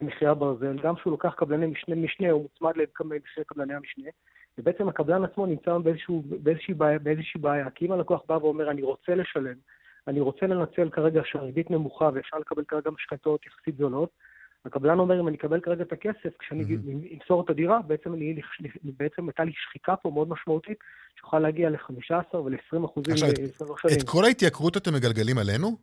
למחירי 0.00 0.30
הברזל, 0.30 0.76
גם 0.82 0.94
כשהוא 0.94 1.10
לוקח 1.10 1.34
קבלני 1.36 1.66
משנה, 1.66 1.94
משנה 1.94 2.30
הוא 2.30 2.42
מוצמד 2.42 2.72
למחירי 2.76 3.44
קבלני 3.46 3.74
המשנה, 3.74 4.10
ובעצם 4.58 4.88
הקבלן 4.88 5.24
עצמו 5.24 5.46
נמצא 5.46 5.78
באיזשהו, 5.78 6.22
באיזושהי, 6.26 6.74
בעיה, 6.74 6.98
באיזושהי 6.98 7.40
בעיה, 7.40 7.70
כי 7.70 7.86
אם 7.86 7.92
הלקוח 7.92 8.22
בא 8.28 8.34
ואומר 8.34 8.70
אני 8.70 8.82
רוצה 8.82 9.14
לשלם, 9.14 9.56
אני 10.08 10.20
רוצה 10.20 10.46
לנצל 10.46 10.90
כרגע 10.90 11.20
שהריבית 11.24 11.70
נמוכה 11.70 12.10
ואפשר 12.14 12.38
לקבל 12.38 12.64
כרגע 12.64 12.90
משכנתאות 12.90 13.46
יחסית 13.46 13.76
זולות, 13.76 14.10
הקבלן 14.66 14.98
אומר, 14.98 15.20
אם 15.20 15.28
אני 15.28 15.36
אקבל 15.36 15.60
כרגע 15.60 15.82
את 15.82 15.92
הכסף, 15.92 16.36
כשאני 16.38 16.62
mm-hmm. 16.62 17.14
אמסור 17.14 17.44
את 17.44 17.50
הדירה, 17.50 17.82
בעצם, 17.86 18.14
אני, 18.14 18.36
בעצם 18.82 19.28
הייתה 19.28 19.44
לי 19.44 19.52
שחיקה 19.54 19.96
פה 19.96 20.10
מאוד 20.10 20.28
משמעותית, 20.28 20.78
שיכולה 21.16 21.42
להגיע 21.42 21.70
ל-15 21.70 22.36
ול-20 22.36 22.84
אחוזים 22.84 23.14
ל-20 23.14 23.16
שנים. 23.16 23.98
את 23.98 24.02
כל 24.08 24.24
ההתייקרות 24.24 24.76
אתם 24.76 24.94
מגלגלים 24.94 25.38
עלינו? 25.38 25.76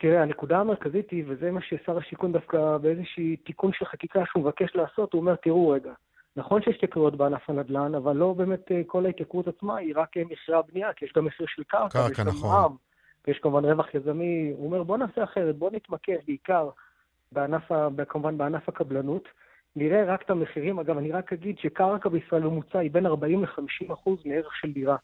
תראה, 0.00 0.22
הנקודה 0.22 0.58
המרכזית 0.58 1.10
היא, 1.10 1.24
וזה 1.28 1.50
מה 1.50 1.60
ששר 1.62 1.98
השיכון 1.98 2.32
דווקא 2.32 2.76
באיזשהי 2.76 3.36
תיקון 3.36 3.70
של 3.72 3.84
חקיקה 3.84 4.20
שהוא 4.26 4.42
מבקש 4.42 4.70
לעשות, 4.74 5.12
הוא 5.12 5.20
אומר, 5.20 5.34
תראו 5.34 5.68
רגע, 5.68 5.92
נכון 6.36 6.62
שיש 6.62 6.76
התייקרויות 6.76 7.16
בענף 7.16 7.50
הנדל"ן, 7.50 7.94
אבל 7.94 8.16
לא 8.16 8.32
באמת 8.32 8.72
אה, 8.72 8.80
כל 8.86 9.06
ההתייקרות 9.06 9.48
עצמה 9.48 9.76
היא 9.76 9.94
רק 9.96 10.16
אה, 10.16 10.22
מחירי 10.30 10.58
הבנייה, 10.58 10.92
כי 10.92 11.04
יש 11.04 11.12
גם 11.16 11.24
מחיר 11.24 11.46
של 11.48 11.62
קרקע, 11.62 12.08
קרקע, 12.08 12.24
נכון. 12.24 12.50
מע"מ, 12.50 12.76
ויש 13.26 13.38
כמובן 13.38 13.64
רווח 13.64 13.94
יזמי. 13.94 14.52
הוא 14.56 14.66
אומר, 14.66 14.82
בוא 14.82 14.98
נעשה 14.98 15.24
אחרת, 15.24 15.56
בוא 15.56 15.70
נתמקד 15.70 16.16
בעיקר 16.26 16.68
בענף, 17.32 17.72
כמובן 18.08 18.38
בענף 18.38 18.68
הקבלנות. 18.68 19.28
נראה 19.76 20.04
רק 20.04 20.22
את 20.22 20.30
המחירים. 20.30 20.78
אגב, 20.78 20.98
אני 20.98 21.12
רק 21.12 21.32
אגיד 21.32 21.58
שקרקע 21.58 22.08
בישראל 22.08 22.42
ממוצע 22.42 22.78
היא 22.78 22.90
בין 22.90 23.06
40 23.06 23.44
ל-50 23.44 23.92
אחוז 23.92 24.18
מערך 24.24 24.56
של 24.56 24.72
דירה. 24.72 24.96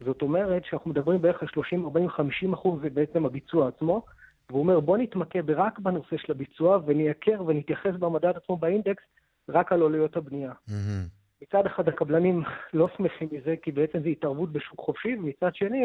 זאת 0.00 0.22
אומרת 0.22 0.64
שאנחנו 0.64 0.90
מדברים 0.90 1.22
בערך 1.22 1.42
על 1.42 1.48
30, 1.48 1.84
40, 1.84 2.08
50 2.08 2.52
אחוז 2.52 2.80
זה 2.82 2.90
בעצם 2.90 3.26
הביצוע 3.26 3.68
עצמו. 3.68 4.02
והוא 4.50 4.60
אומר, 4.60 4.80
בוא 4.80 4.98
נתמקד 4.98 5.50
רק 5.50 5.78
בנושא 5.78 6.16
של 6.16 6.32
הביצוע 6.32 6.78
ונייקר 6.86 7.42
ונתייחס 7.46 7.94
במדד 7.98 8.36
עצמו 8.36 8.56
באינדקס 8.56 9.02
רק 9.48 9.72
על 9.72 9.82
עלויות 9.82 10.16
הבנייה. 10.16 10.52
Mm-hmm. 10.52 11.42
מצד 11.42 11.66
אחד 11.66 11.88
הקבלנים 11.88 12.42
לא 12.72 12.88
שמחים 12.96 13.28
מזה, 13.32 13.54
כי 13.62 13.72
בעצם 13.72 14.02
זו 14.02 14.08
התערבות 14.08 14.52
בשוק 14.52 14.80
חופשי, 14.80 15.14
ומצד 15.14 15.54
שני 15.54 15.84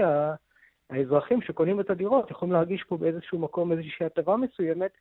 האזרחים 0.90 1.42
שקונים 1.42 1.80
את 1.80 1.90
הדירות 1.90 2.32
יכולים 2.32 2.54
להרגיש 2.54 2.84
פה 2.84 2.98
באיזשהו 2.98 3.40
מקום 3.40 3.72
איזושהי 3.72 4.06
הטבה 4.06 4.38
מסוימת, 4.38 4.92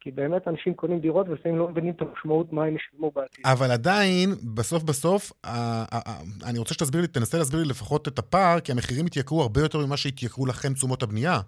כי 0.00 0.10
באמת 0.10 0.48
אנשים 0.48 0.74
קונים 0.74 1.00
דירות 1.00 1.28
ולפעמים 1.28 1.58
לא 1.58 1.68
מבינים 1.68 1.92
את 1.92 2.02
המשמעות 2.02 2.52
מה 2.52 2.64
הם 2.64 2.76
ישלמו 2.76 3.10
בעתיד. 3.10 3.46
אבל 3.46 3.70
עדיין, 3.70 4.30
בסוף 4.54 4.82
בסוף, 4.82 5.32
אני 6.50 6.58
רוצה 6.58 6.74
שתסביר 6.74 7.00
לי, 7.00 7.06
תנסה 7.06 7.38
להסביר 7.38 7.60
לי 7.62 7.68
לפחות 7.68 8.08
את 8.08 8.18
הפער, 8.18 8.60
כי 8.60 8.72
המחירים 8.72 9.06
התייקרו 9.06 9.42
הרבה 9.42 9.60
יותר 9.60 9.78
ממה 9.86 9.96
שהתייקרו 9.96 10.46
לכם 10.46 10.72
תשומות 10.72 11.02
הבנייה. 11.02 11.40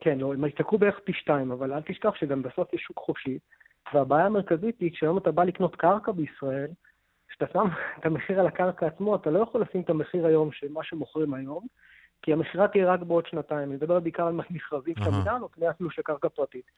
כן, 0.00 0.18
לא, 0.18 0.34
הם 0.34 0.44
התייקרו 0.44 0.78
בערך 0.78 0.98
פי 1.04 1.12
שתיים, 1.12 1.52
אבל 1.52 1.72
אל 1.72 1.80
תשכח 1.80 2.14
שגם 2.20 2.42
בסוף 2.42 2.74
יש 2.74 2.82
שוק 2.82 2.98
חופשי, 2.98 3.38
והבעיה 3.94 4.26
המרכזית 4.26 4.80
היא 4.80 4.92
כשהיום 4.92 5.18
אתה 5.18 5.30
בא 5.30 5.44
לקנות 5.44 5.76
קרקע 5.76 6.12
בישראל, 6.12 6.70
כשאתה 7.28 7.46
שם 7.52 7.66
את 7.98 8.06
המחיר 8.06 8.40
על 8.40 8.46
הקרקע 8.46 8.86
עצמו, 8.86 9.16
אתה 9.16 9.30
לא 9.30 9.38
יכול 9.38 9.62
לשים 9.62 9.80
את 9.80 9.90
המחיר 9.90 10.26
היום 10.26 10.52
של 10.52 10.66
מה 10.72 10.84
שמוכרים 10.84 11.34
היום, 11.34 11.66
כי 12.22 12.32
המכירה 12.32 12.68
תהיה 12.68 12.92
רק 12.92 13.00
בעוד 13.00 13.26
שנתיים. 13.26 13.68
אני 13.68 13.76
מדבר 13.76 14.00
בעיקר 14.00 14.26
על 14.26 14.34
מכרזים 14.50 14.94
של 14.96 15.02
המדינה, 15.02 15.38
או 15.40 15.48
קנה 15.48 15.70
אפילו 15.70 15.90
של 15.90 16.02
קרקע 16.02 16.28
פרטית. 16.28 16.70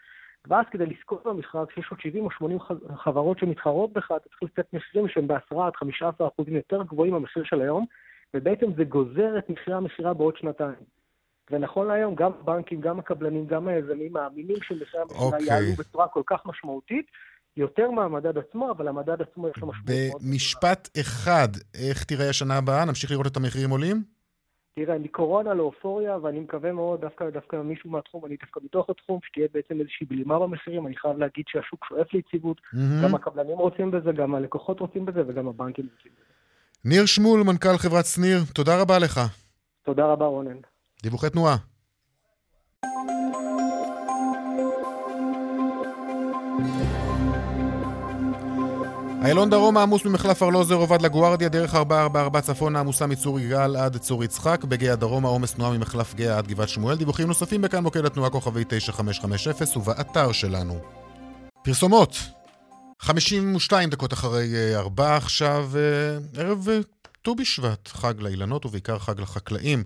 ואז 0.49 0.64
כדי 0.70 0.86
לזכות 0.86 1.26
במכרז, 1.26 1.68
כשיש 1.68 1.86
עוד 1.90 2.01
70 2.01 2.24
או 2.24 2.30
80 2.30 2.59
חברות 2.97 3.38
שמתחרות 3.38 3.92
בך, 3.92 4.12
אתה 4.16 4.28
צריך 4.28 4.42
לתת 4.42 4.72
מחירים 4.72 5.09
שהם 5.09 5.26
ב-10 5.26 5.61
עד 5.66 5.72
15 5.76 6.28
אחוזים 6.28 6.57
יותר 6.57 6.82
גבוהים 6.82 7.12
מהמחיר 7.12 7.45
של 7.45 7.61
היום, 7.61 7.86
ובעצם 8.34 8.66
זה 8.76 8.84
גוזר 8.84 9.38
את 9.38 9.51
מחירי 9.51 9.76
המכירה 9.76 10.14
בעוד 10.14 10.36
שנתיים. 10.36 10.84
ונכון 11.51 11.86
להיום, 11.86 12.14
גם 12.14 12.30
הבנקים, 12.40 12.80
גם 12.80 12.99
הקבלנים, 12.99 13.47
גם 13.47 13.68
היזמים 13.68 14.12
מאמינים 14.12 14.57
שמחירי 14.62 15.03
המכירה 15.03 15.20
okay. 15.20 15.32
אוקיי. 15.32 15.47
יעלו 15.47 15.72
בצורה 15.78 16.09
כל 16.09 16.22
כך 16.26 16.47
משמעותית, 16.47 17.07
יותר 17.57 17.90
מהמדד 17.90 18.38
עצמו, 18.38 18.70
אבל 18.70 18.88
המדד 18.88 19.22
עצמו 19.22 19.49
יש 19.49 19.57
לו 19.57 19.68
משמעות. 19.68 20.22
במשפט 20.22 20.88
אחד, 21.01 21.49
איך 21.74 22.05
תראה 22.05 22.28
השנה 22.28 22.59
הבאה? 22.59 22.84
נמשיך 22.84 23.11
לראות 23.11 23.26
את 23.26 23.36
המחירים 23.36 23.70
עולים? 23.70 24.13
תראה, 24.75 24.99
מקורונה 24.99 25.55
לאופוריה, 25.55 26.18
ואני 26.22 26.41
מקווה 26.41 26.72
מאוד, 26.72 27.01
דווקא, 27.01 27.31
דווקא 27.31 27.57
מישהו 27.57 27.91
מהתחום, 27.91 28.27
אני 28.27 28.37
דווקא 28.41 28.61
בתוך 28.64 28.91
התחום, 28.91 29.18
שתהיה 29.25 29.49
בעצם 29.55 29.81
איזושהי 29.81 30.07
בלימה 30.07 30.39
במחירים. 30.39 30.87
אני 30.87 30.97
חייב 30.97 31.18
להגיד 31.18 31.45
שהשוק 31.49 31.85
שואף 31.85 32.12
ליציבות, 32.12 32.57
mm-hmm. 32.59 33.05
גם 33.05 33.14
הקבלנים 33.14 33.59
רוצים 33.59 33.91
בזה, 33.91 34.12
גם 34.12 34.35
הלקוחות 34.35 34.81
רוצים 34.81 35.07
בזה, 35.07 35.22
וגם 35.27 35.49
הבנקים 35.49 35.89
רוצים 35.97 36.12
בזה. 36.12 36.35
ניר 36.85 37.07
שמול, 37.07 37.43
מנכ"ל 37.43 37.77
חברת 37.79 38.05
שניר, 38.05 38.39
תודה 38.55 38.81
רבה 38.81 38.99
לך. 38.99 39.20
תודה 39.83 40.07
רבה, 40.07 40.27
רונן. 40.27 40.57
דיווחי 41.03 41.31
תנועה. 41.31 41.57
איילון 49.25 49.51
דרום 49.51 49.77
העמוס 49.77 50.07
ממחלף 50.07 50.43
ארלוזר 50.43 50.95
עד 50.95 51.03
לגוארדיה, 51.03 51.49
דרך 51.49 51.75
444 51.75 52.41
צפון 52.41 52.77
העמוסה 52.77 53.07
מצור 53.07 53.41
יגאל 53.41 53.77
עד 53.77 53.97
צור 53.97 54.25
יצחק, 54.25 54.64
בגאה 54.64 54.97
דרום 54.97 55.25
העומס 55.25 55.55
תנועה 55.55 55.79
ממחלף 55.79 56.14
גאה 56.14 56.39
עד 56.39 56.47
גבעת 56.47 56.68
שמואל, 56.68 56.97
דיווחים 56.97 57.27
נוספים 57.27 57.62
בכאן 57.62 57.83
מוקד 57.83 58.05
התנועה 58.05 58.31
כוכבי 58.31 58.64
9550 58.68 59.66
ובאתר 59.77 60.33
שלנו. 60.33 60.75
פרסומות 61.64 62.11
52 63.01 63.91
דקות 63.91 64.12
אחרי 64.12 64.47
4 64.77 65.05
אה, 65.05 65.16
עכשיו, 65.16 65.62
אה, 65.77 66.43
ערב 66.43 66.68
אה, 66.68 66.79
ט"ו 67.22 67.35
בשבט, 67.35 67.89
חג 67.89 68.22
לאילנות 68.22 68.66
ובעיקר 68.66 68.99
חג 68.99 69.20
לחקלאים. 69.20 69.79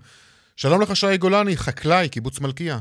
שלום 0.55 0.81
לך 0.81 0.95
שי 0.95 1.17
גולני, 1.17 1.57
חקלאי, 1.57 2.09
קיבוץ 2.09 2.41
מלכיה. 2.41 2.77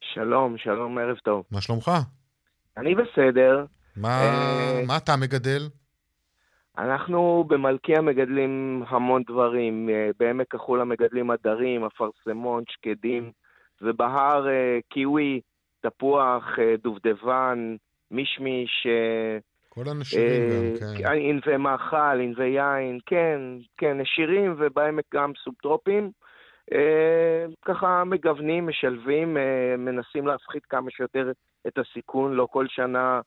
שלום, 0.00 0.58
שלום, 0.58 0.98
ערב 0.98 1.16
טוב. 1.24 1.44
מה 1.50 1.60
שלומך? 1.60 1.90
אני 2.76 2.94
בסדר. 2.94 3.64
מה, 4.00 4.20
אה, 4.20 4.82
מה 4.86 4.96
אתה 4.96 5.16
מגדל? 5.16 5.68
אנחנו 6.78 7.44
במלכיה 7.48 8.00
מגדלים 8.00 8.84
המון 8.88 9.22
דברים. 9.26 9.88
אה, 9.88 10.10
בעמק 10.18 10.54
החולה 10.54 10.84
מגדלים 10.84 11.30
עדרים, 11.30 11.84
אפרסמון, 11.84 12.64
שקדים, 12.68 13.32
ובהר 13.82 14.48
אה, 14.48 14.78
קיווי, 14.88 15.40
תפוח, 15.80 16.44
דובדבן, 16.82 17.76
מישמיש. 18.10 18.86
כל 19.68 19.84
הנשירים 19.88 20.74
גם, 20.80 20.96
כן. 20.98 21.12
ענבי 21.12 21.56
מאכל, 21.56 22.20
ענבי 22.20 22.48
יין, 22.48 22.98
כן, 23.06 23.40
כן, 23.76 24.00
נשירים, 24.00 24.54
ובעמק 24.58 25.04
גם 25.14 25.32
סובטרופים. 25.44 26.10
ככה 27.64 28.04
מגוונים, 28.04 28.66
משלבים, 28.66 29.36
מנסים 29.78 30.26
להפחית 30.26 30.66
כמה 30.66 30.90
שיותר 30.90 31.32
את 31.66 31.78
הסיכון, 31.78 32.32
לא 32.32 32.48
כל 32.50 32.66
שנה 32.68 33.20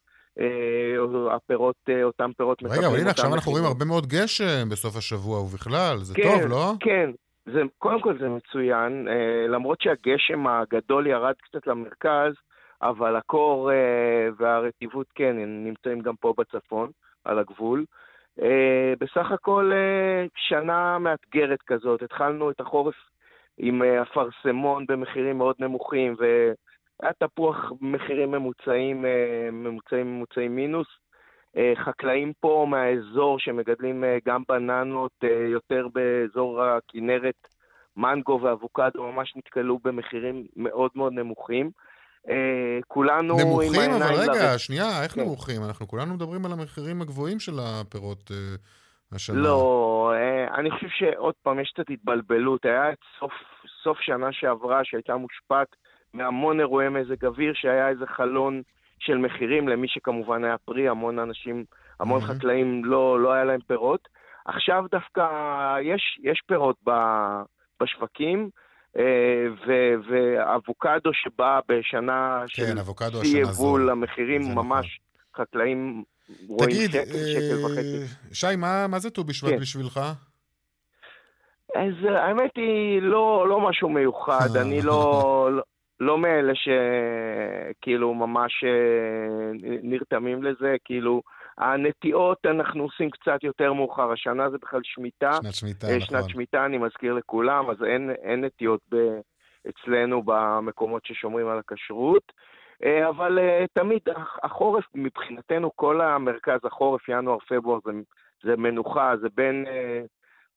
הפירות, 1.32 1.75
אה, 1.89 2.03
אותם 2.03 2.32
פירות. 2.38 2.63
רגע, 2.63 2.88
אבל 2.88 2.99
הנה 2.99 3.09
עכשיו 3.09 3.34
אנחנו 3.34 3.51
רואים 3.51 3.65
הרבה 3.65 3.86
מאוד 3.86 4.07
גשם 4.07 4.69
בסוף 4.71 4.95
השבוע 4.97 5.41
ובכלל, 5.41 5.97
זה 5.97 6.13
כן, 6.15 6.23
טוב, 6.23 6.51
לא? 6.51 6.73
כן, 6.79 7.09
זה, 7.45 7.61
קודם 7.77 8.01
כל 8.01 8.17
זה 8.19 8.29
מצוין, 8.29 9.07
אה, 9.07 9.47
למרות 9.47 9.82
שהגשם 9.82 10.47
הגדול 10.47 11.07
ירד 11.07 11.34
קצת 11.41 11.67
למרכז, 11.67 12.34
אבל 12.82 13.15
הקור 13.15 13.71
והרטיבות 14.38 15.07
כן, 15.15 15.36
הם 15.39 15.63
נמצאים 15.65 15.99
גם 15.99 16.15
פה 16.15 16.34
בצפון, 16.38 16.89
על 17.25 17.39
הגבול. 17.39 17.86
בסך 18.99 19.32
הכל 19.32 19.71
שנה 20.36 20.99
מאתגרת 20.99 21.59
כזאת, 21.67 22.01
התחלנו 22.01 22.51
את 22.51 22.59
החורף 22.59 22.95
עם 23.57 23.82
אפרסמון 23.84 24.86
במחירים 24.89 25.38
מאוד 25.38 25.55
נמוכים, 25.59 26.15
ו... 26.19 26.51
היה 27.02 27.12
תפוח 27.14 27.72
מחירים 27.82 28.32
ממוצעים, 28.32 29.06
אה, 29.06 29.49
ממוצעים, 29.52 30.16
ממוצעים 30.16 30.56
מינוס. 30.56 30.88
אה, 31.58 31.74
חקלאים 31.86 32.34
פה 32.39 32.66
מהאזור 32.70 33.39
שמגדלים 33.39 34.04
אה, 34.04 34.18
גם 34.26 34.43
בננות, 34.49 35.24
יותר 35.52 35.88
באזור 35.93 36.64
הכנרת, 36.64 37.47
מנגו 37.97 38.39
ואבוקדו, 38.41 39.12
ממש 39.12 39.34
נתקלו 39.36 39.80
במחירים 39.84 40.45
מאוד 40.56 40.91
מאוד 40.95 41.14
נמוכים. 41.14 41.72
כולנו 42.88 43.38
נמוכים, 43.38 43.91
אבל 43.91 44.16
רגע, 44.16 44.54
לב... 44.54 44.58
שנייה, 44.58 45.04
איך 45.04 45.12
כן. 45.12 45.22
נמוכים? 45.22 45.64
אנחנו 45.64 45.88
כולנו 45.88 46.14
מדברים 46.14 46.45
על 46.45 46.52
המחירים 46.52 47.02
הגבוהים 47.02 47.39
של 47.39 47.54
הפירות 47.60 48.32
השנה. 49.12 49.38
לא, 49.38 50.14
אני 50.58 50.72
חושב 50.72 50.88
שעוד 50.89 51.34
פעם, 51.43 51.60
יש 51.60 51.72
קצת 51.74 51.89
התבלבלות. 51.89 52.66
היה 52.66 52.91
את 52.91 52.97
סוף, 53.20 53.32
סוף 53.84 53.97
שנה 54.02 54.28
שעברה 54.32 54.82
שהייתה 54.84 55.16
מושפעת 55.16 55.76
מהמון 56.14 56.59
אירועי 56.59 56.89
מזג 56.89 57.26
אוויר, 57.26 57.53
שהיה 57.55 57.89
איזה 57.89 58.05
חלון 58.07 58.62
של 58.99 59.18
מחירים 59.18 59.68
למי 59.68 59.88
שכמובן 59.88 60.43
היה 60.43 60.57
פרי, 60.57 60.89
המון 60.89 61.20
אנשים, 61.20 61.66
המון 61.99 62.22
mm-hmm. 62.22 62.26
חקלאים 62.26 62.86
לא, 62.86 63.20
לא 63.20 63.34
היה 63.34 63.43
להם 63.43 63.59
פירות. 63.68 64.07
עכשיו 64.45 64.86
דווקא 64.91 65.26
יש, 65.82 66.20
יש 66.24 66.41
פירות 66.47 66.76
ב, 66.88 66.91
בשווקים, 67.82 68.49
אה, 68.97 69.45
ואבוקדו 70.09 71.14
שבא 71.14 71.59
בשנה 71.68 72.43
כן, 72.47 72.76
של 72.78 73.24
שיא 73.24 73.41
יבול, 73.41 73.89
המחירים. 73.89 74.41
ממש, 74.55 74.99
נכון. 75.32 75.45
חקלאים 75.45 76.03
רואים 76.47 76.70
תגיד, 76.70 76.91
שקל, 76.91 77.01
שקל 77.03 77.66
וחצי. 77.66 78.16
שי, 78.34 78.55
מה, 78.57 78.88
מה 78.88 78.99
זה 78.99 79.09
ט"ו 79.09 79.24
בשבט 79.24 79.49
כן. 79.49 79.59
בשבילך? 79.59 79.99
אז 81.76 81.93
האמת 82.09 82.51
היא 82.55 83.01
לא, 83.01 83.45
לא 83.49 83.70
משהו 83.70 83.89
מיוחד, 83.89 84.55
אני 84.62 84.82
לא, 84.82 85.49
לא, 85.51 85.64
לא 86.02 86.18
מאלה 86.18 86.54
שכאילו 86.56 88.14
ממש 88.14 88.64
אה, 88.64 89.52
נרתמים 89.84 90.43
לזה, 90.43 90.76
כאילו 90.86 91.22
הנטיעות 91.58 92.45
אנחנו 92.45 92.84
עושים 92.84 93.10
קצת 93.10 93.43
יותר 93.43 93.74
מאוחר, 93.74 94.12
השנה 94.12 94.49
זה 94.49 94.58
בכלל 94.58 94.80
שמיטה. 94.84 95.32
שנת 95.41 95.54
שמיטה, 95.54 95.88
אה, 95.88 95.97
נכון. 95.97 96.08
שנת 96.08 96.30
שמיטה, 96.30 96.66
אני 96.66 96.78
מזכיר 96.78 97.14
לכולם, 97.14 97.70
אז 97.70 97.84
אין, 97.84 98.12
אין 98.24 98.43
נטיעות 98.43 98.80
ב, 98.91 98.95
אצלנו 99.70 100.24
במקומות 100.26 101.06
ששומרים 101.06 101.47
על 101.47 101.60
הכשרות. 101.60 102.32
אבל 103.10 103.39
תמיד 103.74 104.02
החורף, 104.43 104.86
מבחינתנו 104.95 105.72
כל 105.76 106.02
המרכז, 106.02 106.60
החורף, 106.64 107.10
ינואר, 107.10 107.38
פברואר, 107.39 107.80
זה, 107.86 107.91
זה 108.43 108.56
מנוחה, 108.58 109.14
זה 109.22 109.28
בין, 109.36 109.66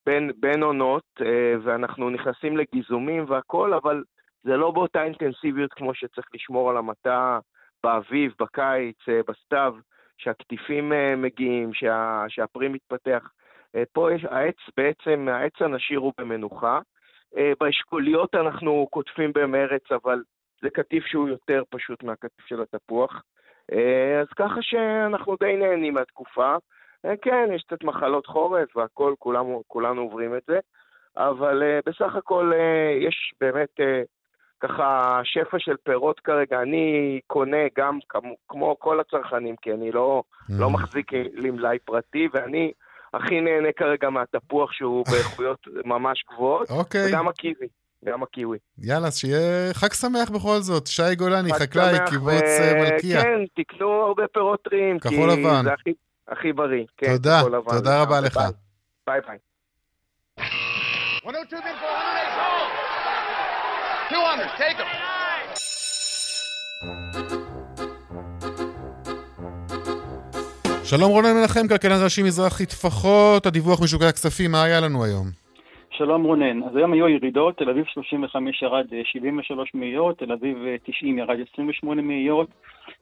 בין, 0.07 0.31
בין 0.41 0.63
עונות, 0.63 1.21
ואנחנו 1.65 2.11
נכנסים 2.11 2.57
לגיזומים 2.57 3.25
והכול, 3.29 3.75
אבל 3.75 4.03
זה 4.45 4.57
לא 4.57 4.71
באותה 4.71 5.05
אינטנסיביות 5.05 5.73
כמו 5.73 5.95
שצריך 5.95 6.27
לשמור 6.35 6.71
על 6.71 6.77
המטע 6.77 7.39
באביב, 7.83 8.33
בקיץ, 8.39 8.97
בסתיו, 9.29 9.75
שהקטיפים 10.19 10.93
מגיעים, 11.17 11.75
שה, 11.75 12.25
שהפרי 12.29 12.69
מתפתח. 12.69 13.31
פה 13.93 14.13
יש, 14.13 14.25
העץ 14.25 14.57
בעצם, 14.77 15.29
העץ 15.31 15.53
הנשיר 15.61 15.99
הוא 15.99 16.13
במנוחה. 16.19 16.81
באשכוליות 17.61 18.35
אנחנו 18.35 18.87
קוטפים 18.91 19.33
במרץ, 19.35 19.93
אבל 19.93 20.23
זה 20.63 20.71
קטיף 20.71 21.05
שהוא 21.07 21.29
יותר 21.29 21.63
פשוט 21.71 22.03
מהקטיף 22.03 22.47
של 22.47 22.63
התפוח. 22.63 23.23
אז 24.21 24.29
ככה 24.37 24.63
שאנחנו 24.63 25.37
די 25.41 25.57
נהנים 25.57 25.95
מהתקופה. 25.95 26.57
כן, 27.23 27.49
יש 27.55 27.63
קצת 27.63 27.85
מחלות 27.85 28.27
חורף 28.27 28.77
והכול, 28.77 29.15
כולנו 29.69 30.01
עוברים 30.01 30.37
את 30.37 30.43
זה, 30.47 30.59
אבל 31.17 31.63
בסך 31.87 32.15
הכל 32.15 32.53
יש 33.01 33.33
באמת 33.41 33.81
ככה 34.61 35.21
שפע 35.25 35.57
של 35.59 35.77
פירות 35.83 36.21
כרגע. 36.21 36.63
אני 36.63 37.21
קונה 37.27 37.67
גם 37.79 37.99
כמו, 38.09 38.35
כמו 38.49 38.77
כל 38.79 39.01
הצרכנים, 39.01 39.57
כי 39.63 39.73
אני 39.73 39.93
לא, 39.93 40.23
mm. 40.29 40.53
לא 40.59 40.71
מחזיק 40.71 41.13
לי 41.13 41.51
מלאי 41.51 41.79
פרטי, 41.79 42.29
ואני 42.33 42.73
הכי 43.15 43.41
נהנה 43.41 43.69
כרגע 43.77 44.11
מהתפוח 44.11 44.73
שהוא 44.73 45.05
באיכויות 45.11 45.59
ממש 45.85 46.25
גבוהות, 46.33 46.71
אוקיי. 46.71 47.09
וגם 47.09 47.29
הקיwi. 47.29 47.67
גם 48.05 48.23
הקיווי. 48.23 48.59
יאללה, 48.79 49.11
שיהיה 49.11 49.75
חג 49.75 49.93
שמח 49.93 50.31
בכל 50.31 50.59
זאת. 50.61 50.87
שי 50.87 51.15
גולני, 51.17 51.53
חקלאי, 51.53 51.99
קיבוץ 52.11 52.43
ו... 52.61 52.81
מלכיה. 52.81 53.23
כן, 53.23 53.45
תקנו 53.55 53.91
הרבה 53.93 54.23
פירות 54.33 54.63
טריים, 54.63 54.99
כי 54.99 55.09
לבן. 55.09 55.65
זה 55.65 55.73
הכי, 55.73 55.93
הכי 56.29 56.53
בריא. 56.53 56.85
כן, 56.97 57.17
תודה, 57.17 57.43
תודה 57.69 58.03
רבה 58.03 58.21
לך. 58.21 58.39
ביי 59.07 59.21
ביי. 59.27 59.39
200, 64.11 64.49
take 64.59 64.79
them. 64.79 65.15
שלום 70.85 71.11
רונן 71.11 71.29
מנחם, 71.41 71.69
כלכלן 71.69 72.05
ראשי 72.05 72.23
מזרחי 72.23 72.67
טפחות, 72.67 73.47
הדיווח 73.47 73.83
משוקי 73.83 74.05
הכספים, 74.05 74.53
מה 74.53 74.63
היה 74.63 74.81
לנו 74.81 75.05
היום? 75.05 75.27
שלום 75.91 76.25
רונן, 76.25 76.63
אז 76.63 76.77
היום 76.77 76.93
היו 76.93 77.09
ירידות, 77.09 77.59
תל 77.59 77.71
אביב 77.71 77.85
35 77.87 78.63
ירד 78.63 78.87
73 79.05 79.71
אה, 79.75 79.81
מאיות, 79.81 80.19
תל 80.19 80.33
אביב 80.33 80.57
90 80.85 81.19
אה, 81.19 81.25
ירד 81.25 81.37
28 81.53 82.03
מאיות. 82.03 82.49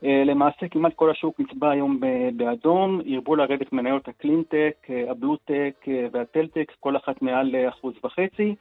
אה, 0.04 0.22
למעשה 0.26 0.68
כמעט 0.70 0.92
כל 0.94 1.10
השוק 1.10 1.40
נצבע 1.40 1.70
היום 1.70 2.00
באדום, 2.36 3.00
ירבו 3.04 3.36
לרדת 3.36 3.72
מניות 3.72 4.08
הקלינטק, 4.08 4.74
הבלוטק 5.10 5.74
והטלטק, 6.12 6.72
כל 6.80 6.96
אחת 6.96 7.22
מעל 7.22 7.54
אחוז 7.68 7.94
וחצי. 8.04 8.54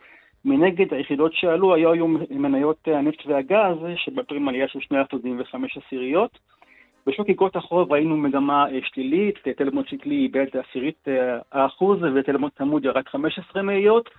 מנגד, 0.45 0.93
היחידות 0.93 1.31
שעלו 1.33 1.75
היו 1.75 1.91
היום 1.91 2.17
מניות 2.29 2.87
הנפט 2.87 3.25
והגז, 3.25 3.77
שבפרים 3.95 4.47
עלייה 4.47 4.67
של 4.67 4.79
2 4.79 5.01
אחוזים 5.01 5.39
ו-5 5.39 5.81
עשיריות. 5.85 6.39
בשוק 7.07 7.27
איגרות 7.29 7.55
החוב 7.55 7.91
ראינו 7.91 8.17
מגמה 8.17 8.65
שלילית, 8.93 9.35
טלמון 9.57 9.83
שקלי 9.87 10.15
איבד 10.15 10.45
עשירית 10.69 11.07
האחוז 11.51 11.99
וטלמון 12.15 12.49
צמוד 12.57 12.85
ירד 12.85 13.07
15 13.07 13.61
מאיות. 13.61 14.09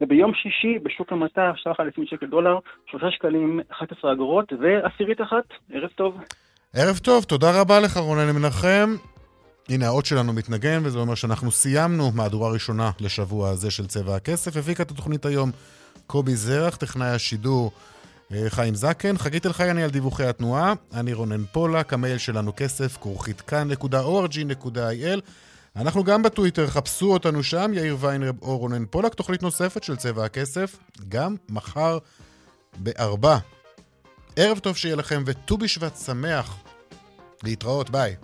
וביום 0.00 0.34
שישי 0.34 0.78
בשוק 0.82 1.12
המטח, 1.12 1.52
שטר 1.56 1.72
אחד 1.72 1.86
לפני 1.86 2.06
שקל 2.06 2.26
דולר, 2.26 2.58
3 2.86 3.14
שקלים 3.14 3.60
11 3.68 4.12
אגורות 4.12 4.52
ועשירית 4.60 5.20
אחת. 5.20 5.44
ערב 5.72 5.90
טוב. 5.94 6.16
ערב 6.76 6.98
טוב, 6.98 7.24
תודה 7.24 7.60
רבה 7.60 7.80
לך 7.80 7.96
רונן 7.96 8.30
מנחם. 8.36 9.11
הנה 9.68 9.86
האות 9.86 10.06
שלנו 10.06 10.32
מתנגן, 10.32 10.80
וזה 10.84 10.98
אומר 10.98 11.14
שאנחנו 11.14 11.52
סיימנו 11.52 12.10
מהדורה 12.14 12.50
ראשונה 12.50 12.90
לשבוע 13.00 13.50
הזה 13.50 13.70
של 13.70 13.86
צבע 13.86 14.16
הכסף. 14.16 14.56
הפיקה 14.56 14.82
את 14.82 14.90
התוכנית 14.90 15.26
היום 15.26 15.50
קובי 16.06 16.36
זרח, 16.36 16.76
טכנאי 16.76 17.08
השידור 17.08 17.72
אה, 18.32 18.44
חיים 18.48 18.74
זקן. 18.74 19.18
חגית 19.18 19.46
אלחייני 19.46 19.82
על 19.82 19.90
דיווחי 19.90 20.24
התנועה. 20.24 20.72
אני 20.94 21.12
רונן 21.12 21.44
פולק, 21.52 21.92
המייל 21.92 22.18
שלנו 22.18 22.52
כסף, 22.56 22.96
כרוכית 23.00 23.40
כאן.org.il. 23.40 25.20
אנחנו 25.76 26.04
גם 26.04 26.22
בטוויטר, 26.22 26.66
חפשו 26.66 27.12
אותנו 27.12 27.42
שם, 27.42 27.70
יאיר 27.74 27.96
ויינרב 28.00 28.42
או 28.42 28.58
רונן 28.58 28.84
פולק, 28.90 29.14
תוכנית 29.14 29.42
נוספת 29.42 29.84
של 29.84 29.96
צבע 29.96 30.24
הכסף, 30.24 30.76
גם 31.08 31.36
מחר 31.48 31.98
בארבע. 32.76 33.38
ערב 34.36 34.58
ט"ו 34.58 34.74
שיהיה 34.74 34.96
לכם 34.96 35.22
וט"ו 35.26 35.58
בשבט 35.58 35.96
שמח. 35.96 36.56
להתראות, 37.42 37.90
ביי. 37.90 38.16